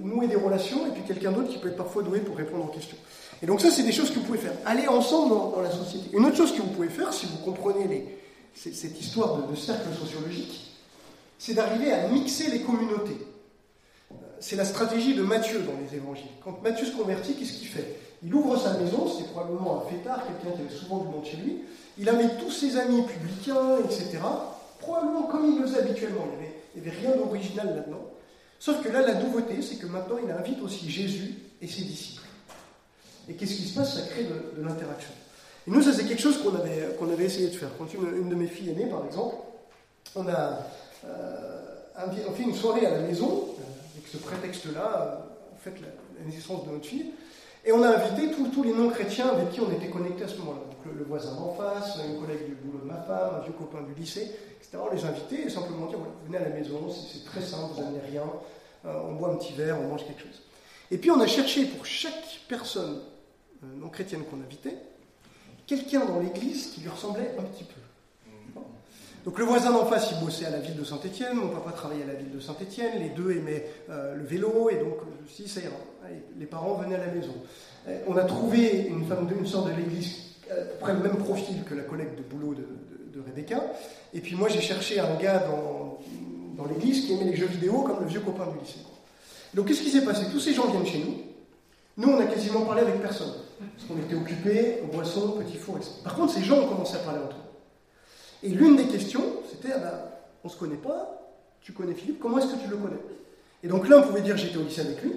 nouer 0.00 0.28
des 0.28 0.36
relations, 0.36 0.86
et 0.86 0.90
puis 0.90 1.02
quelqu'un 1.02 1.32
d'autre 1.32 1.48
qui 1.48 1.58
peut 1.58 1.68
être 1.68 1.76
parfois 1.76 2.02
doué 2.02 2.20
pour 2.20 2.36
répondre 2.36 2.64
aux 2.64 2.72
questions. 2.72 2.96
Et 3.42 3.46
donc 3.46 3.60
ça, 3.60 3.70
c'est 3.70 3.82
des 3.82 3.92
choses 3.92 4.10
que 4.10 4.16
vous 4.16 4.24
pouvez 4.24 4.38
faire. 4.38 4.54
Aller 4.66 4.88
ensemble 4.88 5.30
dans, 5.30 5.60
la 5.60 5.70
société. 5.70 6.10
Une 6.12 6.26
autre 6.26 6.36
chose 6.36 6.52
que 6.52 6.60
vous 6.60 6.70
pouvez 6.70 6.88
faire, 6.88 7.12
si 7.12 7.26
vous 7.26 7.38
comprenez 7.38 8.18
cette 8.54 9.00
histoire 9.00 9.46
de 9.46 9.54
cercle 9.54 9.88
sociologique, 9.98 10.72
c'est 11.38 11.54
d'arriver 11.54 11.92
à 11.92 12.08
mixer 12.08 12.50
les 12.50 12.60
communautés 12.60 13.18
c'est 14.40 14.56
la 14.56 14.64
stratégie 14.64 15.14
de 15.14 15.22
Matthieu 15.22 15.60
dans 15.60 15.74
les 15.80 15.96
évangiles. 15.96 16.30
Quand 16.44 16.62
Matthieu 16.62 16.86
se 16.86 16.96
convertit, 16.96 17.34
qu'est-ce 17.34 17.54
qu'il 17.54 17.68
fait? 17.68 17.96
Il 18.22 18.34
ouvre 18.34 18.56
sa 18.56 18.74
maison, 18.74 19.06
c'est 19.08 19.28
probablement 19.30 19.82
un 19.82 19.90
fêtard, 19.90 20.24
quelqu'un 20.26 20.56
qui 20.56 20.62
avait 20.62 20.74
souvent 20.74 20.98
du 20.98 21.08
monde 21.08 21.24
chez 21.24 21.36
lui. 21.38 21.62
Il 21.98 22.08
invite 22.08 22.38
tous 22.38 22.50
ses 22.50 22.76
amis 22.76 23.02
publicains, 23.02 23.78
etc. 23.84 24.18
Probablement 24.78 25.22
comme 25.22 25.52
il 25.52 25.60
le 25.60 25.66
faisait 25.66 25.80
habituellement. 25.80 26.26
Il 26.74 26.82
n'y 26.82 26.88
avait, 26.88 26.96
rien 26.98 27.16
d'original 27.16 27.66
là-dedans. 27.66 28.10
Sauf 28.58 28.82
que 28.82 28.88
là, 28.88 29.02
la 29.02 29.14
nouveauté, 29.14 29.60
c'est 29.62 29.76
que 29.76 29.86
maintenant, 29.86 30.16
il 30.22 30.30
invite 30.30 30.60
aussi 30.62 30.88
Jésus 30.90 31.34
et 31.60 31.66
ses 31.66 31.82
disciples. 31.82 32.17
Et 33.28 33.34
qu'est-ce 33.34 33.54
qui 33.54 33.64
se 33.64 33.74
passe 33.74 33.94
Ça 33.94 34.06
crée 34.06 34.24
de, 34.24 34.62
l'interaction. 34.62 35.12
Et 35.66 35.70
nous, 35.70 35.82
ça, 35.82 35.92
c'est 35.92 36.04
quelque 36.04 36.22
chose 36.22 36.42
qu'on 36.42 36.54
avait, 36.54 36.96
qu'on 36.98 37.10
avait 37.12 37.24
essayé 37.24 37.48
de 37.48 37.54
faire. 37.54 37.68
Quand 37.78 37.92
une, 37.92 38.28
de 38.28 38.34
mes 38.34 38.46
filles 38.46 38.70
est 38.70 38.74
née, 38.84 38.86
par 38.86 39.04
exemple, 39.04 39.36
on 40.16 40.26
a 40.26 40.66
euh, 41.04 42.32
fait 42.34 42.42
une 42.42 42.54
soirée 42.54 42.86
à 42.86 42.90
la 42.90 43.00
maison 43.00 43.48
avec 43.94 44.08
ce 44.10 44.16
prétexte-là, 44.16 45.26
en 45.54 45.58
fait, 45.58 45.74
la, 45.80 46.24
naissance 46.24 46.66
de 46.66 46.72
notre 46.72 46.86
fille. 46.86 47.12
Et 47.64 47.72
on 47.72 47.82
a 47.82 47.88
invité 47.88 48.30
tous, 48.32 48.62
les 48.62 48.72
non-chrétiens 48.72 49.28
avec 49.28 49.50
qui 49.50 49.60
on 49.60 49.70
était 49.70 49.88
connectés 49.88 50.24
à 50.24 50.28
ce 50.28 50.38
moment-là. 50.38 50.58
Donc 50.58 50.96
le, 50.96 51.04
voisin 51.04 51.34
d'en 51.34 51.54
face, 51.54 51.98
une 52.08 52.20
collègue 52.20 52.46
du 52.46 52.54
boulot 52.54 52.78
de 52.84 52.88
ma 52.88 53.00
femme, 53.02 53.36
un 53.36 53.44
vieux 53.44 53.52
copain 53.52 53.82
du 53.82 53.94
lycée, 54.00 54.30
etc. 54.60 54.78
On 54.82 54.94
les 54.94 55.04
invitait 55.04 55.46
et 55.46 55.50
simplement 55.50 55.86
dire 55.86 55.98
voilà, 55.98 56.14
venez 56.26 56.38
à 56.38 56.48
la 56.48 56.56
maison, 56.56 56.88
c'est 56.90 57.24
très 57.24 57.42
simple, 57.42 57.74
vous 57.74 57.82
n'amenez 57.82 58.00
rien, 58.10 58.24
euh, 58.86 59.00
on 59.08 59.14
boit 59.14 59.30
un 59.30 59.36
petit 59.36 59.52
verre, 59.52 59.76
on 59.80 59.88
mange 59.88 60.06
quelque 60.06 60.22
chose. 60.22 60.42
Et 60.90 60.98
puis 60.98 61.10
on 61.10 61.20
a 61.20 61.26
cherché 61.26 61.66
pour 61.66 61.84
chaque 61.84 62.40
personne 62.48 62.96
euh, 62.96 63.17
non 63.62 63.88
chrétienne 63.88 64.22
qu'on 64.30 64.40
invitait, 64.40 64.76
quelqu'un 65.66 66.04
dans 66.04 66.20
l'église 66.20 66.68
qui 66.68 66.80
lui 66.80 66.88
ressemblait 66.88 67.34
un 67.38 67.42
petit 67.42 67.64
peu. 67.64 67.80
Donc 69.24 69.38
le 69.38 69.44
voisin 69.44 69.72
d'en 69.72 69.84
face, 69.84 70.10
il 70.12 70.24
bossait 70.24 70.46
à 70.46 70.50
la 70.50 70.58
ville 70.58 70.76
de 70.76 70.84
Saint-Étienne, 70.84 71.34
mon 71.34 71.48
papa 71.48 71.72
travaillait 71.72 72.04
à 72.04 72.06
la 72.06 72.14
ville 72.14 72.30
de 72.30 72.40
Saint-Étienne, 72.40 73.00
les 73.00 73.10
deux 73.10 73.32
aimaient 73.32 73.66
euh, 73.90 74.14
le 74.14 74.24
vélo, 74.24 74.70
et 74.70 74.76
donc 74.76 74.94
si 75.28 75.48
ça 75.48 75.60
ira. 75.60 75.76
les 76.38 76.46
parents 76.46 76.74
venaient 76.74 76.94
à 76.94 77.06
la 77.06 77.12
maison. 77.12 77.34
Euh, 77.88 77.98
on 78.06 78.16
a 78.16 78.24
trouvé 78.24 78.86
une 78.88 79.06
femme 79.06 79.26
d'une 79.26 79.46
sorte 79.46 79.70
de 79.70 79.76
l'église, 79.76 80.36
à 80.50 80.54
peu 80.54 80.78
près 80.80 80.92
le 80.94 81.00
même 81.00 81.16
profil 81.16 81.62
que 81.64 81.74
la 81.74 81.82
collègue 81.82 82.16
de 82.16 82.22
boulot 82.22 82.54
de, 82.54 82.64
Rebecca, 83.26 83.60
et 84.14 84.20
puis 84.20 84.36
moi 84.36 84.48
j'ai 84.48 84.60
cherché 84.60 85.00
un 85.00 85.16
gars 85.16 85.40
dans, 85.40 85.98
dans 86.56 86.66
l'église 86.66 87.04
qui 87.04 87.14
aimait 87.14 87.32
les 87.32 87.36
jeux 87.36 87.46
vidéo 87.46 87.82
comme 87.82 87.98
le 87.98 88.06
vieux 88.06 88.20
copain 88.20 88.46
du 88.46 88.60
lycée. 88.60 88.78
Donc 89.54 89.66
qu'est-ce 89.66 89.82
qui 89.82 89.90
s'est 89.90 90.04
passé? 90.04 90.26
Tous 90.30 90.38
ces 90.38 90.54
gens 90.54 90.70
viennent 90.70 90.86
chez 90.86 91.00
nous. 91.00 91.16
Nous, 91.96 92.08
on 92.08 92.20
a 92.20 92.26
quasiment 92.26 92.60
parlé 92.60 92.82
avec 92.82 93.02
personne. 93.02 93.32
Parce 93.58 93.88
qu'on 93.88 93.98
était 93.98 94.14
occupés, 94.14 94.80
au 94.84 94.86
boisson, 94.86 95.32
petit 95.32 95.56
four, 95.56 95.76
etc. 95.76 95.92
Par 96.04 96.14
contre, 96.14 96.34
ces 96.34 96.42
gens 96.42 96.60
ont 96.60 96.68
commencé 96.68 96.96
à 96.96 97.00
parler 97.00 97.20
entre 97.24 97.36
eux. 97.36 97.48
Et 98.44 98.50
l'une 98.50 98.76
des 98.76 98.86
questions, 98.86 99.24
c'était 99.50 99.72
ah 99.74 99.78
ben, 99.78 100.00
on 100.44 100.48
ne 100.48 100.52
se 100.52 100.58
connaît 100.58 100.76
pas, 100.76 101.32
tu 101.60 101.72
connais 101.72 101.94
Philippe, 101.94 102.20
comment 102.20 102.38
est-ce 102.38 102.54
que 102.54 102.62
tu 102.62 102.68
le 102.68 102.76
connais? 102.76 103.00
Et 103.64 103.68
donc 103.68 103.88
l'un 103.88 104.00
pouvait 104.02 104.20
dire 104.20 104.36
j'étais 104.36 104.56
au 104.56 104.62
lycée 104.62 104.82
avec 104.82 105.02
lui, 105.02 105.12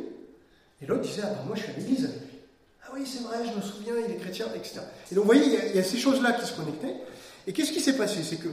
et 0.82 0.86
l'autre 0.88 1.02
disait 1.02 1.22
ah 1.24 1.30
ben, 1.30 1.46
moi 1.46 1.56
je 1.56 1.62
suis 1.64 1.72
à 1.72 1.76
l'église 1.78 2.06
avec 2.06 2.22
lui. 2.22 2.40
Ah 2.84 2.92
oui, 2.96 3.04
c'est 3.06 3.24
vrai, 3.24 3.38
je 3.46 3.56
me 3.56 3.62
souviens, 3.62 3.94
il 4.06 4.12
est 4.12 4.18
chrétien, 4.18 4.48
etc. 4.56 4.82
Et 5.12 5.16
donc, 5.16 5.24
vous 5.24 5.32
voyez, 5.32 5.46
il 5.70 5.76
y 5.76 5.80
a, 5.80 5.84
ces 5.84 5.98
choses-là 5.98 6.34
qui 6.34 6.46
se 6.46 6.54
connectaient. 6.54 6.96
Et 7.48 7.54
qu'est-ce 7.54 7.72
qui 7.72 7.80
s'est 7.80 7.96
passé? 7.96 8.24
C'est 8.24 8.38
que 8.38 8.50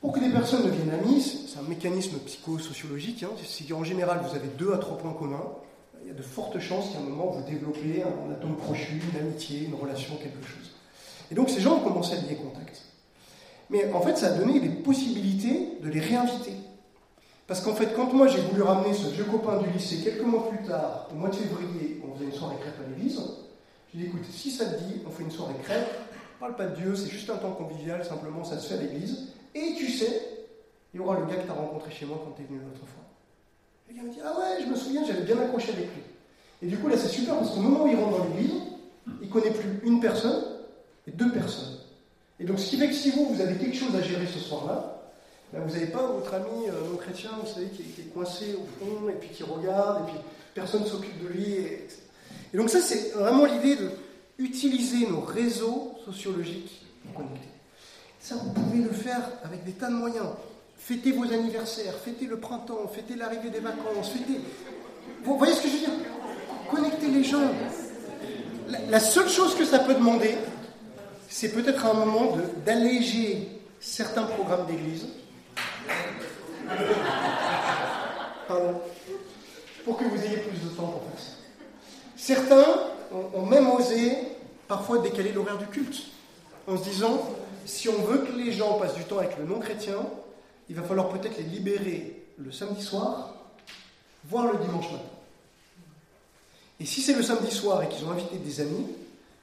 pour 0.00 0.12
que 0.12 0.20
des 0.20 0.28
personnes 0.28 0.64
deviennent 0.64 0.90
amies, 0.90 1.22
c'est 1.22 1.58
un 1.58 1.62
mécanisme 1.62 2.18
psychosociologique, 2.18 3.22
hein, 3.22 3.30
c'est 3.46 3.64
qu'en 3.64 3.84
général, 3.84 4.20
vous 4.28 4.36
avez 4.36 4.48
deux 4.48 4.72
à 4.72 4.78
trois 4.78 4.98
points 4.98 5.14
communs. 5.14 5.54
Il 6.08 6.12
y 6.12 6.14
a 6.14 6.16
de 6.16 6.22
fortes 6.22 6.58
chances 6.58 6.90
qu'à 6.90 7.00
un 7.00 7.02
moment, 7.02 7.26
vous 7.26 7.42
développez 7.42 8.02
un 8.02 8.32
atome 8.32 8.56
crochu, 8.56 8.98
une 9.12 9.20
amitié, 9.20 9.66
une 9.66 9.74
relation, 9.74 10.16
quelque 10.16 10.42
chose. 10.42 10.70
Et 11.30 11.34
donc, 11.34 11.50
ces 11.50 11.60
gens 11.60 11.76
ont 11.76 11.80
commencé 11.80 12.14
à 12.14 12.20
lier 12.22 12.36
contact. 12.36 12.80
Mais 13.68 13.92
en 13.92 14.00
fait, 14.00 14.16
ça 14.16 14.28
a 14.28 14.30
donné 14.30 14.58
des 14.58 14.70
possibilités 14.70 15.76
de 15.82 15.90
les 15.90 16.00
réinviter. 16.00 16.54
Parce 17.46 17.60
qu'en 17.60 17.74
fait, 17.74 17.92
quand 17.94 18.10
moi 18.14 18.26
j'ai 18.26 18.40
voulu 18.40 18.62
ramener 18.62 18.94
ce 18.94 19.08
vieux 19.08 19.24
copain 19.24 19.58
du 19.58 19.68
lycée 19.68 19.98
quelques 20.02 20.24
mois 20.24 20.48
plus 20.48 20.66
tard, 20.66 21.08
au 21.12 21.14
mois 21.14 21.28
de 21.28 21.34
février, 21.34 22.00
on 22.02 22.14
faisait 22.14 22.30
une 22.30 22.32
soirée 22.32 22.56
crêpe 22.58 22.80
à 22.82 22.88
l'église, 22.88 23.20
j'ai 23.92 24.00
dit 24.00 24.06
écoute, 24.06 24.24
si 24.30 24.50
ça 24.50 24.64
te 24.64 24.82
dit, 24.84 25.02
on 25.06 25.10
fait 25.10 25.24
une 25.24 25.30
soirée 25.30 25.56
crêpe, 25.62 25.88
on 26.36 26.40
parle 26.40 26.56
pas 26.56 26.68
de 26.68 26.76
Dieu, 26.76 26.96
c'est 26.96 27.10
juste 27.10 27.28
un 27.28 27.36
temps 27.36 27.52
convivial, 27.52 28.02
simplement 28.02 28.44
ça 28.44 28.58
se 28.58 28.68
fait 28.68 28.78
à 28.78 28.82
l'église, 28.82 29.28
et 29.54 29.74
tu 29.76 29.90
sais, 29.90 30.46
il 30.94 31.00
y 31.00 31.00
aura 31.00 31.20
le 31.20 31.26
gars 31.26 31.36
que 31.36 31.44
tu 31.44 31.50
as 31.50 31.54
rencontré 31.54 31.90
chez 31.90 32.06
moi 32.06 32.18
quand 32.24 32.32
tu 32.32 32.42
es 32.42 32.46
venu 32.46 32.60
l'autre 32.60 32.86
fois. 32.86 33.07
Le 33.88 33.96
gars 33.96 34.02
me 34.02 34.10
dit 34.10 34.20
Ah 34.24 34.38
ouais, 34.38 34.62
je 34.62 34.66
me 34.66 34.76
souviens, 34.76 35.04
j'avais 35.06 35.22
bien 35.22 35.38
accroché 35.38 35.72
avec 35.72 35.86
lui. 35.86 36.02
Et 36.62 36.66
du 36.66 36.76
coup, 36.76 36.88
là, 36.88 36.96
c'est 36.96 37.08
super 37.08 37.36
parce 37.36 37.50
qu'au 37.50 37.60
moment 37.60 37.84
où 37.84 37.88
il 37.88 37.96
rentre 37.96 38.18
dans 38.18 38.24
l'église, 38.24 38.60
il 39.22 39.28
connaît 39.28 39.50
plus 39.50 39.80
une 39.84 40.00
personne 40.00 40.42
et 41.06 41.10
deux 41.12 41.30
personnes. 41.30 41.78
Et 42.40 42.44
donc, 42.44 42.58
ce 42.58 42.70
qui 42.70 42.76
fait 42.76 42.88
que 42.88 42.94
si 42.94 43.10
vous, 43.10 43.34
vous 43.34 43.40
avez 43.40 43.56
quelque 43.56 43.76
chose 43.76 43.94
à 43.96 44.02
gérer 44.02 44.26
ce 44.26 44.38
soir-là, 44.38 44.98
ben, 45.52 45.60
vous 45.64 45.72
n'avez 45.72 45.86
pas 45.86 46.02
votre 46.02 46.32
ami 46.34 46.68
euh, 46.68 46.90
non 46.90 46.96
chrétien, 46.96 47.30
vous 47.42 47.52
savez, 47.52 47.68
qui, 47.68 47.82
est 47.82 48.12
coincé 48.12 48.54
au 48.54 48.66
fond, 48.78 49.08
et 49.08 49.14
puis 49.14 49.30
qui 49.30 49.42
regarde, 49.42 50.06
et 50.06 50.12
puis 50.12 50.20
personne 50.54 50.82
ne 50.82 50.86
s'occupe 50.86 51.22
de 51.22 51.28
lui. 51.28 51.52
Et, 51.54 51.88
donc 52.54 52.68
ça, 52.68 52.80
c'est 52.80 53.12
vraiment 53.12 53.46
l'idée 53.46 53.76
de 53.76 53.90
utiliser 54.38 55.06
nos 55.06 55.20
réseaux 55.20 55.94
sociologiques 56.04 56.82
pour 57.04 57.14
connecter. 57.14 57.48
Ça, 58.20 58.36
vous 58.36 58.52
pouvez 58.52 58.82
le 58.82 58.90
faire 58.90 59.22
avec 59.42 59.64
des 59.64 59.72
tas 59.72 59.88
de 59.88 59.94
moyens. 59.94 60.26
Fêtez 60.78 61.12
vos 61.12 61.24
anniversaires, 61.24 61.94
fêtez 62.04 62.26
le 62.26 62.38
printemps, 62.38 62.88
fêtez 62.92 63.16
l'arrivée 63.16 63.50
des 63.50 63.60
vacances, 63.60 64.10
fêtez... 64.10 64.40
Vous 65.24 65.36
voyez 65.36 65.52
ce 65.52 65.62
que 65.62 65.68
je 65.68 65.72
veux 65.74 65.78
dire? 65.80 65.90
Connectez 66.70 67.08
les 67.08 67.24
gens. 67.24 67.50
La, 68.88 69.00
seule 69.00 69.28
chose 69.28 69.54
que 69.54 69.64
ça 69.64 69.80
peut 69.80 69.94
demander, 69.94 70.36
c'est 71.28 71.52
peut-être 71.52 71.84
un 71.84 71.94
moment 71.94 72.36
d'alléger 72.64 73.48
certains 73.80 74.24
programmes 74.24 74.66
d'église 74.66 75.06
Pardon. 78.46 78.80
Pour 79.84 79.96
que 79.96 80.04
vous 80.04 80.22
ayez 80.22 80.38
plus 80.38 80.58
de 80.58 80.74
temps 80.74 80.86
pour 80.86 81.02
faire 81.02 81.18
ça. 81.18 81.32
Certains 82.16 82.64
ont 83.34 83.46
même 83.46 83.68
osé 83.70 84.16
parfois 84.68 84.98
décaler 84.98 85.32
l'horaire 85.32 85.58
du 85.58 85.66
culte, 85.66 86.02
en 86.66 86.76
se 86.76 86.84
disant, 86.84 87.26
si 87.64 87.88
on 87.88 88.02
veut 88.02 88.18
que 88.18 88.32
les 88.32 88.52
gens 88.52 88.74
passent 88.74 88.94
du 88.94 89.04
temps 89.04 89.18
avec 89.18 89.36
le 89.38 89.44
non-chrétien, 89.44 89.96
il 90.68 90.76
va 90.76 90.82
falloir 90.82 91.08
peut-être 91.08 91.38
les 91.38 91.44
libérer 91.44 92.22
le 92.38 92.52
samedi 92.52 92.82
soir, 92.82 93.34
voire 94.24 94.52
le 94.52 94.58
dimanche 94.58 94.90
matin. 94.92 95.04
Et 96.80 96.86
si 96.86 97.00
c'est 97.02 97.14
le 97.14 97.22
samedi 97.22 97.50
soir 97.50 97.82
et 97.82 97.88
qu'ils 97.88 98.04
ont 98.04 98.12
invité 98.12 98.38
des 98.38 98.60
amis, 98.60 98.86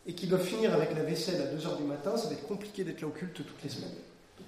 et 0.07 0.13
qu'ils 0.13 0.29
doivent 0.29 0.45
finir 0.45 0.73
avec 0.73 0.95
la 0.95 1.03
vaisselle 1.03 1.41
à 1.41 1.45
2h 1.45 1.77
du 1.77 1.83
matin, 1.83 2.15
ça 2.15 2.27
va 2.27 2.33
être 2.33 2.47
compliqué 2.47 2.83
d'être 2.83 3.01
là 3.01 3.07
au 3.07 3.11
culte 3.11 3.33
toutes 3.33 3.63
les 3.63 3.69
semaines. 3.69 3.89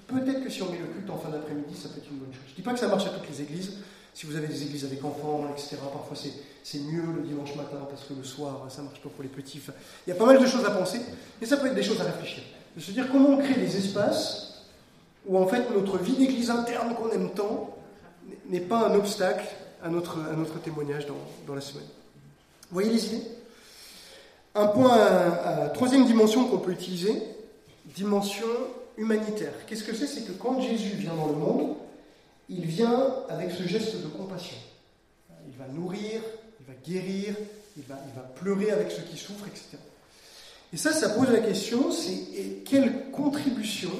Peut-être 0.08 0.44
que 0.44 0.50
si 0.50 0.62
on 0.62 0.72
met 0.72 0.78
le 0.78 0.86
culte 0.86 1.10
en 1.10 1.18
fin 1.18 1.30
d'après-midi, 1.30 1.76
ça 1.76 1.90
peut 1.90 1.98
être 1.98 2.12
une 2.12 2.18
bonne 2.18 2.34
chose. 2.34 2.44
Je 2.48 2.52
ne 2.52 2.56
dis 2.58 2.62
pas 2.62 2.74
que 2.74 2.80
ça 2.80 2.88
marche 2.88 3.06
à 3.06 3.10
toutes 3.10 3.28
les 3.30 3.42
églises. 3.42 3.74
Si 4.14 4.26
vous 4.26 4.36
avez 4.36 4.48
des 4.48 4.64
églises 4.64 4.86
avec 4.86 5.04
enfants, 5.04 5.48
etc., 5.52 5.78
parfois 5.92 6.18
c'est 6.64 6.80
mieux 6.80 7.04
le 7.16 7.22
dimanche 7.22 7.56
matin 7.56 7.88
parce 7.90 8.04
que 8.04 8.14
le 8.14 8.24
soir, 8.24 8.66
ça 8.70 8.82
marche 8.82 9.00
pas 9.02 9.10
pour 9.10 9.24
les 9.24 9.30
petits. 9.30 9.62
il 10.06 10.10
y 10.10 10.14
a 10.14 10.16
pas 10.16 10.26
mal 10.26 10.40
de 10.40 10.46
choses 10.46 10.66
à 10.66 10.72
penser, 10.72 11.00
mais 11.40 11.48
ça 11.48 11.58
peut 11.58 11.68
être 11.68 11.76
des 11.76 11.84
choses 11.84 12.02
à 12.02 12.04
réfléchir. 12.04 12.44
De 12.76 12.82
se 12.82 12.92
dire 12.92 13.08
comment 13.12 13.30
on 13.30 13.38
crée 13.38 13.56
des 13.56 13.78
espaces 13.78 14.47
où 15.28 15.38
en 15.38 15.48
fait 15.48 15.70
notre 15.72 15.98
vie 15.98 16.16
d'église 16.16 16.50
interne 16.50 16.96
qu'on 16.96 17.12
aime 17.12 17.32
tant 17.32 17.76
n'est 18.50 18.62
pas 18.62 18.88
un 18.88 18.96
obstacle 18.96 19.46
à 19.84 19.90
notre, 19.90 20.20
à 20.20 20.60
témoignage 20.64 21.06
dans, 21.46 21.54
la 21.56 21.62
semaine. 21.62 21.86
Vous 22.70 22.74
voyez 22.74 22.90
les 22.90 23.06
idées? 23.06 23.24
Un 24.56 24.68
point, 24.68 24.98
troisième 25.74 26.06
dimension 26.06 26.48
qu'on 26.48 26.58
peut 26.58 26.72
utiliser, 26.72 27.22
dimension 27.86 28.48
humanitaire. 28.98 29.54
Qu'est-ce 29.68 29.84
que 29.84 29.96
c'est? 29.96 30.08
C'est 30.08 30.26
que 30.26 30.32
quand 30.32 30.60
Jésus 30.62 30.96
vient 30.96 31.14
dans 31.14 31.28
le 31.28 31.36
monde, 31.36 31.76
il 32.50 32.66
vient 32.66 33.14
avec 33.30 33.52
ce 33.52 33.64
geste 33.64 34.02
de 34.02 34.08
compassion. 34.08 34.58
Il 35.48 35.56
va 35.58 35.68
nourrir, 35.68 36.22
il 36.60 36.66
va 36.66 36.74
guérir, 36.84 37.36
il 37.78 37.84
va 37.84 38.24
pleurer 38.36 38.72
avec 38.72 38.92
ceux 38.92 39.04
qui 39.04 39.18
souffrent, 39.18 39.48
etc. 39.48 39.78
Et 40.74 40.78
ça, 40.78 40.92
ça 40.92 41.10
pose 41.10 41.30
la 41.30 41.40
question, 41.40 41.92
c'est 41.92 42.64
quelle 42.66 43.12
contribution 43.12 43.92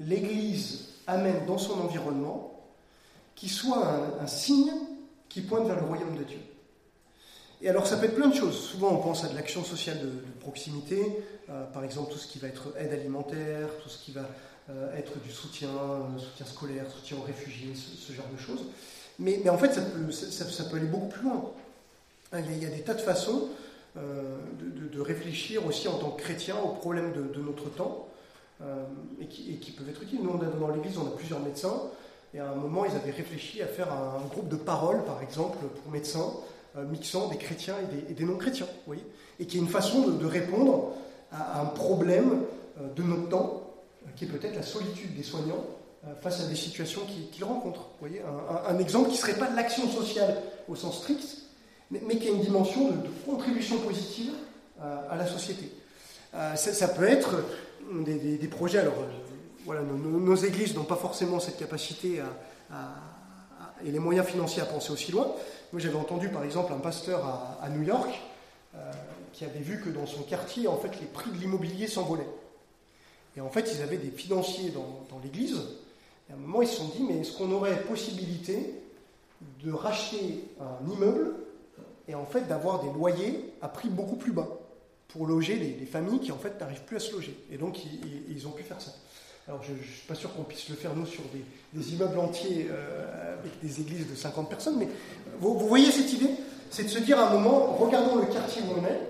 l'Église 0.00 0.88
amène 1.06 1.46
dans 1.46 1.58
son 1.58 1.80
environnement 1.80 2.52
qui 3.34 3.48
soit 3.48 3.86
un 4.20 4.26
signe 4.26 4.72
qui 5.28 5.42
pointe 5.42 5.66
vers 5.66 5.76
le 5.76 5.86
royaume 5.86 6.16
de 6.16 6.24
Dieu. 6.24 6.40
Et 7.62 7.68
alors 7.68 7.86
ça 7.86 7.96
peut 7.96 8.06
être 8.06 8.14
plein 8.14 8.28
de 8.28 8.34
choses. 8.34 8.58
Souvent 8.58 8.92
on 8.92 8.98
pense 8.98 9.24
à 9.24 9.28
de 9.28 9.34
l'action 9.34 9.64
sociale 9.64 9.98
de, 10.00 10.10
proximité, 10.40 11.02
euh, 11.50 11.64
par 11.64 11.84
exemple 11.84 12.12
tout 12.12 12.18
ce 12.18 12.26
qui 12.26 12.38
va 12.38 12.48
être 12.48 12.74
aide 12.78 12.92
alimentaire, 12.92 13.68
tout 13.82 13.88
ce 13.88 13.98
qui 13.98 14.12
va 14.12 14.28
euh, 14.70 14.96
être 14.96 15.18
du 15.20 15.30
soutien, 15.30 15.68
euh, 15.68 16.18
soutien 16.18 16.46
scolaire, 16.46 16.84
soutien 16.90 17.16
aux 17.16 17.22
réfugiés, 17.22 17.72
ce, 17.74 18.12
genre 18.12 18.28
de 18.32 18.38
choses. 18.40 18.66
Mais, 19.18 19.48
en 19.48 19.58
fait 19.58 19.72
ça 19.72 19.80
peut, 19.80 20.12
ça, 20.12 20.64
aller 20.74 20.86
beaucoup 20.86 21.08
plus 21.08 21.22
loin. 21.22 21.50
Il 22.34 22.62
y, 22.62 22.66
a, 22.66 22.68
des 22.68 22.82
tas 22.82 22.94
de 22.94 23.00
façons 23.00 23.48
de, 23.94 24.88
de, 24.92 25.00
réfléchir 25.00 25.64
aussi 25.64 25.88
en 25.88 25.96
tant 25.96 26.10
que 26.10 26.20
chrétien 26.20 26.56
aux 26.58 26.74
problèmes 26.74 27.12
de, 27.12 27.40
notre 27.40 27.70
temps 27.70 28.08
et 29.20 29.26
qui, 29.26 29.52
et, 29.52 29.56
qui, 29.56 29.70
peuvent 29.72 29.88
être 29.88 30.02
utiles. 30.02 30.20
Nous 30.22 30.38
dans 30.38 30.68
l'Église 30.68 30.98
on 30.98 31.06
a 31.06 31.16
plusieurs 31.16 31.40
médecins. 31.40 31.82
Et 32.34 32.38
à 32.38 32.50
un 32.50 32.54
moment, 32.54 32.84
ils 32.84 32.94
avaient 32.94 33.12
réfléchi 33.12 33.62
à 33.62 33.66
faire 33.66 33.90
un, 33.92 34.26
groupe 34.28 34.48
de 34.48 34.56
parole, 34.56 35.04
par 35.04 35.22
exemple, 35.22 35.58
pour 35.58 35.90
médecins, 35.90 36.32
euh, 36.76 36.84
mixant 36.84 37.28
des 37.28 37.38
chrétiens 37.38 37.76
et 38.10 38.12
des, 38.12 38.24
non-chrétiens, 38.24 38.66
voyez 38.86 39.04
et 39.38 39.46
qui 39.46 39.56
est 39.56 39.60
une 39.60 39.68
façon 39.68 40.08
de, 40.08 40.26
répondre 40.26 40.92
à, 41.32 41.62
un 41.62 41.66
problème 41.66 42.42
euh, 42.78 42.92
de 42.94 43.02
notre 43.02 43.28
temps, 43.28 43.62
euh, 44.04 44.10
qui 44.16 44.24
est 44.24 44.28
peut-être 44.28 44.54
la 44.54 44.62
solitude 44.62 45.14
des 45.16 45.22
soignants 45.22 45.64
face 46.20 46.40
à 46.40 46.46
des 46.46 46.54
situations 46.54 47.00
qu'ils 47.32 47.42
rencontrent. 47.42 47.88
voyez 47.98 48.22
un, 48.68 48.78
exemple 48.78 49.08
qui 49.08 49.16
ne 49.16 49.20
serait 49.20 49.38
pas 49.40 49.48
de 49.48 49.56
l'action 49.56 49.88
sociale 49.88 50.40
au 50.68 50.76
sens 50.76 50.98
strict, 50.98 51.24
mais, 51.90 52.16
qui 52.18 52.28
a 52.28 52.30
une 52.30 52.42
dimension 52.42 52.90
de, 52.90 52.94
contribution 53.24 53.78
positive 53.78 54.30
à 54.80 55.16
la 55.16 55.26
société. 55.26 55.72
Ça, 56.54 56.86
peut 56.86 57.08
être 57.08 57.42
des, 58.04 58.48
projets, 58.48 58.78
alors 58.78 58.94
voilà, 59.64 59.82
nos, 59.82 60.34
églises 60.36 60.74
n'ont 60.74 60.84
pas 60.84 60.96
forcément 60.96 61.40
cette 61.40 61.58
capacité 61.58 62.22
et 63.84 63.90
les 63.90 63.98
moyens 63.98 64.26
financiers 64.26 64.62
à 64.62 64.66
penser 64.66 64.92
aussi 64.92 65.12
loin, 65.12 65.34
moi, 65.72 65.80
j'avais 65.80 65.96
entendu 65.96 66.28
par 66.28 66.44
exemple 66.44 66.72
un 66.72 66.78
pasteur 66.78 67.24
à, 67.60 67.68
New 67.68 67.82
York 67.82 68.08
euh, 68.74 68.92
qui 69.32 69.44
avait 69.44 69.60
vu 69.60 69.80
que 69.80 69.90
dans 69.90 70.06
son 70.06 70.22
quartier, 70.22 70.68
en 70.68 70.76
fait, 70.76 71.00
les 71.00 71.06
prix 71.06 71.30
de 71.30 71.36
l'immobilier 71.36 71.88
s'envolaient. 71.88 72.28
Et 73.36 73.40
en 73.40 73.50
fait, 73.50 73.70
ils 73.74 73.82
avaient 73.82 73.98
des 73.98 74.10
financiers 74.10 74.70
dans, 74.70 75.18
l'église. 75.22 75.56
Et 76.28 76.32
à 76.32 76.36
un 76.36 76.38
moment, 76.38 76.62
ils 76.62 76.68
se 76.68 76.76
sont 76.76 76.88
dit 76.96 77.02
mais 77.02 77.18
est-ce 77.18 77.36
qu'on 77.36 77.50
aurait 77.52 77.82
possibilité 77.82 78.74
de 79.62 79.72
racheter 79.72 80.44
un 80.60 80.90
immeuble 80.90 81.34
et 82.08 82.14
en 82.14 82.24
fait 82.24 82.42
d'avoir 82.42 82.82
des 82.82 82.90
loyers 82.92 83.52
à 83.60 83.68
prix 83.68 83.88
beaucoup 83.88 84.16
plus 84.16 84.32
bas? 84.32 84.48
Pour 85.08 85.26
loger 85.26 85.56
les, 85.56 85.86
familles 85.86 86.20
qui 86.20 86.32
en 86.32 86.38
fait 86.38 86.58
n'arrivent 86.60 86.84
plus 86.84 86.96
à 86.96 87.00
se 87.00 87.12
loger. 87.12 87.36
Et 87.50 87.58
donc, 87.58 87.78
ils 88.28 88.46
ont 88.46 88.50
pu 88.50 88.62
faire 88.62 88.80
ça. 88.80 88.92
Alors 89.48 89.62
je 89.62 89.72
ne 89.72 89.78
suis 89.78 90.06
pas 90.08 90.16
sûr 90.16 90.34
qu'on 90.34 90.42
puisse 90.42 90.68
le 90.68 90.74
faire 90.74 90.94
nous 90.96 91.06
sur 91.06 91.22
des, 91.72 91.92
immeubles 91.92 92.18
entiers 92.18 92.66
euh, 92.68 93.36
avec 93.38 93.60
des 93.62 93.80
églises 93.80 94.10
de 94.10 94.16
50 94.16 94.48
personnes, 94.48 94.76
mais 94.76 94.88
vous, 95.38 95.56
voyez 95.58 95.92
cette 95.92 96.12
idée? 96.12 96.30
C'est 96.70 96.82
de 96.82 96.88
se 96.88 96.98
dire 96.98 97.18
à 97.18 97.30
un 97.30 97.34
moment, 97.34 97.76
regardons 97.78 98.16
le 98.16 98.26
quartier 98.26 98.62
où 98.62 98.80
on 98.80 98.84
est, 98.84 99.00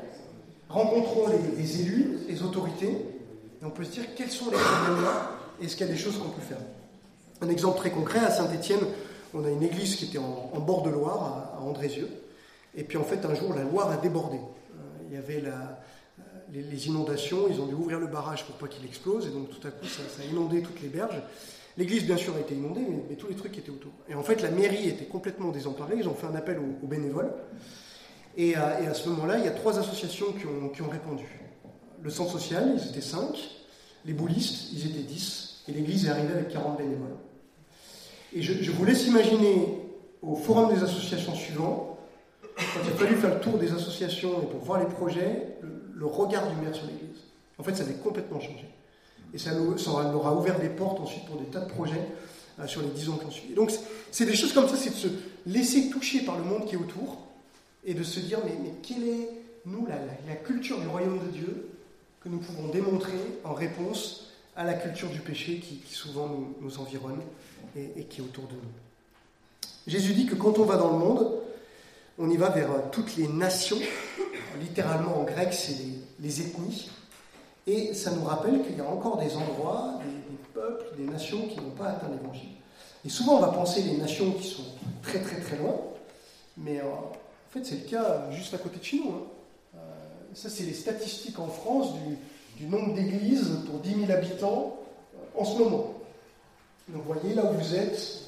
rencontrons 0.68 1.28
les, 1.56 1.80
élus, 1.80 2.18
les 2.28 2.42
autorités, 2.42 2.90
et 2.90 3.64
on 3.64 3.70
peut 3.70 3.84
se 3.84 3.92
dire 3.92 4.04
quels 4.14 4.30
sont 4.30 4.50
les 4.50 4.58
problèmes 4.58 5.04
là, 5.04 5.30
est-ce 5.62 5.74
qu'il 5.74 5.86
y 5.86 5.88
a 5.88 5.92
des 5.92 5.98
choses 5.98 6.18
qu'on 6.18 6.28
peut 6.28 6.42
faire? 6.42 6.58
Un 7.40 7.48
exemple 7.48 7.78
très 7.78 7.90
concret, 7.90 8.18
à 8.18 8.30
Saint-Étienne, 8.30 8.80
on 9.32 9.42
a 9.42 9.48
une 9.48 9.62
église 9.62 9.96
qui 9.96 10.04
était 10.04 10.18
en, 10.18 10.60
bord 10.60 10.82
de 10.82 10.90
Loire, 10.90 11.22
à, 11.54 11.58
à, 11.58 11.60
Andrézieux, 11.62 12.10
et 12.76 12.84
puis 12.84 12.98
en 12.98 13.04
fait 13.04 13.24
un 13.24 13.34
jour 13.34 13.54
la 13.54 13.62
Loire 13.62 13.90
a 13.90 13.96
débordé. 13.96 14.38
Euh, 15.06 15.10
il 15.10 15.14
y 15.14 15.18
avait 15.18 15.40
la, 15.40 15.80
les, 16.52 16.86
inondations, 16.86 17.48
ils 17.50 17.60
ont 17.60 17.66
dû 17.66 17.74
ouvrir 17.74 17.98
le 17.98 18.06
barrage 18.06 18.44
pour 18.44 18.56
pas 18.56 18.68
qu'il 18.68 18.84
explose, 18.84 19.26
et 19.26 19.30
donc 19.30 19.50
tout 19.50 19.66
à 19.66 19.70
coup 19.70 19.86
ça, 19.86 20.02
a 20.20 20.24
inondé 20.24 20.62
toutes 20.62 20.80
les 20.82 20.88
berges. 20.88 21.20
L'église, 21.76 22.04
bien 22.04 22.16
sûr, 22.16 22.34
a 22.36 22.40
été 22.40 22.54
inondée, 22.54 22.86
mais, 23.08 23.16
tous 23.16 23.28
les 23.28 23.34
trucs 23.34 23.52
qui 23.52 23.60
étaient 23.60 23.70
autour. 23.70 23.92
Et 24.08 24.14
en 24.14 24.22
fait, 24.22 24.40
la 24.42 24.50
mairie 24.50 24.88
était 24.88 25.04
complètement 25.04 25.50
désemparée, 25.50 25.96
ils 25.98 26.08
ont 26.08 26.14
fait 26.14 26.26
un 26.26 26.34
appel 26.34 26.58
aux, 26.58 26.86
bénévoles. 26.86 27.32
Et 28.38 28.54
à, 28.54 28.92
ce 28.94 29.08
moment-là, 29.10 29.38
il 29.38 29.44
y 29.44 29.48
a 29.48 29.52
trois 29.52 29.78
associations 29.78 30.26
qui 30.32 30.46
ont, 30.46 30.88
répondu. 30.88 31.24
Le 32.02 32.10
centre 32.10 32.32
social, 32.32 32.76
ils 32.76 32.90
étaient 32.90 33.00
cinq, 33.00 33.50
les 34.04 34.12
boulistes, 34.12 34.72
ils 34.72 34.86
étaient 34.86 35.02
dix, 35.02 35.64
et 35.68 35.72
l'église 35.72 36.06
est 36.06 36.10
arrivée 36.10 36.34
avec 36.34 36.48
40 36.50 36.78
bénévoles. 36.78 37.16
Et 38.34 38.42
je, 38.42 38.62
je 38.62 38.70
vous 38.70 38.84
laisse 38.84 39.06
imaginer 39.06 39.80
au 40.22 40.34
forum 40.34 40.74
des 40.74 40.82
associations 40.82 41.34
suivant, 41.34 41.95
quand 42.56 42.80
il 42.84 42.92
a 42.92 42.96
fallu 42.96 43.16
faire 43.16 43.34
le 43.34 43.40
tour 43.40 43.58
des 43.58 43.72
associations 43.72 44.42
et 44.42 44.46
pour 44.46 44.60
voir 44.60 44.80
les 44.80 44.86
projets, 44.86 45.58
le, 45.94 46.06
regard 46.06 46.48
du 46.48 46.56
maire 46.56 46.74
sur 46.74 46.86
l'Église. 46.86 47.22
En 47.58 47.62
fait, 47.62 47.74
ça 47.74 47.82
avait 47.82 47.94
complètement 47.94 48.40
changé. 48.40 48.66
Et 49.34 49.38
ça, 49.38 49.54
nous, 49.54 49.76
ça 49.76 49.90
aura 49.90 50.34
ouvert 50.34 50.58
des 50.58 50.68
portes 50.68 51.00
ensuite 51.00 51.24
pour 51.26 51.36
des 51.36 51.46
tas 51.46 51.60
de 51.60 51.68
projets 51.68 52.06
euh, 52.60 52.66
sur 52.66 52.80
les 52.82 52.88
dix 52.88 53.08
ans 53.08 53.16
qui 53.16 53.26
ont 53.26 53.30
suivi. 53.30 53.54
Donc, 53.54 53.70
c'est 54.10 54.24
des 54.24 54.36
choses 54.36 54.52
comme 54.52 54.68
ça, 54.68 54.76
c'est 54.76 54.90
de 54.90 54.94
se 54.94 55.08
laisser 55.46 55.90
toucher 55.90 56.20
par 56.20 56.38
le 56.38 56.44
monde 56.44 56.66
qui 56.66 56.74
est 56.74 56.78
autour 56.78 57.26
et 57.84 57.94
de 57.94 58.02
se 58.02 58.20
dire, 58.20 58.38
mais, 58.44 58.56
mais 58.62 58.72
quelle 58.82 59.06
est, 59.06 59.28
nous, 59.66 59.86
la, 59.86 60.36
culture 60.36 60.80
du 60.80 60.86
royaume 60.86 61.18
de 61.26 61.32
Dieu 61.32 61.68
que 62.20 62.28
nous 62.28 62.38
pouvons 62.38 62.68
démontrer 62.68 63.18
en 63.44 63.52
réponse 63.52 64.28
à 64.56 64.64
la 64.64 64.74
culture 64.74 65.08
du 65.10 65.20
péché 65.20 65.58
qui, 65.58 65.82
souvent 65.92 66.30
nous, 66.60 66.78
environne 66.78 67.20
et 67.76 68.04
qui 68.04 68.20
est 68.20 68.24
autour 68.24 68.44
de 68.44 68.54
nous. 68.54 68.86
Jésus 69.86 70.14
dit 70.14 70.26
que 70.26 70.34
quand 70.34 70.58
on 70.58 70.64
va 70.64 70.76
dans 70.76 70.90
le 70.92 70.98
monde, 70.98 71.32
on 72.18 72.30
y 72.30 72.36
va 72.36 72.50
vers 72.50 72.70
euh, 72.70 72.78
toutes 72.90 73.16
les 73.16 73.28
nations, 73.28 73.78
littéralement 74.60 75.20
en 75.20 75.24
grec 75.24 75.52
c'est 75.52 75.76
les, 76.20 76.40
ethnies, 76.40 76.90
et 77.66 77.94
ça 77.94 78.10
nous 78.12 78.24
rappelle 78.24 78.62
qu'il 78.62 78.76
y 78.76 78.80
a 78.80 78.88
encore 78.88 79.18
des 79.18 79.36
endroits, 79.36 79.98
des, 80.04 80.36
peuples, 80.54 80.96
des 80.96 81.04
nations 81.04 81.46
qui 81.48 81.56
n'ont 81.58 81.70
pas 81.70 81.88
atteint 81.88 82.08
l'évangile. 82.08 82.50
Et 83.04 83.08
souvent 83.08 83.36
on 83.36 83.40
va 83.40 83.48
penser 83.48 83.82
les 83.82 83.98
nations 83.98 84.32
qui 84.32 84.48
sont 84.48 84.64
très 85.02 85.20
très 85.20 85.40
très 85.40 85.56
loin, 85.58 85.76
mais 86.56 86.80
euh, 86.80 86.84
en 86.84 87.12
fait 87.50 87.64
c'est 87.64 87.84
le 87.84 87.90
cas 87.90 88.30
juste 88.30 88.54
à 88.54 88.58
côté 88.58 88.78
de 88.78 88.84
chez 88.84 88.98
nous. 88.98 89.10
Hein. 89.10 89.22
Euh, 89.76 89.78
ça 90.34 90.48
c'est 90.48 90.64
les 90.64 90.74
statistiques 90.74 91.38
en 91.38 91.48
France 91.48 91.94
du, 91.94 92.64
du 92.64 92.70
nombre 92.70 92.94
d'églises 92.94 93.50
pour 93.66 93.80
10 93.80 94.06
000 94.06 94.12
habitants 94.12 94.78
en 95.36 95.44
ce 95.44 95.58
moment. 95.58 95.92
Donc 96.88 97.02
vous 97.04 97.12
voyez 97.12 97.34
là 97.34 97.44
où 97.44 97.54
vous 97.54 97.74
êtes, 97.74 98.22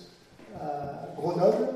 à 0.61 1.09
Grenoble, 1.17 1.69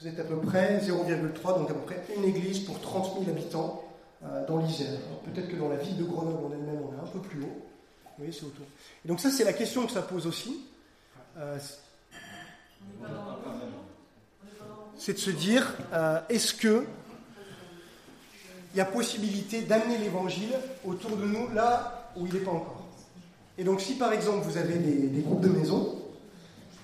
vous 0.00 0.08
êtes 0.08 0.18
à 0.18 0.24
peu 0.24 0.36
près 0.36 0.78
0,3, 0.78 1.58
donc 1.58 1.70
à 1.70 1.74
peu 1.74 1.80
près 1.80 2.02
une 2.16 2.24
église 2.24 2.60
pour 2.60 2.80
30 2.80 3.24
000 3.24 3.30
habitants 3.30 3.84
euh, 4.24 4.46
dans 4.46 4.58
l'Isère. 4.58 4.98
Peut-être 5.24 5.48
que 5.48 5.56
dans 5.56 5.68
la 5.68 5.76
ville 5.76 5.96
de 5.96 6.04
Grenoble 6.04 6.46
en 6.46 6.52
elle-même, 6.52 6.80
on 6.82 6.94
est 6.94 7.00
un 7.00 7.10
peu 7.10 7.20
plus 7.20 7.42
haut. 7.42 7.62
Vous 8.04 8.10
voyez, 8.18 8.32
c'est 8.32 8.44
autour. 8.44 8.64
Et 9.04 9.08
donc 9.08 9.20
ça, 9.20 9.30
c'est 9.30 9.44
la 9.44 9.52
question 9.52 9.86
que 9.86 9.92
ça 9.92 10.02
pose 10.02 10.26
aussi. 10.26 10.60
Euh, 11.36 11.58
c'est 14.96 15.14
de 15.14 15.18
se 15.18 15.30
dire, 15.30 15.74
euh, 15.92 16.20
est-ce 16.28 16.54
que 16.54 16.86
il 18.74 18.78
y 18.78 18.80
a 18.80 18.84
possibilité 18.84 19.62
d'amener 19.62 19.98
l'évangile 19.98 20.52
autour 20.84 21.16
de 21.16 21.24
nous 21.24 21.48
là 21.52 22.10
où 22.16 22.26
il 22.26 22.34
n'est 22.34 22.40
pas 22.40 22.50
encore? 22.50 22.84
Et 23.56 23.62
donc 23.62 23.80
si 23.80 23.94
par 23.94 24.12
exemple 24.12 24.44
vous 24.44 24.56
avez 24.56 24.78
des, 24.78 25.08
des 25.08 25.20
groupes 25.22 25.40
de 25.40 25.48
maisons, 25.48 26.00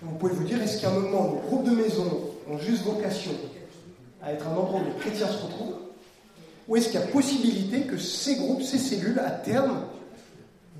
vous 0.03 0.17
pouvez 0.17 0.33
vous 0.33 0.45
dire, 0.45 0.63
est-ce 0.63 0.81
qu'à 0.81 0.89
un 0.89 0.99
moment, 0.99 1.35
les 1.35 1.49
groupes 1.49 1.65
de 1.65 1.75
maisons 1.75 2.31
juste 2.59 2.85
vocation 2.85 3.33
à 4.23 4.33
être 4.33 4.47
un 4.47 4.57
endroit 4.57 4.81
où 4.81 4.85
les 4.85 5.01
chrétiens 5.01 5.27
se 5.27 5.45
retrouvent 5.45 5.77
Ou 6.69 6.77
est-ce 6.77 6.91
qu'il 6.91 7.01
y 7.01 7.03
a 7.03 7.07
possibilité 7.07 7.83
que 7.83 7.97
ces 7.97 8.37
groupes, 8.37 8.63
ces 8.63 8.79
cellules, 8.79 9.19
à 9.19 9.31
terme, 9.31 9.85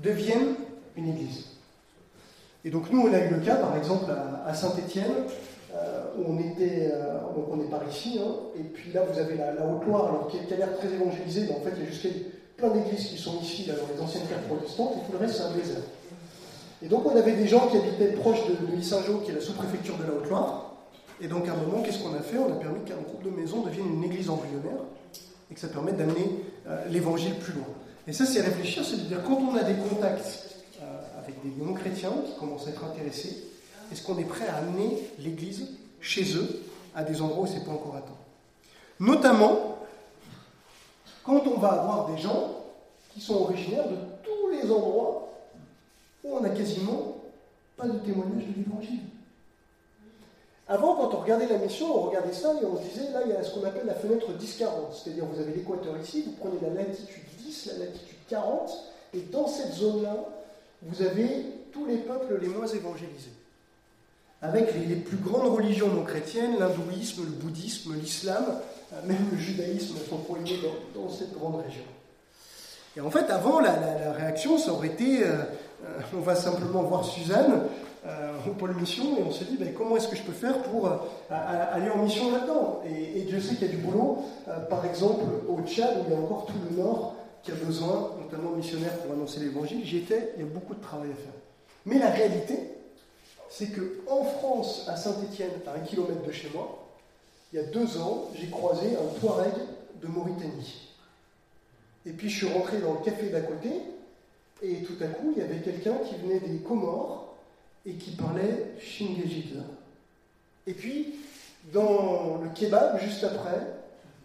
deviennent 0.03 0.55
une 0.95 1.09
église? 1.09 1.45
Et 2.63 2.69
donc 2.69 2.91
nous, 2.91 3.01
on 3.01 3.13
a 3.13 3.19
eu 3.19 3.29
le 3.29 3.39
cas, 3.39 3.55
par 3.55 3.75
exemple, 3.75 4.11
à, 4.45 4.53
Saint-Étienne, 4.53 5.11
euh, 5.73 6.03
où 6.17 6.33
on 6.33 6.39
était, 6.39 6.91
euh, 6.93 7.17
on 7.49 7.59
est 7.59 7.69
par 7.69 7.81
ici, 7.89 8.19
hein, 8.21 8.31
et 8.59 8.63
puis 8.63 8.91
là, 8.91 9.03
vous 9.03 9.17
avez 9.17 9.35
la, 9.35 9.53
Haute-Loire, 9.65 10.27
qui, 10.29 10.53
a 10.53 10.57
l'air 10.57 10.77
très 10.77 10.89
évangélisée, 10.89 11.45
mais 11.47 11.55
en 11.55 11.61
fait, 11.61 11.71
il 11.77 11.83
y 11.83 11.87
a 11.87 11.89
juste 11.89 12.07
plein 12.57 12.69
d'églises 12.69 13.07
qui 13.07 13.17
sont 13.17 13.39
ici, 13.41 13.65
dans 13.65 13.73
les 13.73 14.01
anciennes 14.01 14.27
terres 14.27 14.41
protestantes, 14.41 14.93
et 14.97 15.05
tout 15.05 15.13
le 15.13 15.17
reste, 15.17 15.37
c'est 15.37 15.43
un 15.43 15.51
désert. 15.53 15.81
Et 16.83 16.87
donc, 16.87 17.05
on 17.05 17.15
avait 17.15 17.33
des 17.33 17.47
gens 17.47 17.67
qui 17.67 17.77
habitaient 17.77 18.13
proche 18.13 18.39
de, 18.47 18.75
de 18.75 18.81
Saint-Jean, 18.81 19.19
qui 19.19 19.31
est 19.31 19.35
la 19.35 19.41
sous-préfecture 19.41 19.97
de 19.97 20.03
la 20.03 20.13
Haute-Loire, 20.13 20.70
et 21.21 21.27
donc 21.27 21.47
à 21.47 21.53
un 21.53 21.57
moment, 21.57 21.83
qu'est-ce 21.83 21.99
qu'on 21.99 22.15
a 22.15 22.21
fait? 22.21 22.37
On 22.37 22.51
a 22.51 22.55
permis 22.55 22.83
qu'un 22.83 22.95
groupe 22.95 23.23
de 23.23 23.29
maisons 23.29 23.61
devienne 23.61 23.93
une 23.93 24.03
église 24.03 24.29
embryonnaire 24.29 24.81
et 25.51 25.53
que 25.53 25.59
ça 25.59 25.67
permette 25.67 25.97
d'amener 25.97 26.27
euh, 26.67 26.83
l'évangile 26.89 27.35
plus 27.35 27.53
loin. 27.53 27.67
Et 28.07 28.13
ça, 28.13 28.25
c'est 28.25 28.41
réfléchir, 28.41 28.83
c'est 28.83 28.97
de 28.97 29.03
dire 29.03 29.23
quand 29.23 29.35
on 29.35 29.55
a 29.55 29.63
des 29.63 29.75
contacts 29.75 30.55
euh, 30.81 31.19
avec 31.19 31.35
des 31.43 31.63
non-chrétiens 31.63 32.13
qui 32.25 32.39
commencent 32.39 32.65
à 32.65 32.71
être 32.71 32.83
intéressés, 32.83 33.43
est-ce 33.91 34.01
qu'on 34.03 34.17
est 34.17 34.25
prêt 34.25 34.47
à 34.47 34.55
amener 34.57 34.97
l'église 35.19 35.67
chez 35.99 36.35
eux 36.35 36.61
à 36.95 37.03
des 37.03 37.21
endroits 37.21 37.43
où 37.43 37.47
ce 37.47 37.59
n'est 37.59 37.65
pas 37.65 37.71
encore 37.71 37.95
à 37.95 38.01
temps 38.01 38.17
Notamment 38.99 39.77
quand 41.23 41.45
on 41.45 41.59
va 41.59 41.69
avoir 41.69 42.11
des 42.11 42.19
gens 42.19 42.63
qui 43.13 43.21
sont 43.21 43.35
originaires 43.35 43.87
de 43.87 43.95
tous 44.23 44.49
les 44.49 44.71
endroits 44.71 45.29
où 46.23 46.35
on 46.35 46.39
n'a 46.39 46.49
quasiment 46.49 47.17
pas 47.77 47.87
de 47.87 47.99
témoignage 47.99 48.47
de 48.47 48.63
l'évangile. 48.63 49.01
Avant, 50.71 50.95
quand 50.95 51.13
on 51.13 51.19
regardait 51.19 51.47
la 51.47 51.57
mission, 51.57 51.93
on 51.93 52.07
regardait 52.07 52.31
ça 52.31 52.53
et 52.61 52.65
on 52.65 52.77
se 52.77 52.83
disait, 52.83 53.11
là, 53.11 53.19
il 53.25 53.31
y 53.31 53.35
a 53.35 53.43
ce 53.43 53.53
qu'on 53.53 53.67
appelle 53.67 53.85
la 53.85 53.93
fenêtre 53.93 54.27
10-40. 54.39 54.67
C'est-à-dire, 54.93 55.25
vous 55.25 55.41
avez 55.41 55.51
l'équateur 55.51 55.97
ici, 56.01 56.23
vous 56.25 56.31
prenez 56.39 56.61
la 56.61 56.81
latitude 56.81 57.23
10, 57.39 57.71
la 57.73 57.85
latitude 57.85 58.17
40, 58.29 58.71
et 59.13 59.19
dans 59.33 59.47
cette 59.47 59.73
zone-là, 59.73 60.15
vous 60.83 61.01
avez 61.01 61.45
tous 61.73 61.85
les 61.85 61.97
peuples 61.97 62.39
les 62.41 62.47
moins 62.47 62.67
évangélisés. 62.67 63.33
Avec 64.41 64.73
les, 64.73 64.95
plus 64.95 65.17
grandes 65.17 65.53
religions 65.53 65.89
non 65.89 66.03
chrétiennes, 66.03 66.57
l'hindouisme, 66.57 67.25
le 67.25 67.31
bouddhisme, 67.31 67.93
l'islam, 67.95 68.45
euh, 68.93 68.95
même 69.05 69.27
le 69.29 69.37
judaïsme 69.37 69.97
sont 70.09 70.19
poignés 70.19 70.57
dans, 70.95 71.09
cette 71.09 71.33
grande 71.33 71.61
région. 71.65 71.83
Et 72.95 73.01
en 73.01 73.11
fait, 73.11 73.29
avant, 73.29 73.59
la, 73.59 73.73
réaction, 74.13 74.57
ça 74.57 74.71
aurait 74.71 74.87
été, 74.87 75.21
euh, 75.21 75.33
euh, 75.85 75.99
on 76.15 76.21
va 76.21 76.35
simplement 76.35 76.83
voir 76.83 77.03
Suzanne, 77.03 77.63
euh, 78.03 78.31
au 78.47 78.53
pôle 78.53 78.75
mission 78.75 79.15
et 79.19 79.21
on 79.21 79.31
s'est 79.31 79.45
dit 79.45 79.57
ben, 79.57 79.71
comment 79.75 79.95
est-ce 79.95 80.07
que 80.07 80.15
je 80.15 80.23
peux 80.23 80.31
faire 80.31 80.63
pour 80.63 80.87
euh, 80.87 80.97
aller 81.29 81.87
en 81.91 82.03
mission 82.03 82.31
là-dedans? 82.31 82.81
Et, 82.83 83.21
Dieu 83.21 83.39
sait 83.39 83.53
qu'il 83.53 83.67
y 83.67 83.69
a 83.69 83.73
du 83.73 83.77
boulot. 83.77 84.23
Euh, 84.47 84.59
par 84.61 84.83
exemple, 84.85 85.23
au 85.47 85.61
Tchad, 85.61 85.99
où 85.99 86.03
il 86.07 86.13
y 86.13 86.15
a 86.15 86.19
encore 86.19 86.47
tout 86.47 86.55
le 86.69 86.77
nord 86.77 87.15
qui 87.43 87.51
a 87.51 87.55
besoin, 87.55 88.11
notamment 88.19 88.55
missionnaires 88.55 88.97
pour 88.97 89.13
annoncer 89.13 89.39
l'évangile, 89.41 89.85
j'y 89.85 89.97
étais, 89.97 90.33
il 90.35 90.43
y 90.43 90.45
a 90.45 90.49
beaucoup 90.49 90.73
de 90.73 90.81
travail 90.81 91.11
à 91.11 91.15
faire. 91.15 91.33
Mais 91.85 91.99
la 91.99 92.09
réalité, 92.09 92.57
c'est 93.49 93.67
qu'en 93.67 94.23
France, 94.23 94.85
à 94.87 94.95
Saint-Étienne, 94.95 95.51
à 95.67 95.77
un 95.77 95.81
kilomètre 95.81 96.23
de 96.23 96.31
chez 96.31 96.49
moi, 96.55 96.87
il 97.53 97.59
y 97.59 97.59
a 97.59 97.65
deux 97.65 97.99
ans, 97.99 98.29
j'ai 98.33 98.47
croisé 98.47 98.95
un 98.95 99.19
Touareg 99.19 99.53
de 100.01 100.07
Mauritanie. 100.07 100.89
Et 102.07 102.11
puis 102.13 102.29
je 102.29 102.45
suis 102.45 102.51
rentré 102.51 102.79
dans 102.79 102.93
le 102.93 103.05
café 103.05 103.29
d'à 103.29 103.41
côté, 103.41 103.69
et 104.63 104.83
tout 104.83 104.95
à 105.01 105.07
coup, 105.07 105.33
il 105.35 105.41
y 105.41 105.45
avait 105.45 105.61
quelqu'un 105.61 105.95
qui 106.07 106.15
venait 106.15 106.39
des 106.39 106.57
Comores 106.59 107.20
et 107.85 107.93
qui 107.93 108.11
parlait 108.11 108.75
Shingejitza. 108.79 109.61
Et 110.67 110.73
puis, 110.73 111.15
dans 111.73 112.39
le 112.43 112.49
kebab, 112.49 112.99
juste 113.01 113.23
après, 113.23 113.67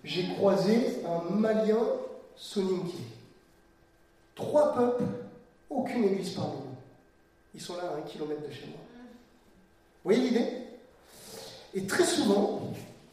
j'ai 0.05 0.27
croisé 0.35 1.03
un 1.07 1.31
Malien 1.35 1.85
Soninké. 2.37 2.99
Trois 4.35 4.75
peuples, 4.75 5.05
aucune 5.71 6.05
église 6.05 6.31
parmi 6.31 6.57
nous. 6.57 6.77
Ils 7.55 7.61
sont 7.61 7.77
là 7.77 7.93
à 7.95 7.99
un 7.99 8.03
kilomètre 8.03 8.47
de 8.47 8.53
chez 8.53 8.67
moi. 8.67 8.79
Vous 10.05 10.13
voyez 10.13 10.21
l'idée? 10.21 10.49
Et 11.75 11.87
très 11.87 12.05
souvent, 12.05 12.73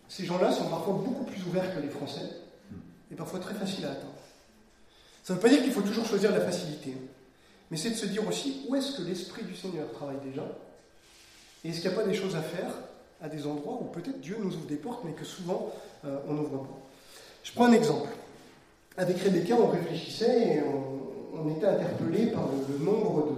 ces 0.10 0.26
gens-là 0.26 0.52
sont 0.52 0.70
parfois 0.70 0.94
beaucoup 0.94 1.24
plus 1.24 1.42
ouverts 1.48 1.74
que 1.76 1.82
les 1.82 1.90
Français, 1.90 2.30
et 3.12 3.16
parfois 3.16 3.40
très 3.40 3.54
faciles 3.56 3.86
à 3.86 3.92
atteindre. 3.92 4.14
Ça 5.24 5.34
ne 5.34 5.38
veut 5.38 5.42
pas 5.42 5.50
dire 5.50 5.64
qu'il 5.64 5.72
faut 5.72 5.82
toujours 5.82 6.06
choisir 6.06 6.32
la 6.32 6.42
facilité. 6.42 6.96
Mais 7.72 7.78
c'est 7.78 7.92
de 7.92 7.96
se 7.96 8.06
dire 8.06 8.28
aussi 8.28 8.66
où 8.68 8.76
est-ce 8.76 8.98
que 8.98 9.04
l'Esprit 9.04 9.44
du 9.44 9.56
Seigneur 9.56 9.92
travaille 9.92 10.20
déjà 10.24 10.46
Et 11.64 11.70
est-ce 11.70 11.82
qu'il 11.82 11.90
n'y 11.90 11.96
a 11.96 12.00
pas 12.00 12.08
des 12.08 12.14
choses 12.14 12.36
à 12.36 12.42
faire 12.42 12.74
à 13.24 13.30
des 13.30 13.48
endroits 13.48 13.80
où 13.82 13.86
peut-être 13.86 14.20
Dieu 14.20 14.38
nous 14.40 14.54
ouvre 14.54 14.68
des 14.68 14.76
portes, 14.76 15.04
mais 15.06 15.14
que 15.14 15.24
souvent 15.24 15.72
euh, 16.06 16.18
on 16.28 16.34
n'ouvre 16.34 16.58
pas. 16.60 16.78
Je 17.44 17.52
prends 17.54 17.66
un 17.66 17.72
exemple. 17.72 18.10
Avec 18.98 19.18
Rebecca, 19.20 19.56
on 19.56 19.68
réfléchissait 19.68 20.58
et 20.58 20.62
on, 20.62 21.50
était 21.50 21.66
interpellé 21.66 22.28
par 22.28 22.48
le, 22.70 22.86
nombre 22.86 23.38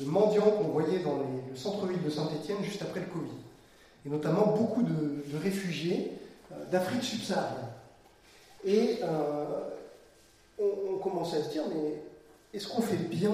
de, 0.00 0.04
mendiants 0.04 0.50
qu'on 0.50 0.68
voyait 0.68 0.98
dans 0.98 1.18
le 1.18 1.56
centre-ville 1.56 2.02
de 2.02 2.10
Saint-Étienne 2.10 2.58
juste 2.62 2.82
après 2.82 3.00
le 3.00 3.06
Covid. 3.06 3.30
Et 4.04 4.08
notamment 4.08 4.54
beaucoup 4.56 4.82
de, 4.82 5.38
réfugiés 5.42 6.12
euh, 6.52 6.64
d'Afrique 6.70 7.02
subsaharienne. 7.02 7.68
Et 8.64 8.98
euh, 9.02 9.44
on, 10.58 10.94
on, 10.94 10.98
commençait 10.98 11.36
à 11.36 11.42
se 11.44 11.50
dire, 11.50 11.62
mais 11.72 12.02
est-ce 12.52 12.68
qu'on 12.68 12.82
fait 12.82 12.96
bien 12.96 13.32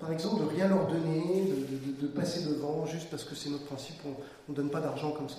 par 0.00 0.12
exemple, 0.12 0.42
de 0.42 0.48
rien 0.48 0.68
leur 0.68 0.86
donner, 0.86 1.52
de, 2.00 2.06
passer 2.06 2.44
devant, 2.44 2.86
juste 2.86 3.10
parce 3.10 3.24
que 3.24 3.34
c'est 3.34 3.50
notre 3.50 3.66
principe, 3.66 3.96
on 4.06 4.52
ne 4.52 4.56
donne 4.56 4.70
pas 4.70 4.80
d'argent 4.80 5.12
comme 5.12 5.28
ça. 5.28 5.36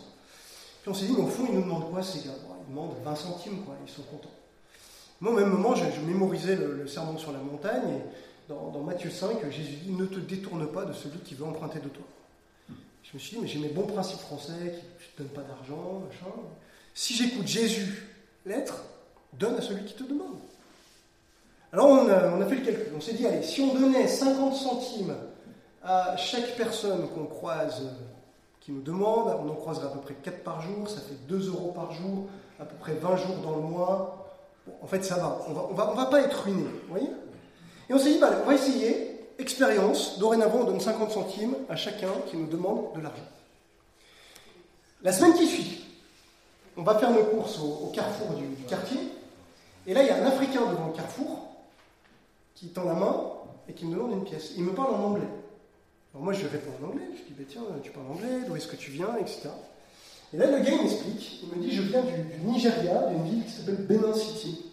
Puis 0.81 0.91
on 0.91 0.93
s'est 0.93 1.05
dit, 1.05 1.13
mais 1.17 1.23
au 1.23 1.27
fond, 1.27 1.45
ils 1.49 1.55
nous 1.55 1.63
demandent 1.63 1.89
quoi 1.89 2.03
ces 2.03 2.19
gars? 2.27 2.35
Ils 2.67 2.71
demandent 2.71 2.95
20 3.03 3.15
centimes, 3.15 3.63
quoi, 3.63 3.75
ils 3.85 3.91
sont 3.91 4.03
contents. 4.03 4.31
Moi, 5.19 5.33
au 5.33 5.35
même 5.35 5.49
moment, 5.49 5.75
je, 5.75 6.01
mémorisais 6.01 6.55
le, 6.55 6.87
sermon 6.87 7.17
sur 7.17 7.31
la 7.31 7.39
montagne, 7.39 7.89
et 7.89 8.49
dans, 8.49 8.81
Matthieu 8.81 9.09
5, 9.09 9.49
Jésus 9.51 9.77
dit, 9.83 9.91
ne 9.91 10.05
te 10.05 10.19
détourne 10.19 10.67
pas 10.71 10.85
de 10.85 10.93
celui 10.93 11.19
qui 11.19 11.33
veut 11.35 11.45
emprunter 11.45 11.79
de 11.79 11.89
toi. 11.89 12.05
Je 13.03 13.13
me 13.13 13.19
suis 13.19 13.35
dit, 13.35 13.41
mais 13.41 13.47
j'ai 13.47 13.59
mes 13.59 13.69
bons 13.69 13.87
principes 13.87 14.19
français, 14.19 14.75
qui 14.99 15.21
ne 15.21 15.25
donnent 15.25 15.33
pas 15.33 15.43
d'argent, 15.43 16.03
machin. 16.07 16.33
Si 16.93 17.15
j'écoute 17.15 17.47
Jésus 17.47 18.07
l'être, 18.45 18.83
donne 19.33 19.55
à 19.55 19.61
celui 19.61 19.85
qui 19.85 19.95
te 19.95 20.03
demande. 20.03 20.37
Alors 21.73 21.87
on 21.87 22.09
a, 22.09 22.45
fait 22.45 22.55
le 22.55 22.65
calcul. 22.65 22.93
On 22.95 23.01
s'est 23.01 23.13
dit, 23.13 23.25
allez, 23.25 23.43
si 23.43 23.61
on 23.61 23.73
donnait 23.73 24.07
50 24.07 24.53
centimes 24.55 25.15
à 25.83 26.17
chaque 26.17 26.55
personne 26.57 27.07
qu'on 27.09 27.25
croise 27.25 27.83
qui 28.59 28.71
nous 28.71 28.81
demande, 28.81 29.35
on 29.43 29.49
en 29.49 29.55
croiserait 29.55 29.87
à 29.87 29.89
peu 29.89 29.99
près 29.99 30.13
4 30.15 30.43
par 30.43 30.61
jour, 30.61 30.89
ça 30.89 30.99
fait 30.99 31.15
2 31.27 31.47
euros 31.47 31.71
par 31.71 31.91
jour 31.93 32.27
à 32.59 32.65
peu 32.65 32.75
près 32.75 32.93
20 32.93 33.15
jours 33.15 33.37
dans 33.41 33.55
le 33.55 33.61
mois. 33.61 34.33
en 34.81 34.87
fait, 34.87 35.03
ça 35.03 35.15
va. 35.15 35.39
On 35.47 35.53
va, 35.53 35.89
on 35.91 35.95
va, 35.95 36.05
pas 36.05 36.21
être 36.21 36.43
ruiné. 36.43 36.63
Vous 36.63 36.89
voyez? 36.89 37.09
Et 37.89 37.93
on 37.93 37.97
s'est 37.97 38.11
dit, 38.11 38.19
bah, 38.19 38.31
on 38.43 38.47
va 38.47 38.53
essayer. 38.53 39.07
Expérience. 39.39 40.19
Dorénavant, 40.19 40.59
on 40.59 40.63
donne 40.65 40.79
50 40.79 41.11
centimes 41.11 41.55
à 41.69 41.75
chacun 41.75 42.11
qui 42.29 42.37
nous 42.37 42.45
demande 42.45 42.93
de 42.95 43.01
l'argent. 43.01 43.23
La 45.01 45.11
semaine 45.11 45.33
qui 45.33 45.47
suit, 45.47 45.83
on 46.77 46.83
va 46.83 46.99
faire 46.99 47.09
nos 47.09 47.23
courses 47.23 47.57
au, 47.59 47.87
carrefour 47.87 48.35
du, 48.35 48.45
quartier. 48.67 48.99
Et 49.87 49.95
là, 49.95 50.03
il 50.03 50.07
y 50.07 50.11
a 50.11 50.17
un 50.17 50.27
Africain 50.27 50.61
devant 50.69 50.87
le 50.87 50.93
carrefour 50.93 51.50
qui 52.55 52.67
tend 52.69 52.83
la 52.83 52.93
main 52.93 53.21
et 53.67 53.73
qui 53.73 53.85
me 53.85 53.93
demande 53.93 54.11
une 54.13 54.23
pièce. 54.23 54.53
Il 54.57 54.63
me 54.63 54.73
parle 54.73 54.95
en 54.95 55.03
anglais. 55.05 55.27
Alors 56.13 56.23
moi, 56.23 56.33
je 56.33 56.45
réponds 56.45 56.71
en 56.81 56.89
anglais. 56.89 57.07
Je 57.13 57.23
dis, 57.23 57.33
bah, 57.37 57.45
tiens, 57.47 57.61
tu 57.81 57.91
parles 57.91 58.07
anglais, 58.11 58.45
d'où 58.45 58.55
est-ce 58.55 58.67
que 58.67 58.75
tu 58.75 58.91
viens, 58.91 59.15
etc. 59.17 59.49
Et 60.33 60.37
là, 60.37 60.47
le 60.47 60.63
gars, 60.63 60.71
il 60.71 60.81
m'explique. 60.81 61.43
Il 61.43 61.57
me 61.57 61.63
dit, 61.63 61.75
je 61.75 61.81
viens 61.83 62.01
du, 62.01 62.45
Nigeria, 62.45 63.07
d'une 63.07 63.23
ville 63.23 63.45
qui 63.45 63.51
s'appelle 63.51 63.85
Benin 63.85 64.13
City. 64.13 64.65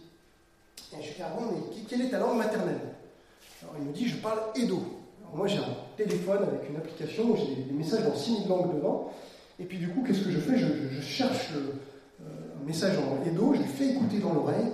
Et 0.92 1.02
je 1.02 1.08
lui 1.08 1.14
dis, 1.14 1.22
ah 1.22 1.36
bon, 1.38 1.46
mais 1.52 1.82
quelle 1.88 2.02
est 2.02 2.10
ta 2.10 2.18
langue 2.18 2.38
maternelle? 2.38 2.80
Alors 3.62 3.74
il 3.80 3.88
me 3.88 3.92
dit, 3.92 4.08
je 4.08 4.16
parle 4.16 4.40
Edo. 4.56 4.80
Alors 5.20 5.36
moi, 5.36 5.46
j'ai 5.46 5.58
un 5.58 5.76
téléphone 5.96 6.42
avec 6.42 6.68
une 6.68 6.76
application 6.76 7.30
où 7.30 7.36
j'ai 7.36 7.62
des 7.62 7.72
messages 7.72 8.04
dans 8.04 8.14
6000 8.14 8.48
langues 8.48 8.76
dedans. 8.76 9.12
Et 9.58 9.64
puis 9.64 9.78
du 9.78 9.88
coup, 9.88 10.02
qu'est-ce 10.06 10.20
que 10.20 10.30
je 10.30 10.38
fais? 10.38 10.56
Je, 10.56 11.00
cherche 11.00 11.50
euh, 11.54 12.22
un 12.60 12.66
message 12.66 12.96
en 12.98 13.24
Edo, 13.28 13.54
je 13.54 13.60
lui 13.60 13.68
fais 13.68 13.88
écouter 13.90 14.18
dans 14.18 14.32
l'oreille. 14.32 14.72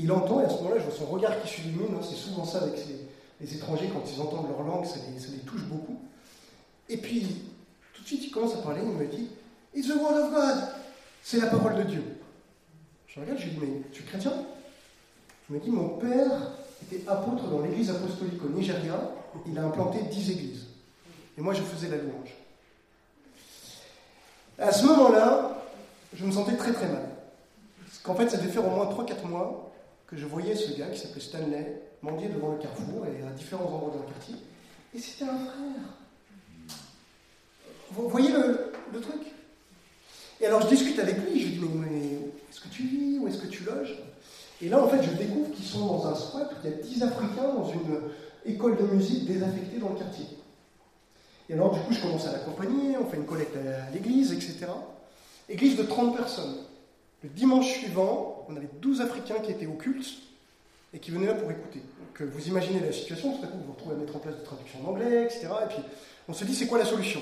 Il 0.00 0.12
entend, 0.12 0.40
et 0.40 0.44
à 0.44 0.48
ce 0.48 0.54
moment-là, 0.56 0.76
je 0.78 0.84
vois 0.84 0.94
son 0.94 1.06
regard 1.06 1.42
qui 1.42 1.48
s'illumine. 1.48 1.94
Hein, 1.96 2.00
c'est 2.08 2.14
souvent 2.14 2.44
ça 2.44 2.58
avec 2.58 2.78
les 3.40 3.54
étrangers, 3.54 3.90
quand 3.92 4.02
ils 4.08 4.20
entendent 4.20 4.48
leur 4.48 4.62
langue, 4.62 4.86
ça 4.86 4.96
les, 4.96 5.38
touche 5.38 5.64
beaucoup. 5.64 5.98
Et 6.88 6.96
puis, 6.96 7.42
tout 7.92 8.02
de 8.02 8.06
suite, 8.06 8.24
il 8.24 8.30
commence 8.30 8.54
à 8.54 8.58
parler, 8.58 8.80
il 8.84 8.92
me 8.92 9.06
dit 9.06 9.28
It's 9.74 9.88
the 9.88 9.96
word 9.96 10.16
of 10.16 10.32
God 10.32 10.68
C'est 11.22 11.40
la 11.40 11.48
parole 11.48 11.76
de 11.76 11.82
Dieu. 11.82 12.04
Je 13.08 13.20
regarde, 13.20 13.38
je 13.38 13.44
lui 13.44 13.50
dis 13.50 13.58
Mais 13.60 13.82
tu 13.92 14.02
es 14.02 14.06
chrétien? 14.06 14.32
Je 15.48 15.54
me 15.54 15.60
dis 15.60 15.70
Mon 15.70 15.88
père 15.88 16.52
était 16.82 17.08
apôtre 17.08 17.48
dans 17.48 17.60
l'église 17.60 17.90
apostolique 17.90 18.42
au 18.44 18.48
Nigeria, 18.50 19.00
il 19.46 19.58
a 19.58 19.64
implanté 19.64 19.98
dix 20.10 20.30
églises. 20.30 20.66
Et 21.36 21.40
moi, 21.40 21.54
je 21.54 21.62
faisais 21.62 21.88
la 21.88 21.96
louange. 21.96 22.34
À 24.58 24.72
ce 24.72 24.84
moment-là, 24.86 25.60
je 26.14 26.24
me 26.24 26.30
sentais 26.30 26.56
très 26.56 26.72
très 26.72 26.86
mal. 26.86 27.08
Parce 27.84 27.98
qu'en 27.98 28.14
fait, 28.14 28.28
ça 28.28 28.36
devait 28.36 28.50
faire 28.50 28.66
au 28.66 28.70
moins 28.70 28.86
3-4 28.86 29.26
mois 29.26 29.67
que 30.08 30.16
je 30.16 30.26
voyais 30.26 30.56
ce 30.56 30.76
gars 30.76 30.86
qui 30.86 30.98
s'appelait 30.98 31.20
Stanley 31.20 31.82
mendier 32.02 32.28
devant 32.28 32.52
le 32.52 32.58
carrefour 32.58 33.06
et 33.06 33.26
à 33.26 33.30
différents 33.30 33.64
endroits 33.64 33.92
dans 33.94 34.02
le 34.06 34.12
quartier. 34.12 34.36
Et 34.94 34.98
c'était 34.98 35.24
un 35.24 35.38
frère. 35.38 36.78
Vous 37.90 38.08
voyez 38.08 38.30
le, 38.30 39.00
truc? 39.00 39.20
Et 40.40 40.46
alors 40.46 40.62
je 40.62 40.68
discute 40.68 40.98
avec 40.98 41.16
lui, 41.16 41.40
je 41.40 41.46
lui 41.48 41.68
dis 41.68 41.68
Mais, 41.74 42.12
est-ce 42.50 42.60
que 42.60 42.68
tu 42.68 42.82
vis? 42.84 43.18
Où 43.18 43.28
est-ce 43.28 43.38
que 43.38 43.46
tu 43.48 43.64
loges? 43.64 43.96
Et 44.60 44.68
là, 44.68 44.82
en 44.82 44.88
fait, 44.88 45.02
je 45.02 45.10
découvre 45.10 45.50
qu'ils 45.52 45.64
sont 45.64 45.86
dans 45.86 46.06
un 46.06 46.14
squat 46.14 46.50
il 46.64 46.70
y 46.70 46.72
a 46.72 46.76
10 46.76 47.02
Africains 47.02 47.54
dans 47.54 47.70
une 47.70 48.00
école 48.44 48.76
de 48.76 48.82
musique 48.84 49.24
désaffectée 49.26 49.78
dans 49.78 49.90
le 49.90 49.96
quartier. 49.96 50.26
Et 51.48 51.54
alors, 51.54 51.72
du 51.72 51.80
coup, 51.80 51.92
je 51.92 52.00
commence 52.00 52.26
à 52.26 52.32
l'accompagner, 52.32 52.96
on 52.98 53.06
fait 53.06 53.16
une 53.16 53.24
collecte 53.26 53.56
à 53.56 53.90
l'église, 53.90 54.32
etc. 54.32 54.66
Église 55.48 55.76
de 55.76 55.84
30 55.84 56.16
personnes. 56.16 56.56
Le 57.22 57.28
dimanche 57.30 57.68
suivant, 57.68 58.37
on 58.48 58.56
avait 58.56 58.68
12 58.80 59.00
Africains 59.00 59.40
qui 59.40 59.52
étaient 59.52 59.66
au 59.66 59.74
culte 59.74 60.06
et 60.94 60.98
qui 60.98 61.10
venaient 61.10 61.26
là 61.26 61.34
pour 61.34 61.50
écouter. 61.50 61.80
Donc, 61.80 62.20
euh, 62.20 62.30
vous 62.32 62.48
imaginez 62.48 62.80
la 62.80 62.92
situation, 62.92 63.36
tout 63.36 63.44
à 63.44 63.48
coup, 63.48 63.58
vous 63.58 63.64
vous 63.64 63.72
retrouvez 63.72 63.94
à 63.94 63.98
mettre 63.98 64.16
en 64.16 64.20
place 64.20 64.36
des 64.36 64.44
traductions 64.44 64.80
en 64.84 64.90
anglais, 64.90 65.24
etc. 65.24 65.48
Et 65.64 65.68
puis, 65.68 65.82
on 66.28 66.32
se 66.32 66.44
dit, 66.44 66.54
c'est 66.54 66.66
quoi 66.66 66.78
la 66.78 66.84
solution? 66.84 67.20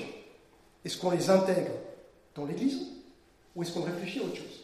Est-ce 0.85 0.97
qu'on 0.97 1.11
les 1.11 1.29
intègre 1.29 1.71
dans 2.35 2.45
l'église 2.45 2.79
ou 3.55 3.63
est-ce 3.63 3.73
qu'on 3.73 3.81
réfléchit 3.81 4.19
à 4.19 4.23
autre 4.23 4.37
chose? 4.37 4.63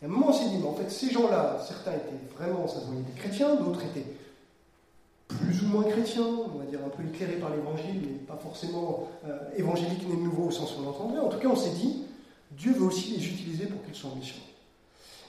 Et 0.00 0.04
à 0.04 0.08
un 0.08 0.10
moment, 0.10 0.28
on 0.28 0.32
s'est 0.32 0.48
dit, 0.48 0.58
mais 0.58 0.66
en 0.66 0.74
fait, 0.74 0.90
ces 0.90 1.10
gens-là, 1.10 1.64
certains 1.66 1.92
étaient 1.92 2.36
vraiment, 2.36 2.66
ça 2.68 2.80
se 2.80 2.86
voyait 2.86 3.02
des 3.02 3.20
chrétiens, 3.20 3.56
d'autres 3.56 3.82
étaient 3.84 4.06
plus 5.28 5.62
ou 5.62 5.66
moins 5.66 5.84
chrétiens, 5.84 6.26
on 6.26 6.58
va 6.58 6.64
dire 6.64 6.80
un 6.84 6.88
peu 6.90 7.02
éclairés 7.04 7.36
par 7.36 7.50
l'évangile, 7.50 8.00
mais 8.02 8.18
pas 8.26 8.36
forcément 8.36 9.08
euh, 9.26 9.38
évangéliques 9.56 10.06
né 10.08 10.16
de 10.16 10.20
nouveau 10.20 10.48
au 10.48 10.50
sens 10.50 10.76
où 10.76 10.82
on 10.82 10.84
l'entendrait. 10.86 11.20
En 11.20 11.28
tout 11.28 11.38
cas, 11.38 11.48
on 11.48 11.56
s'est 11.56 11.70
dit, 11.70 12.02
Dieu 12.52 12.72
veut 12.72 12.86
aussi 12.86 13.12
les 13.16 13.26
utiliser 13.26 13.66
pour 13.66 13.82
qu'ils 13.84 13.94
soient 13.94 14.10
en 14.10 14.16
mission. 14.16 14.36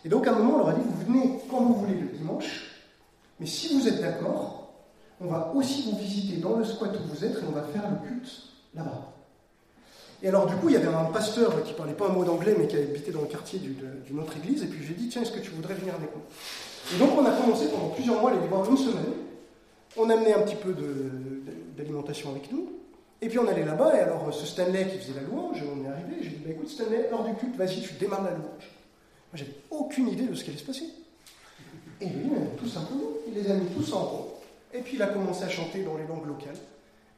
Et 0.06 0.10
donc, 0.10 0.28
à 0.28 0.32
un 0.32 0.39
moment, 0.39 0.56
on 0.56 0.58
leur 0.60 0.70
a 0.70 0.74
dit, 0.74 0.82
vous 0.86 1.06
venez 1.06 1.39
quand 1.49 1.62
vous 1.62 1.76
voulez 1.76 1.95
le 1.95 2.08
dimanche, 2.08 2.72
mais 3.39 3.45
si 3.45 3.78
vous 3.78 3.88
êtes 3.88 4.01
d'accord, 4.01 4.74
on 5.22 5.28
va 5.28 5.54
aussi 5.56 5.89
vous 5.89 5.97
visiter 5.97 6.41
dans 6.41 6.58
le 6.58 6.66
squat 6.66 6.91
où 6.93 7.08
vous 7.10 7.24
êtes 7.24 7.38
et 7.38 7.45
on 7.47 7.51
va 7.51 7.64
faire 7.64 7.84
le 7.89 8.08
culte 8.08 8.30
là-bas. 8.76 9.14
Et 10.22 10.28
alors, 10.30 10.45
du 10.45 10.56
coup, 10.56 10.70
il 10.70 10.74
y 10.74 10.78
avait 10.78 10.88
un 10.88 11.06
pasteur 11.06 11.64
qui 11.64 11.74
parlait 11.74 11.93
pas 11.93 12.08
un 12.08 12.14
mot 12.14 12.24
d'anglais, 12.24 12.56
mais 12.58 12.68
qui 12.68 12.78
habitait 12.78 13.12
dans 13.12 13.22
le 13.22 13.28
quartier 13.28 13.60
d'une 13.60 14.20
autre 14.20 14.38
église, 14.38 14.64
et 14.64 14.68
puis 14.68 14.86
j'ai 14.86 14.93
dit, 14.93 15.10
tiens, 15.10 15.22
est-ce 15.22 15.32
que 15.32 15.39
tu 15.39 15.51
voudrais 15.51 15.74
venir 15.76 15.95
avec 15.95 16.10
nous 16.16 16.95
Et 16.95 16.99
donc, 16.99 17.18
on 17.18 17.26
a 17.26 17.32
commencé 17.32 17.68
pendant 17.68 17.89
plusieurs 17.89 18.20
mois 18.22 18.32
à 18.32 18.34
les 18.34 18.47
voir 18.47 18.70
une 18.70 18.78
semaine, 18.78 19.14
on 19.97 20.10
amenait 20.10 20.34
un 20.34 20.41
petit 20.41 20.56
peu 20.56 20.74
d'alimentation 21.78 22.32
avec 22.32 22.51
nous. 22.51 22.70
Et 23.22 23.30
puis 23.30 23.39
on 23.39 23.47
allait 23.47 23.64
là-bas, 23.64 23.95
et 23.95 23.99
alors 23.99 24.34
ce 24.34 24.45
Stanley 24.45 24.86
qui 24.86 24.97
faisait 24.97 25.18
la 25.18 25.22
louange, 25.26 25.64
on 25.64 25.86
est 25.86 25.88
arrivé, 25.88 26.18
j'ai 26.22 26.30
dit 26.30 26.41
bah, 26.43 26.51
écoute 26.51 26.68
Stanley, 26.68 27.08
lors 27.10 27.24
du 27.24 27.34
culte, 27.36 27.56
vas-y, 27.56 27.80
tu 27.80 27.93
démarres 27.93 28.24
la 28.24 28.32
louange. 28.32 28.70
Moi 29.34 29.40
j'avais 29.40 29.56
aucune 29.72 30.10
idée 30.10 30.28
de 30.28 30.36
ce 30.36 30.44
qui 30.44 30.52
allait 30.52 30.60
se 30.60 30.66
passer. 30.66 30.86
Et 32.00 32.06
lui, 32.06 32.30
tout 32.56 32.68
simplement, 32.68 33.02
il 33.28 33.34
les 33.34 33.50
a 33.50 33.56
mis 33.56 33.68
tous 33.72 33.92
en 33.94 34.04
rond. 34.04 34.28
Et 34.72 34.82
puis 34.82 34.94
il 34.96 35.02
a 35.02 35.08
commencé 35.08 35.44
à 35.44 35.50
chanter 35.50 35.82
dans 35.84 35.98
les 35.98 36.06
langues 36.06 36.28
locales. 36.28 36.58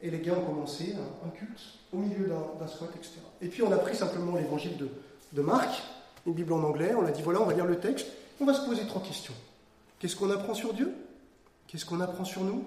Et 0.00 0.10
les 0.10 0.20
gars 0.20 0.32
ont 0.32 0.44
commencé 0.44 0.94
un, 1.24 1.28
culte 1.28 1.60
au 1.92 1.98
milieu 1.98 2.26
d'un 2.26 2.66
squat, 2.66 2.88
etc. 2.96 3.16
Et 3.42 3.48
puis 3.48 3.62
on 3.62 3.70
a 3.70 3.76
pris 3.76 3.94
simplement 3.94 4.34
l'évangile 4.34 4.78
de, 4.78 4.88
de 5.34 5.42
Marc, 5.42 5.82
une 6.26 6.32
Bible 6.32 6.54
en 6.54 6.62
anglais, 6.62 6.94
on 6.94 7.04
a 7.04 7.10
dit 7.10 7.20
voilà, 7.20 7.42
on 7.42 7.44
va 7.44 7.52
lire 7.52 7.66
le 7.66 7.78
texte, 7.78 8.06
on 8.40 8.46
va 8.46 8.54
se 8.54 8.66
poser 8.66 8.86
trois 8.86 9.02
questions. 9.02 9.34
Qu'est-ce 9.98 10.16
qu'on 10.16 10.30
apprend 10.30 10.54
sur 10.54 10.72
Dieu? 10.72 10.94
Qu'est-ce 11.66 11.84
qu'on 11.84 12.00
apprend 12.00 12.24
sur 12.24 12.44
nous? 12.44 12.64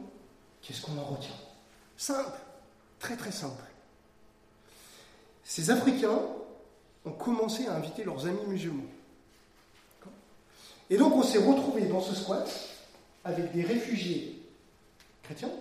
Qu'est-ce 0.61 0.81
qu'on 0.81 0.97
en 0.97 1.05
retient? 1.05 1.35
Simple, 1.97 2.37
très 2.99 3.15
très 3.15 3.31
simple. 3.31 3.63
Ces 5.43 5.71
Africains 5.71 6.19
ont 7.05 7.11
commencé 7.11 7.65
à 7.65 7.75
inviter 7.75 8.03
leurs 8.03 8.27
amis 8.27 8.45
musulmans. 8.47 8.83
Et 10.89 10.97
donc 10.97 11.15
on 11.15 11.23
s'est 11.23 11.39
retrouvés 11.39 11.85
dans 11.85 12.01
ce 12.01 12.15
squat 12.15 12.49
avec 13.23 13.51
des 13.51 13.63
réfugiés 13.63 14.41
chrétiens, 15.23 15.51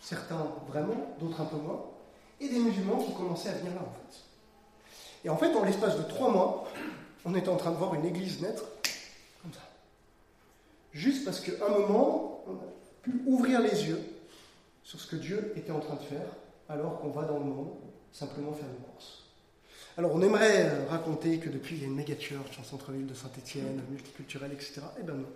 certains 0.00 0.46
vraiment, 0.68 1.14
d'autres 1.18 1.40
un 1.40 1.46
peu 1.46 1.56
moins, 1.56 1.84
et 2.40 2.48
des 2.48 2.58
musulmans 2.58 2.98
qui 2.98 3.14
commençaient 3.14 3.48
à 3.48 3.54
venir 3.54 3.74
là 3.74 3.80
en 3.80 3.92
fait. 3.92 4.18
Et 5.24 5.30
en 5.30 5.36
fait, 5.36 5.54
en 5.56 5.64
l'espace 5.64 5.96
de 5.96 6.02
trois 6.02 6.30
mois, 6.30 6.68
on 7.24 7.34
était 7.34 7.48
en 7.48 7.56
train 7.56 7.72
de 7.72 7.76
voir 7.76 7.94
une 7.94 8.04
église 8.04 8.40
naître 8.40 8.64
comme 9.42 9.52
ça. 9.52 9.60
Juste 10.92 11.24
parce 11.24 11.40
qu'à 11.40 11.66
un 11.66 11.70
moment, 11.70 12.44
on 12.46 12.52
a 12.52 12.68
pu 13.02 13.22
ouvrir 13.26 13.60
les 13.60 13.88
yeux 13.88 14.00
sur 14.84 15.00
ce 15.00 15.06
que 15.06 15.16
Dieu 15.16 15.52
était 15.56 15.72
en 15.72 15.80
train 15.80 15.96
de 15.96 16.02
faire, 16.02 16.28
alors 16.68 17.00
qu'on 17.00 17.08
va 17.08 17.22
dans 17.22 17.38
le 17.38 17.44
monde 17.44 17.72
simplement 18.12 18.52
faire 18.52 18.68
une 18.68 18.84
course. 18.92 19.25
Alors 19.98 20.14
on 20.14 20.20
aimerait 20.20 20.66
euh, 20.66 20.86
raconter 20.90 21.38
que 21.38 21.48
depuis 21.48 21.76
il 21.76 21.80
y 21.80 21.84
a 21.84 21.86
une 21.86 21.94
méga 21.94 22.14
church 22.18 22.58
en 22.60 22.64
centre-ville 22.64 23.06
de 23.06 23.14
Saint-Étienne, 23.14 23.80
multiculturelle, 23.90 24.52
etc. 24.52 24.82
Eh 25.00 25.02
ben 25.02 25.14
non. 25.14 25.28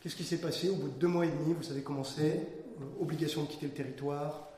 Qu'est-ce 0.00 0.16
qui 0.16 0.24
s'est 0.24 0.38
passé 0.38 0.70
Au 0.70 0.76
bout 0.76 0.88
de 0.88 0.98
deux 0.98 1.08
mois 1.08 1.26
et 1.26 1.30
demi, 1.30 1.52
vous 1.52 1.62
savez 1.62 1.82
comment 1.82 2.04
c'est, 2.04 2.48
euh, 2.80 3.02
obligation 3.02 3.42
de 3.42 3.48
quitter 3.48 3.66
le 3.66 3.72
territoire. 3.72 4.48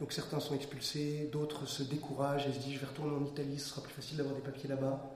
Donc 0.00 0.12
certains 0.12 0.40
sont 0.40 0.54
expulsés, 0.54 1.28
d'autres 1.30 1.66
se 1.66 1.82
découragent 1.82 2.46
et 2.46 2.52
se 2.54 2.58
disent 2.58 2.74
je 2.74 2.80
vais 2.80 2.86
retourner 2.86 3.14
en 3.14 3.26
Italie, 3.26 3.58
ce 3.58 3.68
sera 3.68 3.82
plus 3.82 3.92
facile 3.92 4.16
d'avoir 4.16 4.34
des 4.34 4.40
papiers 4.40 4.68
là-bas. 4.68 5.10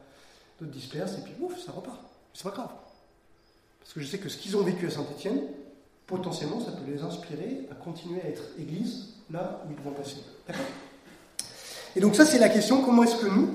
D'autres 0.61 0.73
dispersent 0.73 1.17
et 1.17 1.23
puis 1.23 1.33
ouf, 1.41 1.59
ça 1.59 1.73
repart. 1.73 2.01
C'est 2.35 2.45
pas 2.45 2.51
grave. 2.51 2.73
Parce 3.81 3.95
que 3.95 4.01
je 4.01 4.07
sais 4.07 4.19
que 4.19 4.29
ce 4.29 4.37
qu'ils 4.37 4.59
ont 4.59 4.63
vécu 4.63 4.87
à 4.87 4.91
Saint-Étienne, 4.91 5.41
potentiellement, 6.07 6.61
ça 6.61 6.73
peut 6.73 6.91
les 6.91 7.01
inspirer 7.01 7.67
à 7.71 7.75
continuer 7.75 8.21
à 8.21 8.29
être 8.29 8.43
Église 8.59 9.15
là 9.31 9.65
où 9.67 9.73
ils 9.73 9.83
vont 9.83 9.93
passer. 9.93 10.19
D'accord? 10.47 10.67
Et 11.97 12.01
donc 12.01 12.15
ça, 12.15 12.25
c'est 12.25 12.39
la 12.39 12.49
question, 12.49 12.83
comment 12.83 13.03
est-ce 13.05 13.17
que 13.17 13.29
nous, 13.29 13.49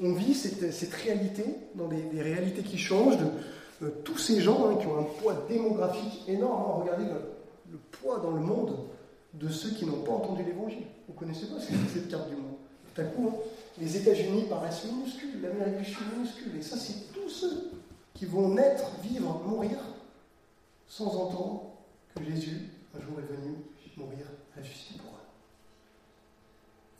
on 0.00 0.12
vit 0.12 0.34
cette, 0.34 0.92
réalité, 0.92 1.44
dans 1.74 1.88
des, 1.88 2.22
réalités 2.22 2.62
qui 2.62 2.78
changent, 2.78 3.18
de, 3.80 3.88
tous 4.04 4.18
ces 4.18 4.40
gens 4.40 4.68
hein, 4.68 4.76
qui 4.76 4.86
ont 4.86 4.98
un 4.98 5.04
poids 5.20 5.46
démographique 5.48 6.22
énorme. 6.28 6.62
Hein. 6.62 6.82
Regardez 6.82 7.04
le, 7.04 7.78
poids 7.90 8.18
dans 8.18 8.30
le 8.30 8.40
monde 8.40 8.76
de 9.34 9.48
ceux 9.48 9.70
qui 9.70 9.84
n'ont 9.84 10.02
pas 10.02 10.12
entendu 10.12 10.42
l'Évangile. 10.44 10.84
Vous 11.08 11.14
connaissez 11.14 11.46
pas 11.46 11.56
cette 11.60 12.08
carte 12.08 12.28
du 12.28 12.36
monde. 12.36 12.54
Tout 12.94 13.00
à 13.00 13.04
coup, 13.04 13.28
hein, 13.28 13.36
les 13.80 13.96
États-Unis 13.96 14.44
paraissent 14.48 14.84
minuscules, 14.84 15.42
l'Amérique 15.42 15.78
du 15.78 15.84
Sud 15.84 16.06
minuscule, 16.14 16.56
et 16.58 16.62
ça, 16.62 16.76
c'est 16.76 17.12
tous 17.12 17.28
ceux 17.28 17.70
qui 18.14 18.24
vont 18.24 18.48
naître, 18.48 18.84
vivre, 19.02 19.42
mourir 19.46 19.78
sans 20.88 21.06
entendre 21.06 21.62
que 22.14 22.24
Jésus, 22.24 22.70
un 22.96 23.00
jour, 23.00 23.18
est 23.18 23.34
venu 23.34 23.56
mourir 23.96 24.26
à 24.56 24.62
justice 24.62 24.96
pour. 24.98 25.15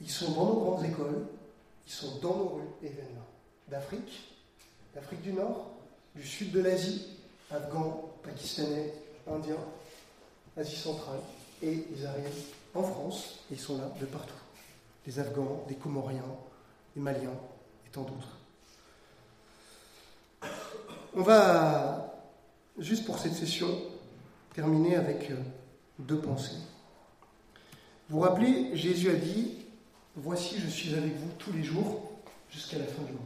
Ils 0.07 0.13
sont 0.13 0.31
dans 0.31 0.47
nos 0.47 0.61
grandes 0.61 0.85
écoles, 0.85 1.27
ils 1.85 1.93
sont 1.93 2.19
dans 2.23 2.37
nos 2.37 2.49
rues 2.51 2.69
événements. 2.81 3.27
D'Afrique, 3.69 4.37
d'Afrique 4.95 5.21
du 5.21 5.33
Nord, 5.33 5.73
du 6.15 6.25
sud 6.25 6.53
de 6.53 6.61
l'Asie, 6.61 7.09
Afghans, 7.51 8.13
Pakistanais, 8.23 8.95
Indiens, 9.27 9.57
Asie 10.57 10.77
centrale, 10.77 11.19
et 11.61 11.89
ils 11.93 12.07
arrivent 12.07 12.45
en 12.73 12.85
France, 12.85 13.41
et 13.51 13.55
ils 13.55 13.61
sont 13.61 13.79
là 13.79 13.91
de 14.01 14.07
partout. 14.07 14.33
Des 15.05 15.19
Afghans, 15.19 15.65
des 15.67 15.75
Comoriens, 15.75 16.23
des 16.95 17.03
Maliens, 17.03 17.35
et 17.85 17.91
tant 17.91 18.03
d'autres. 18.03 18.39
On 21.17 21.23
va, 21.23 22.15
juste 22.79 23.07
pour 23.07 23.19
cette 23.19 23.35
session, 23.35 23.77
terminer 24.55 24.95
avec 24.95 25.33
euh, 25.33 25.43
deux 25.99 26.21
pensées. 26.21 26.59
Vous 28.09 28.19
vous 28.19 28.23
rappelez, 28.23 28.77
Jésus 28.77 29.11
a 29.11 29.15
dit, 29.15 29.56
Voici, 30.19 30.59
je 30.59 30.69
suis 30.69 30.95
avec 30.95 31.15
vous 31.17 31.29
tous 31.39 31.53
les 31.53 31.63
jours 31.63 32.11
jusqu'à 32.51 32.79
la 32.79 32.87
fin 32.87 33.03
du 33.03 33.13
monde. 33.13 33.21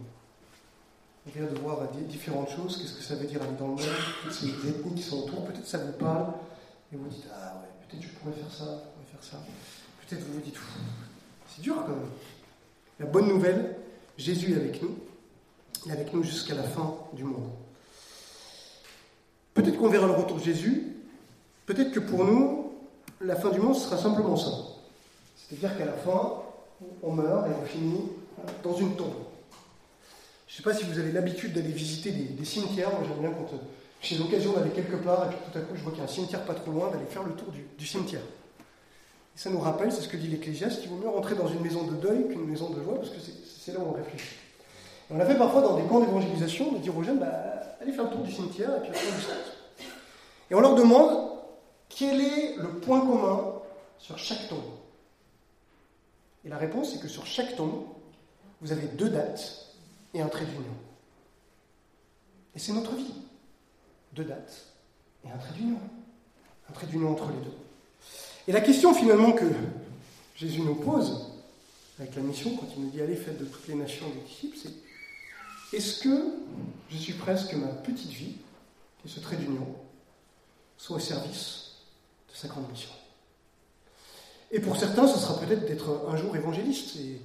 On 1.24 1.30
vient 1.30 1.49
de 1.49 1.57
voir 1.61 1.78
différentes 2.09 2.51
choses, 2.51 2.78
qu'est-ce 2.78 2.95
que 2.95 3.03
ça 3.03 3.14
veut 3.14 3.28
dire 3.28 3.41
aller 3.41 3.57
dans 3.57 3.68
le 3.68 3.74
monde, 3.74 3.82
toutes 4.24 4.32
ces 4.32 4.49
ethnies 4.49 4.97
qui 4.97 5.03
sont 5.03 5.20
autour, 5.20 5.45
peut-être 5.45 5.66
ça 5.66 5.78
vous 5.78 5.93
parle, 5.93 6.32
et 6.93 6.97
vous 6.97 7.07
dites, 7.07 7.26
ah 7.32 7.61
ouais, 7.61 7.68
peut-être 7.86 8.03
je 8.03 8.09
pourrais 8.18 8.32
faire 8.32 8.51
ça, 8.51 8.64
je 8.64 8.68
pourrais 8.68 9.07
faire 9.12 9.22
ça. 9.22 9.36
Peut-être 10.01 10.24
vous 10.24 10.32
vous 10.32 10.41
dites, 10.41 10.57
c'est 11.55 11.62
dur 11.62 11.76
quand 11.76 11.95
même. 11.95 12.11
La 12.99 13.07
bonne 13.07 13.28
nouvelle, 13.28 13.76
Jésus 14.18 14.53
est 14.53 14.57
avec 14.57 14.82
nous, 14.82 14.99
il 15.86 15.93
est 15.93 15.95
avec 15.95 16.12
nous 16.12 16.24
jusqu'à 16.24 16.57
la 16.57 16.64
fin 16.64 16.97
du 17.12 17.22
monde. 17.22 17.51
Peut-être 19.55 19.78
qu'on 19.78 19.91
verra 19.91 20.09
le 20.09 20.14
retour 20.14 20.38
de 20.38 20.43
Jésus, 20.43 20.97
peut-être 21.66 21.93
que 21.93 22.01
pour 22.01 22.24
nous, 22.24 22.72
la 23.20 23.36
fin 23.36 23.51
du 23.51 23.61
monde 23.61 23.76
sera 23.76 23.97
simplement 23.97 24.36
ça. 24.36 24.51
C'est-à-dire 25.36 25.78
qu'à 25.78 25.84
la 25.84 25.93
fin, 25.93 26.39
on 27.03 27.12
meurt 27.12 27.47
et 27.47 27.51
on 27.62 27.66
finit 27.66 28.03
dans 28.62 28.74
une 28.74 28.97
tombe. 28.97 29.14
Je 30.47 30.55
ne 30.55 30.57
sais 30.57 30.62
pas 30.62 30.74
si 30.74 30.85
vous 30.85 30.99
avez 30.99 31.12
l'habitude 31.12 31.53
d'aller 31.53 31.70
visiter 31.70 32.11
des, 32.11 32.45
cimetières. 32.45 32.91
Moi, 32.91 33.03
j'aime 33.07 33.20
bien 33.20 33.31
quand 33.31 33.55
euh, 33.55 33.61
j'ai 34.03 34.18
l'occasion 34.18 34.53
d'aller 34.53 34.70
quelque 34.70 34.97
part 34.97 35.26
et 35.26 35.28
puis 35.28 35.39
tout 35.51 35.59
à 35.59 35.61
coup 35.61 35.76
je 35.76 35.83
vois 35.83 35.93
qu'il 35.93 36.01
y 36.01 36.03
a 36.03 36.09
un 36.09 36.12
cimetière 36.12 36.45
pas 36.45 36.55
trop 36.55 36.72
loin, 36.72 36.91
d'aller 36.91 37.07
faire 37.07 37.22
le 37.22 37.33
tour 37.33 37.49
du, 37.78 37.87
cimetière. 37.87 38.22
Et 39.37 39.39
ça 39.39 39.51
nous 39.51 39.61
rappelle, 39.61 39.93
c'est 39.93 40.01
ce 40.01 40.09
que 40.09 40.16
dit 40.16 40.26
l'Ecclésiaste, 40.26 40.81
qu'il 40.81 40.91
vaut 40.91 40.97
mieux 40.97 41.09
rentrer 41.09 41.35
dans 41.35 41.47
une 41.47 41.61
maison 41.61 41.85
de 41.85 41.95
deuil 41.97 42.28
qu'une 42.28 42.47
maison 42.47 42.70
de 42.70 42.83
joie 42.83 42.97
parce 42.97 43.11
que 43.11 43.20
c'est 43.20 43.72
là 43.72 43.78
où 43.81 43.91
on 43.91 43.93
réfléchit. 43.93 44.37
on 45.11 45.18
l'a 45.18 45.26
fait 45.26 45.39
parfois 45.39 45.62
dans 45.62 45.76
des 45.76 45.85
camps 45.85 46.01
d'évangélisation, 46.01 46.72
de 46.72 46.78
dire 46.78 46.97
aux 46.97 47.03
jeunes, 47.03 47.18
bah, 47.18 47.76
allez 47.81 47.93
faire 47.93 48.05
le 48.05 48.11
tour 48.11 48.22
du 48.22 48.33
cimetière 48.33 48.70
et 48.76 48.81
puis 48.81 48.91
on 48.91 50.53
Et 50.53 50.55
on 50.57 50.61
leur 50.61 50.74
demande 50.74 51.31
quel 51.89 52.20
est 52.20 52.57
le 52.57 52.68
point 52.81 53.01
commun 53.01 53.53
sur 53.99 54.18
chaque 54.18 54.49
tombe? 54.49 54.80
Et 56.45 56.49
la 56.49 56.57
réponse, 56.57 56.93
c'est 56.93 57.01
que 57.01 57.09
sur 57.09 57.26
chaque 57.26 57.57
tombe, 57.57 57.84
vous 58.61 58.72
avez 58.72 58.86
deux 58.88 59.09
dates 59.09 59.74
et 60.14 60.20
un 60.20 60.28
trait 60.28 60.45
d'union. 60.45 60.74
Et 62.55 62.59
c'est 62.59 62.72
notre 62.72 62.95
vie. 62.95 63.14
Deux 64.12 64.24
dates 64.24 64.66
et 65.24 65.30
un 65.30 65.36
trait 65.38 65.53
d'union. 65.53 65.78
Un 66.68 66.72
trait 66.72 66.86
d'union 66.86 67.12
entre 67.12 67.30
les 67.30 67.45
deux. 67.45 67.55
Et 68.49 68.53
la 68.53 68.61
question 68.61 68.95
finalement 68.95 69.32
que 69.32 69.45
Jésus 70.36 70.62
nous 70.62 70.76
pose 70.76 71.26
avec 71.99 72.14
la 72.16 72.22
mission, 72.22 72.57
quand 72.57 72.66
il 72.76 72.84
nous 72.84 72.91
dit 72.91 73.03
allez, 73.03 73.16
faites 73.16 73.38
de 73.38 73.45
toutes 73.45 73.68
les 73.68 73.74
nations 73.74 74.09
des 74.09 74.20
disciples, 74.20 74.57
c'est 74.57 75.76
est-ce 75.76 76.03
que 76.03 76.34
je 76.91 76.97
suis 76.97 77.12
presque 77.12 77.53
ma 77.55 77.68
petite 77.68 78.11
vie, 78.11 78.36
et 79.05 79.09
ce 79.09 79.20
trait 79.20 79.36
d'union, 79.36 79.66
soit 80.76 80.97
au 80.97 81.01
service 81.01 81.72
de 82.30 82.36
sa 82.36 82.49
grande 82.49 82.68
mission? 82.70 82.91
Et 84.51 84.61
pour 84.61 84.76
certains, 84.76 85.07
ce 85.07 85.18
sera 85.18 85.38
peut-être 85.38 85.66
d'être 85.66 86.07
un 86.09 86.16
jour 86.16 86.36
évangéliste 86.36 86.96
et 86.96 87.20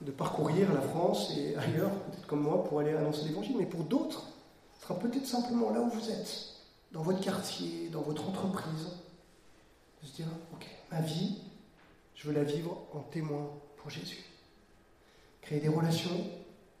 de 0.00 0.10
parcourir 0.12 0.72
la 0.72 0.80
France 0.80 1.32
et 1.36 1.56
ailleurs, 1.56 1.90
peut-être 1.90 2.26
comme 2.26 2.42
moi, 2.42 2.64
pour 2.64 2.80
aller 2.80 2.92
annoncer 2.92 3.24
l'évangile. 3.24 3.56
Mais 3.58 3.66
pour 3.66 3.82
d'autres, 3.82 4.24
ce 4.76 4.82
sera 4.82 4.98
peut-être 4.98 5.26
simplement 5.26 5.70
là 5.70 5.80
où 5.80 5.88
vous 5.88 6.10
êtes, 6.10 6.54
dans 6.92 7.02
votre 7.02 7.20
quartier, 7.20 7.88
dans 7.92 8.02
votre 8.02 8.28
entreprise, 8.28 8.88
de 10.02 10.06
se 10.06 10.14
dire, 10.14 10.26
ok, 10.52 10.66
ma 10.92 11.00
vie, 11.00 11.38
je 12.14 12.28
veux 12.28 12.34
la 12.34 12.44
vivre 12.44 12.78
en 12.94 13.00
témoin 13.00 13.50
pour 13.76 13.90
Jésus. 13.90 14.24
Créer 15.42 15.60
des 15.60 15.68
relations, 15.68 16.26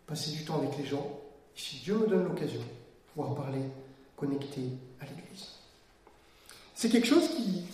passer 0.06 0.30
du 0.30 0.44
temps 0.44 0.58
avec 0.58 0.78
les 0.78 0.86
gens, 0.86 1.18
si 1.56 1.76
Dieu 1.78 1.98
me 1.98 2.06
donne 2.06 2.24
l'occasion, 2.24 2.60
pouvoir 3.14 3.34
parler, 3.34 3.62
connecter 4.16 4.70
à 5.00 5.06
l'Église. 5.06 5.46
C'est 6.74 6.88
quelque 6.88 7.06
chose 7.06 7.28
qui, 7.30 7.64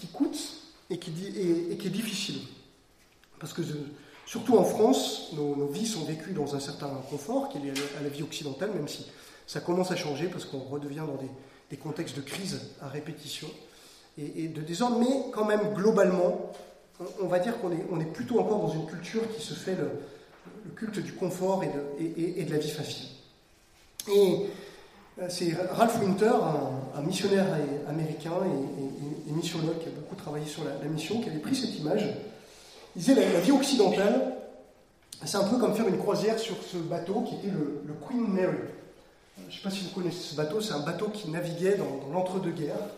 et 0.94 0.98
qui, 1.76 1.86
est 1.86 1.90
difficile. 1.90 2.40
Parce 3.40 3.52
que 3.52 3.62
surtout 4.26 4.56
en 4.56 4.64
France, 4.64 5.30
nos, 5.32 5.66
vies 5.66 5.86
sont 5.86 6.04
vécues 6.04 6.32
dans 6.32 6.54
un 6.54 6.60
certain 6.60 6.88
confort 7.10 7.48
qui 7.48 7.58
est 7.58 7.60
lié 7.60 7.72
à 7.98 8.02
la 8.02 8.08
vie 8.08 8.22
occidentale, 8.22 8.70
même 8.72 8.88
si 8.88 9.06
ça 9.46 9.60
commence 9.60 9.90
à 9.90 9.96
changer 9.96 10.28
parce 10.28 10.44
qu'on 10.44 10.60
redevient 10.60 11.02
dans 11.06 11.18
des, 11.20 11.76
contextes 11.76 12.14
de 12.14 12.20
crise 12.20 12.70
à 12.80 12.86
répétition 12.86 13.48
et, 14.16 14.46
de 14.46 14.60
désordre, 14.60 15.00
mais 15.00 15.32
quand 15.32 15.44
même 15.44 15.74
globalement, 15.74 16.52
on, 17.20 17.26
va 17.26 17.40
dire 17.40 17.58
qu'on 17.60 17.72
est, 17.72 18.04
plutôt 18.04 18.38
encore 18.38 18.60
dans 18.60 18.72
une 18.72 18.86
culture 18.86 19.22
qui 19.34 19.44
se 19.44 19.54
fait 19.54 19.74
le, 19.74 19.90
culte 20.76 21.00
du 21.00 21.12
confort 21.14 21.64
et 21.64 21.68
de, 21.68 22.38
et 22.38 22.44
de, 22.44 22.52
la 22.52 22.58
vie 22.58 22.70
facile. 22.70 23.08
Et 24.08 24.10
euh, 24.10 24.46
c'est 25.28 25.54
Ralph 25.72 26.00
Winter, 26.00 26.32
un, 26.96 27.02
missionnaire 27.02 27.46
américain 27.88 28.32
et, 28.44 29.32
missiologue 29.32 29.78
qui 29.80 29.88
a 29.88 29.90
beaucoup 29.90 30.14
travaillé 30.14 30.46
sur 30.46 30.62
la, 30.64 30.88
mission, 30.88 31.20
qui 31.20 31.28
avait 31.28 31.38
pris 31.38 31.56
cette 31.56 31.76
image. 31.78 32.04
Il 32.94 33.00
disait 33.00 33.14
la, 33.14 33.32
la 33.32 33.40
vie 33.40 33.50
occidentale, 33.50 34.34
c'est 35.24 35.36
un 35.36 35.44
peu 35.44 35.58
comme 35.58 35.74
faire 35.74 35.88
une 35.88 35.98
croisière 35.98 36.38
sur 36.38 36.56
ce 36.62 36.76
bateau 36.76 37.22
qui 37.22 37.34
était 37.36 37.48
le, 37.54 37.94
Queen 38.06 38.26
Mary. 38.28 38.54
Euh, 38.54 39.42
je 39.48 39.54
ne 39.54 39.56
sais 39.56 39.62
pas 39.62 39.70
si 39.70 39.84
vous 39.84 39.90
connaissez 39.90 40.18
ce 40.18 40.36
bateau, 40.36 40.60
c'est 40.60 40.74
un 40.74 40.80
bateau 40.80 41.08
qui 41.08 41.30
naviguait 41.30 41.76
dans, 41.76 42.12
l'entre-deux-guerres 42.12 42.88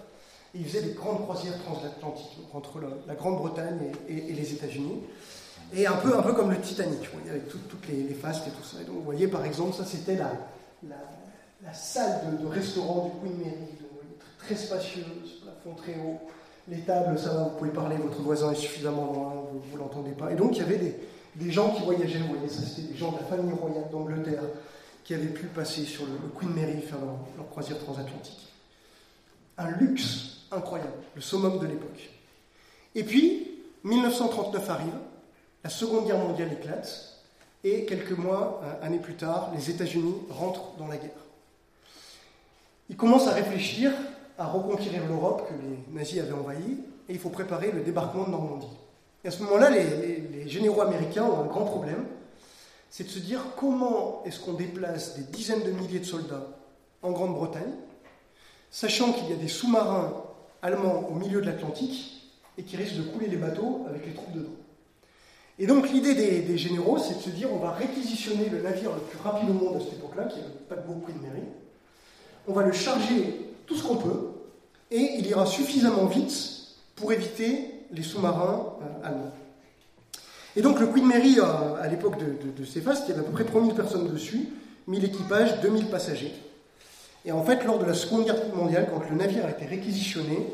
et 0.54 0.58
il 0.58 0.66
faisait 0.66 0.82
des 0.82 0.92
grandes 0.92 1.22
croisières 1.22 1.58
transatlantiques 1.64 2.38
entre 2.52 2.80
la, 3.06 3.14
Grande-Bretagne 3.14 3.92
et, 4.08 4.32
les 4.32 4.52
États-Unis. 4.52 5.00
Et 5.74 5.86
un 5.86 5.96
peu, 5.96 6.16
un 6.16 6.22
peu 6.22 6.32
comme 6.32 6.50
le 6.50 6.60
Titanic, 6.60 7.00
avec 7.28 7.48
toutes 7.48 7.88
les, 7.88 8.02
les 8.02 8.10
et 8.10 8.14
tout 8.14 8.64
ça. 8.64 8.80
Et 8.80 8.84
donc, 8.84 8.96
vous 8.96 9.02
voyez, 9.02 9.26
par 9.28 9.44
exemple, 9.44 9.74
ça 9.74 9.84
c'était 9.84 10.16
la 10.16 10.30
salle 11.72 12.38
de, 12.40 12.46
restaurant 12.46 13.06
du 13.06 13.20
Queen 13.20 13.38
Mary, 13.38 13.68
très 14.38 14.54
spacieuse, 14.54 15.42
plafond 15.42 15.74
très 15.76 15.94
haut. 15.94 16.20
Les 16.68 16.80
tables, 16.80 17.18
ça 17.18 17.32
va, 17.32 17.42
vous 17.44 17.58
pouvez 17.58 17.70
parler, 17.70 17.96
votre 17.96 18.20
voisin 18.20 18.52
est 18.52 18.56
suffisamment 18.56 19.12
loin, 19.12 19.44
vous 19.52 19.76
ne 19.76 19.78
l'entendez 19.78 20.12
pas. 20.12 20.32
Et 20.32 20.34
donc 20.34 20.56
il 20.56 20.58
y 20.58 20.62
avait 20.62 20.98
des, 21.36 21.50
gens 21.50 21.70
qui 21.70 21.82
voyageaient, 21.82 22.18
vous 22.18 22.34
voyez, 22.34 22.48
ça 22.48 22.62
c'était 22.62 22.88
des 22.92 22.96
gens 22.96 23.12
de 23.12 23.18
la 23.18 23.24
famille 23.24 23.52
royale 23.52 23.88
d'Angleterre 23.90 24.42
qui 25.04 25.14
avaient 25.14 25.26
pu 25.26 25.46
passer 25.46 25.84
sur 25.84 26.04
le, 26.04 26.12
Queen 26.36 26.52
Mary 26.52 26.80
faire 26.82 26.98
leur, 27.36 27.48
croisière 27.48 27.78
transatlantique. 27.78 28.48
Un 29.58 29.70
luxe 29.70 30.46
incroyable, 30.50 30.92
le 31.14 31.20
summum 31.20 31.58
de 31.58 31.66
l'époque. 31.66 32.10
Et 32.94 33.04
puis, 33.04 33.60
1939 33.84 34.70
arrive, 34.70 34.98
la 35.62 35.70
Seconde 35.70 36.06
Guerre 36.06 36.18
mondiale 36.18 36.52
éclate, 36.52 37.16
et 37.62 37.84
quelques 37.84 38.16
mois, 38.16 38.62
années 38.82 38.98
plus 38.98 39.14
tard, 39.14 39.52
les 39.56 39.70
États-Unis 39.70 40.14
rentrent 40.30 40.76
dans 40.78 40.86
la 40.86 40.96
guerre. 40.96 41.25
Il 42.88 42.96
commence 42.96 43.26
à 43.26 43.32
réfléchir 43.32 43.92
à 44.38 44.46
reconquérir 44.46 45.06
l'Europe 45.08 45.48
que 45.48 45.54
les 45.54 45.98
nazis 45.98 46.20
avaient 46.20 46.32
envahie, 46.32 46.78
et 47.08 47.12
il 47.12 47.18
faut 47.18 47.30
préparer 47.30 47.72
le 47.72 47.80
débarquement 47.80 48.24
de 48.24 48.30
Normandie. 48.30 48.66
Et 49.24 49.28
à 49.28 49.30
ce 49.30 49.42
moment-là, 49.42 49.70
les, 49.70 50.48
généraux 50.48 50.82
américains 50.82 51.24
ont 51.24 51.40
un 51.40 51.46
grand 51.46 51.64
problème, 51.64 52.04
c'est 52.88 53.04
de 53.04 53.08
se 53.08 53.18
dire 53.18 53.40
comment 53.56 54.22
est-ce 54.24 54.38
qu'on 54.38 54.52
déplace 54.52 55.16
des 55.16 55.24
dizaines 55.24 55.64
de 55.64 55.72
milliers 55.72 55.98
de 55.98 56.04
soldats 56.04 56.46
en 57.02 57.10
Grande-Bretagne, 57.10 57.72
sachant 58.70 59.12
qu'il 59.12 59.28
y 59.28 59.32
a 59.32 59.36
des 59.36 59.48
sous-marins 59.48 60.12
allemands 60.62 61.08
au 61.10 61.14
milieu 61.14 61.40
de 61.40 61.46
l'Atlantique 61.46 62.22
et 62.56 62.62
qui 62.62 62.76
risquent 62.76 62.98
de 62.98 63.02
couler 63.02 63.26
les 63.26 63.36
bateaux 63.36 63.84
avec 63.88 64.06
les 64.06 64.12
troupes 64.14 64.32
dedans. 64.32 64.54
Et 65.58 65.66
donc 65.66 65.90
l'idée 65.90 66.14
des, 66.14 66.58
généraux, 66.58 66.98
c'est 66.98 67.16
de 67.16 67.22
se 67.22 67.30
dire 67.30 67.52
on 67.52 67.58
va 67.58 67.72
réquisitionner 67.72 68.48
le 68.48 68.62
navire 68.62 68.92
le 68.94 69.00
plus 69.00 69.18
rapide 69.18 69.50
au 69.50 69.54
monde 69.54 69.76
à 69.76 69.80
cette 69.80 69.94
époque-là, 69.94 70.24
qui 70.26 70.38
est 70.38 70.42
le 70.42 70.50
paquebot 70.68 71.02
Queen 71.04 71.20
Mary, 71.22 71.42
on 72.48 72.52
va 72.52 72.62
le 72.62 72.72
charger 72.72 73.40
tout 73.66 73.76
ce 73.76 73.82
qu'on 73.82 73.96
peut, 73.96 74.28
et 74.90 75.16
il 75.18 75.26
ira 75.26 75.46
suffisamment 75.46 76.06
vite 76.06 76.32
pour 76.94 77.12
éviter 77.12 77.72
les 77.92 78.02
sous-marins 78.02 78.74
euh, 78.80 79.06
allemands. 79.06 79.32
Et 80.54 80.62
donc 80.62 80.80
le 80.80 80.86
Queen 80.86 81.06
Mary, 81.06 81.38
euh, 81.38 81.82
à 81.82 81.86
l'époque 81.88 82.18
de, 82.18 82.24
de, 82.24 82.64
il 82.64 82.74
y 82.74 83.12
avait 83.12 83.20
à 83.20 83.22
peu 83.22 83.32
près 83.32 83.44
3000 83.44 83.74
personnes 83.74 84.08
dessus, 84.08 84.48
1000 84.86 85.04
équipages, 85.04 85.60
2000 85.60 85.86
passagers. 85.86 86.32
Et 87.24 87.32
en 87.32 87.42
fait, 87.42 87.64
lors 87.64 87.78
de 87.78 87.84
la 87.84 87.94
Seconde 87.94 88.24
Guerre 88.24 88.54
mondiale, 88.54 88.88
quand 88.90 89.02
le 89.10 89.16
navire 89.16 89.44
a 89.44 89.50
été 89.50 89.66
réquisitionné, 89.66 90.46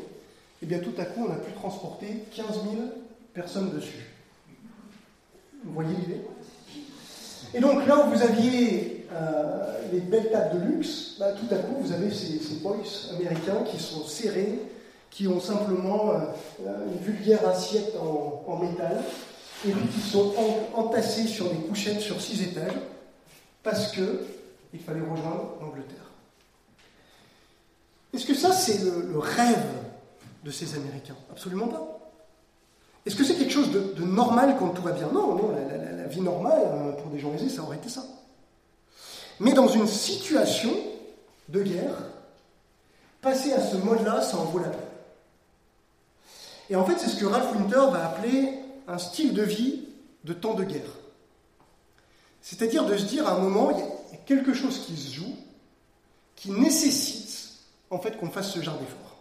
eh 0.61 0.65
bien 0.65 0.79
tout 0.79 0.93
à 0.97 1.05
coup, 1.05 1.25
on 1.27 1.31
a 1.31 1.35
pu 1.35 1.51
transporter 1.53 2.07
15 2.35 2.47
000 2.47 2.55
personnes 3.33 3.69
dessus. 3.71 4.09
Vous 5.63 5.73
voyez 5.73 5.95
l'idée? 5.95 6.21
Et 7.53 7.59
donc 7.59 7.85
là 7.87 7.99
où 7.99 8.09
vous 8.09 8.21
aviez 8.21 8.92
euh, 9.11 9.77
les 9.91 9.99
belles 9.99 10.31
tables 10.31 10.59
de 10.59 10.65
luxe, 10.65 11.15
bah, 11.19 11.31
tout 11.31 11.53
à 11.53 11.57
coup, 11.57 11.75
vous 11.79 11.91
avez 11.91 12.11
ces, 12.11 12.39
boys 12.61 12.77
américains 13.15 13.63
qui 13.69 13.79
sont 13.79 14.05
serrés, 14.05 14.59
qui 15.09 15.27
ont 15.27 15.39
simplement 15.39 16.11
euh, 16.11 16.17
euh, 16.65 16.85
une 16.87 16.99
vulgaire 17.03 17.47
assiette 17.47 17.93
en, 17.97 18.57
métal, 18.57 19.03
et 19.67 19.71
puis 19.71 19.87
qui 19.87 20.09
sont 20.09 20.33
entassés 20.75 21.27
sur 21.27 21.49
des 21.49 21.57
couchettes 21.57 22.01
sur 22.01 22.21
six 22.21 22.41
étages, 22.41 22.73
parce 23.61 23.91
qu'il 23.91 24.79
fallait 24.85 25.01
rejoindre 25.01 25.57
l'Angleterre. 25.61 26.11
Est-ce 28.13 28.25
que 28.25 28.35
ça, 28.35 28.51
c'est 28.51 28.83
le, 28.83 29.17
rêve 29.17 29.65
de 30.43 30.51
ces 30.51 30.75
Américains? 30.75 31.15
Absolument 31.31 31.67
pas. 31.67 31.99
Est-ce 33.05 33.15
que 33.15 33.23
c'est 33.23 33.35
quelque 33.35 33.51
chose 33.51 33.71
de, 33.71 34.03
normal 34.03 34.55
quand 34.59 34.69
tout 34.69 34.81
va 34.81 34.91
bien? 34.91 35.07
Non, 35.13 35.35
non, 35.35 35.51
la 35.51 36.07
vie 36.07 36.21
normale, 36.21 36.95
pour 37.01 37.11
des 37.11 37.19
gens 37.19 37.33
aisés, 37.33 37.49
ça 37.49 37.63
aurait 37.63 37.77
été 37.77 37.89
ça 37.89 38.03
mais 39.43 39.51
dans 39.51 39.67
une 39.67 39.87
situation 39.87 40.73
de 41.49 41.61
guerre, 41.61 41.97
passer 43.21 43.51
à 43.51 43.61
ce 43.61 43.75
mode-là, 43.75 44.21
ça 44.21 44.37
en 44.37 44.45
vaut 44.45 44.59
la 44.59 44.69
peine. 44.69 44.79
Et 46.69 46.77
en 46.77 46.85
fait, 46.85 46.97
c'est 46.97 47.09
ce 47.09 47.19
que 47.19 47.25
Ralph 47.25 47.53
Winter 47.53 47.91
va 47.91 48.05
appeler 48.05 48.53
un 48.87 48.97
style 48.97 49.33
de 49.33 49.43
vie 49.43 49.81
de 50.23 50.31
temps 50.31 50.53
de 50.53 50.63
guerre. 50.63 50.81
C'est-à-dire 52.41 52.85
de 52.85 52.95
se 52.95 53.03
dire 53.03 53.27
à 53.27 53.33
un 53.33 53.39
moment, 53.39 53.71
il 53.71 53.79
y 53.79 54.17
a 54.17 54.21
quelque 54.25 54.53
chose 54.53 54.85
qui 54.85 54.95
se 54.95 55.13
joue, 55.13 55.35
qui 56.37 56.49
nécessite 56.51 57.59
en 57.89 57.99
fait 57.99 58.17
qu'on 58.17 58.29
fasse 58.29 58.49
ce 58.49 58.61
genre 58.61 58.77
d'effort. 58.77 59.17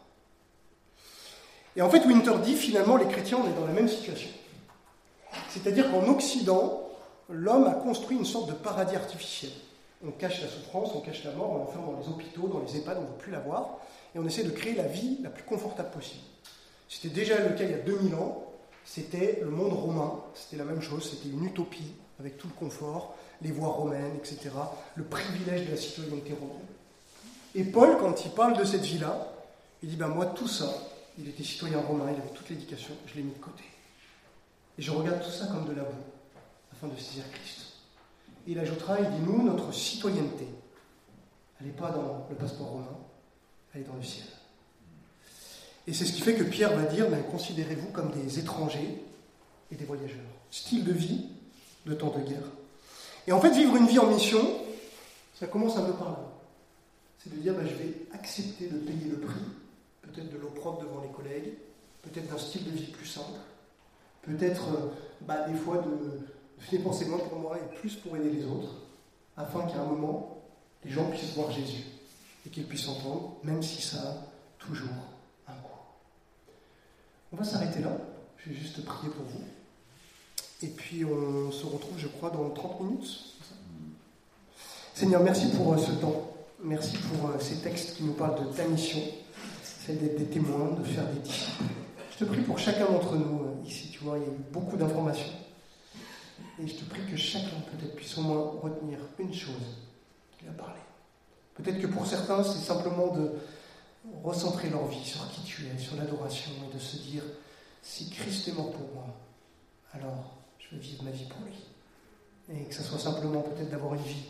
Et 1.74 1.82
en 1.82 1.90
fait, 1.90 2.06
Winter 2.06 2.34
dit 2.44 2.54
finalement, 2.54 2.96
les 2.96 3.08
chrétiens, 3.08 3.38
on 3.42 3.50
est 3.50 3.60
dans 3.60 3.66
la 3.66 3.72
même 3.72 3.88
situation. 3.88 4.30
C'est-à-dire 5.48 5.90
qu'en 5.90 6.06
Occident, 6.08 6.88
l'homme 7.28 7.64
a 7.64 7.74
construit 7.74 8.16
une 8.16 8.24
sorte 8.24 8.48
de 8.48 8.54
paradis 8.54 8.94
artificiel. 8.94 9.50
On 10.04 10.10
cache 10.10 10.42
la 10.42 10.48
souffrance, 10.48 10.90
on 10.94 11.00
cache 11.00 11.24
la 11.24 11.32
mort, 11.32 11.52
on 11.52 11.58
l'enferme 11.58 11.86
dans 11.86 12.00
les 12.00 12.08
hôpitaux, 12.08 12.48
dans 12.48 12.60
les 12.60 12.76
EHPAD, 12.76 12.98
on 12.98 13.02
ne 13.02 13.06
veut 13.06 13.18
plus 13.18 13.32
la 13.32 13.40
voir, 13.40 13.78
et 14.14 14.18
on 14.18 14.26
essaie 14.26 14.44
de 14.44 14.50
créer 14.50 14.74
la 14.74 14.86
vie 14.86 15.18
la 15.22 15.30
plus 15.30 15.44
confortable 15.44 15.90
possible. 15.90 16.22
C'était 16.88 17.14
déjà 17.14 17.38
le 17.38 17.54
cas 17.54 17.64
il 17.64 17.70
y 17.70 17.74
a 17.74 17.78
2000 17.78 18.14
ans, 18.16 18.44
c'était 18.84 19.40
le 19.42 19.50
monde 19.50 19.72
romain, 19.72 20.20
c'était 20.34 20.56
la 20.56 20.64
même 20.64 20.82
chose, 20.82 21.08
c'était 21.08 21.28
une 21.28 21.44
utopie 21.44 21.92
avec 22.18 22.36
tout 22.36 22.48
le 22.48 22.54
confort, 22.54 23.14
les 23.40 23.50
voies 23.50 23.68
romaines, 23.68 24.16
etc., 24.16 24.50
le 24.96 25.04
privilège 25.04 25.66
de 25.66 25.70
la 25.70 25.76
citoyenneté 25.76 26.32
romaine. 26.34 26.66
Et 27.54 27.64
Paul, 27.64 27.96
quand 27.98 28.24
il 28.24 28.30
parle 28.32 28.56
de 28.56 28.64
cette 28.64 28.82
vie-là, 28.82 29.32
il 29.82 29.88
dit 29.90 29.96
ben 29.96 30.08
moi 30.08 30.26
tout 30.26 30.48
ça, 30.48 30.72
il 31.18 31.28
était 31.28 31.42
citoyen 31.42 31.80
romain, 31.80 32.06
il 32.12 32.20
avait 32.20 32.34
toute 32.34 32.48
l'éducation, 32.48 32.94
je 33.06 33.14
l'ai 33.14 33.22
mis 33.22 33.32
de 33.32 33.38
côté. 33.38 33.64
Et 34.78 34.82
je 34.82 34.90
regarde 34.90 35.22
tout 35.22 35.30
ça 35.30 35.46
comme 35.46 35.66
de 35.66 35.74
la 35.74 35.82
boue, 35.82 36.04
afin 36.72 36.88
de 36.88 36.98
saisir 36.98 37.24
Christ. 37.32 37.71
Il 38.46 38.58
ajoutera, 38.58 38.98
il 39.00 39.10
dit 39.10 39.26
nous, 39.26 39.42
notre 39.42 39.72
citoyenneté, 39.72 40.46
elle 41.60 41.66
n'est 41.66 41.72
pas 41.72 41.90
dans 41.90 42.26
le 42.28 42.36
passeport 42.36 42.68
romain, 42.68 42.98
elle 43.72 43.82
est 43.82 43.84
dans 43.84 43.94
le 43.94 44.02
ciel. 44.02 44.26
Et 45.86 45.92
c'est 45.92 46.04
ce 46.04 46.12
qui 46.12 46.20
fait 46.20 46.34
que 46.34 46.44
Pierre 46.44 46.76
va 46.76 46.84
dire, 46.84 47.06
considérez-vous 47.30 47.90
comme 47.90 48.10
des 48.10 48.38
étrangers 48.38 49.02
et 49.70 49.74
des 49.74 49.84
voyageurs. 49.84 50.20
Style 50.50 50.84
de 50.84 50.92
vie 50.92 51.26
de 51.86 51.94
temps 51.94 52.10
de 52.16 52.22
guerre. 52.22 52.46
Et 53.26 53.32
en 53.32 53.40
fait, 53.40 53.50
vivre 53.50 53.76
une 53.76 53.86
vie 53.86 53.98
en 53.98 54.06
mission, 54.06 54.40
ça 55.34 55.46
commence 55.46 55.76
un 55.76 55.84
peu 55.84 55.92
par 55.94 56.10
là. 56.10 56.18
C'est 57.18 57.34
de 57.34 57.40
dire, 57.40 57.54
ben, 57.54 57.66
je 57.66 57.74
vais 57.74 57.94
accepter 58.12 58.68
de 58.68 58.78
payer 58.78 59.08
le 59.08 59.18
prix, 59.18 59.40
peut-être 60.02 60.32
de 60.32 60.38
l'eau 60.38 60.50
propre 60.50 60.82
devant 60.82 61.00
les 61.00 61.08
collègues, 61.08 61.54
peut-être 62.02 62.28
d'un 62.28 62.38
style 62.38 62.64
de 62.64 62.70
vie 62.70 62.90
plus 62.90 63.06
simple, 63.06 63.38
peut-être 64.22 64.68
euh, 64.68 64.86
bah, 65.20 65.48
des 65.48 65.54
fois 65.54 65.78
de, 65.78 66.26
dépenser 66.70 67.06
moins 67.06 67.18
pour 67.18 67.38
moi 67.38 67.58
et 67.58 67.76
plus 67.76 67.96
pour 67.96 68.16
aider 68.16 68.30
les 68.30 68.44
autres, 68.44 68.74
afin 69.36 69.66
qu'à 69.66 69.80
un 69.80 69.86
moment, 69.86 70.42
les 70.84 70.90
gens 70.90 71.08
puissent 71.10 71.34
voir 71.34 71.50
Jésus 71.50 71.84
et 72.46 72.50
qu'ils 72.50 72.66
puissent 72.66 72.88
entendre, 72.88 73.36
même 73.44 73.62
si 73.62 73.80
ça 73.82 73.98
a 73.98 74.16
toujours 74.58 74.88
un 75.48 75.52
coup. 75.54 75.78
On 77.32 77.36
va 77.36 77.44
s'arrêter 77.44 77.80
là. 77.80 77.96
Je 78.38 78.50
vais 78.50 78.56
juste 78.56 78.84
prier 78.84 79.12
pour 79.12 79.24
vous. 79.24 79.44
Et 80.62 80.68
puis 80.68 81.04
on 81.04 81.50
se 81.50 81.66
retrouve, 81.66 81.98
je 81.98 82.08
crois, 82.08 82.30
dans 82.30 82.50
30 82.50 82.80
minutes. 82.80 83.36
Seigneur, 84.94 85.22
merci 85.22 85.48
pour 85.48 85.72
euh, 85.72 85.78
ce 85.78 85.92
temps. 85.92 86.32
Merci 86.62 86.96
pour 86.96 87.30
euh, 87.30 87.38
ces 87.40 87.56
textes 87.56 87.96
qui 87.96 88.04
nous 88.04 88.12
parlent 88.12 88.38
de 88.38 88.52
ta 88.52 88.64
mission, 88.66 89.00
celle 89.84 89.98
d'être 89.98 90.18
des 90.18 90.26
témoins, 90.26 90.76
de 90.78 90.84
faire 90.84 91.06
des 91.08 91.18
disciples. 91.18 91.64
Je 92.12 92.24
te 92.24 92.24
prie 92.24 92.42
pour 92.42 92.58
chacun 92.58 92.84
d'entre 92.86 93.16
nous 93.16 93.40
euh, 93.40 93.66
ici, 93.66 93.88
tu 93.90 94.04
vois, 94.04 94.18
il 94.18 94.22
y 94.22 94.26
a 94.26 94.34
beaucoup 94.52 94.76
d'informations. 94.76 95.32
Et 96.60 96.66
je 96.66 96.74
te 96.74 96.84
prie 96.84 97.00
que 97.10 97.16
chacun 97.16 97.60
peut-être 97.70 97.96
puisse 97.96 98.16
au 98.18 98.22
moins 98.22 98.52
retenir 98.62 98.98
une 99.18 99.32
chose 99.32 99.78
qu'il 100.38 100.48
a 100.48 100.52
parlé. 100.52 100.80
Peut-être 101.54 101.80
que 101.80 101.86
pour 101.86 102.06
certains, 102.06 102.42
c'est 102.42 102.64
simplement 102.64 103.08
de 103.08 103.32
recentrer 104.22 104.68
leur 104.70 104.86
vie 104.86 105.04
sur 105.04 105.30
qui 105.30 105.42
tu 105.42 105.62
es, 105.66 105.78
sur 105.78 105.96
l'adoration, 105.96 106.50
et 106.68 106.74
de 106.74 106.80
se 106.80 106.96
dire, 106.96 107.22
si 107.82 108.10
Christ 108.10 108.48
est 108.48 108.52
mort 108.52 108.72
pour 108.72 108.88
moi, 108.94 109.06
alors 109.92 110.38
je 110.58 110.74
vais 110.74 110.82
vivre 110.82 111.04
ma 111.04 111.10
vie 111.10 111.24
pour 111.24 111.40
lui. 111.46 111.54
Et 112.54 112.64
que 112.64 112.74
ça 112.74 112.82
soit 112.82 112.98
simplement 112.98 113.42
peut-être 113.42 113.70
d'avoir 113.70 113.94
une 113.94 114.02
vie 114.02 114.26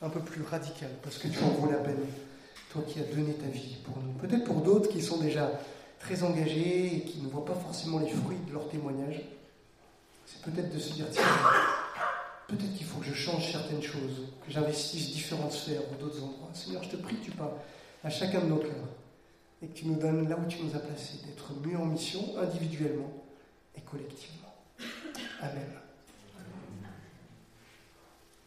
un 0.00 0.10
peu 0.10 0.20
plus 0.20 0.42
radicale, 0.42 0.92
parce 1.02 1.18
que 1.18 1.28
tu 1.28 1.38
en 1.42 1.48
vaut 1.48 1.70
la 1.70 1.78
peine, 1.78 2.04
toi 2.70 2.82
qui 2.86 2.98
as 2.98 3.04
donné 3.04 3.34
ta 3.34 3.46
vie 3.46 3.76
pour 3.84 3.96
nous. 4.02 4.12
Peut-être 4.14 4.44
pour 4.44 4.62
d'autres 4.62 4.88
qui 4.88 5.00
sont 5.00 5.18
déjà 5.18 5.50
très 6.00 6.22
engagés 6.24 6.96
et 6.96 7.00
qui 7.02 7.20
ne 7.20 7.28
voient 7.28 7.44
pas 7.44 7.54
forcément 7.54 8.00
les 8.00 8.08
fruits 8.08 8.38
de 8.48 8.52
leur 8.52 8.68
témoignage, 8.68 9.22
c'est 10.32 10.50
peut-être 10.50 10.72
de 10.72 10.78
se 10.78 10.92
dire, 10.94 11.06
tiens, 11.10 11.22
peut-être 12.48 12.74
qu'il 12.74 12.86
faut 12.86 13.00
que 13.00 13.06
je 13.06 13.14
change 13.14 13.52
certaines 13.52 13.82
choses, 13.82 14.28
que 14.44 14.50
j'investisse 14.50 15.12
différentes 15.12 15.52
sphères 15.52 15.82
ou 15.92 16.00
d'autres 16.00 16.22
endroits. 16.22 16.50
Seigneur, 16.54 16.82
je 16.82 16.90
te 16.90 16.96
prie 16.96 17.16
que 17.16 17.24
tu 17.24 17.30
parles 17.32 17.54
à 18.02 18.10
chacun 18.10 18.40
de 18.40 18.46
nos 18.46 18.56
cœurs 18.56 18.88
et 19.62 19.68
que 19.68 19.74
tu 19.74 19.86
nous 19.86 19.96
donnes 19.96 20.28
là 20.28 20.36
où 20.36 20.48
tu 20.48 20.62
nous 20.62 20.74
as 20.74 20.80
placés, 20.80 21.18
d'être 21.26 21.52
mieux 21.66 21.76
en 21.76 21.86
mission 21.86 22.20
individuellement 22.38 23.12
et 23.76 23.80
collectivement. 23.82 24.54
Amen. 25.40 25.81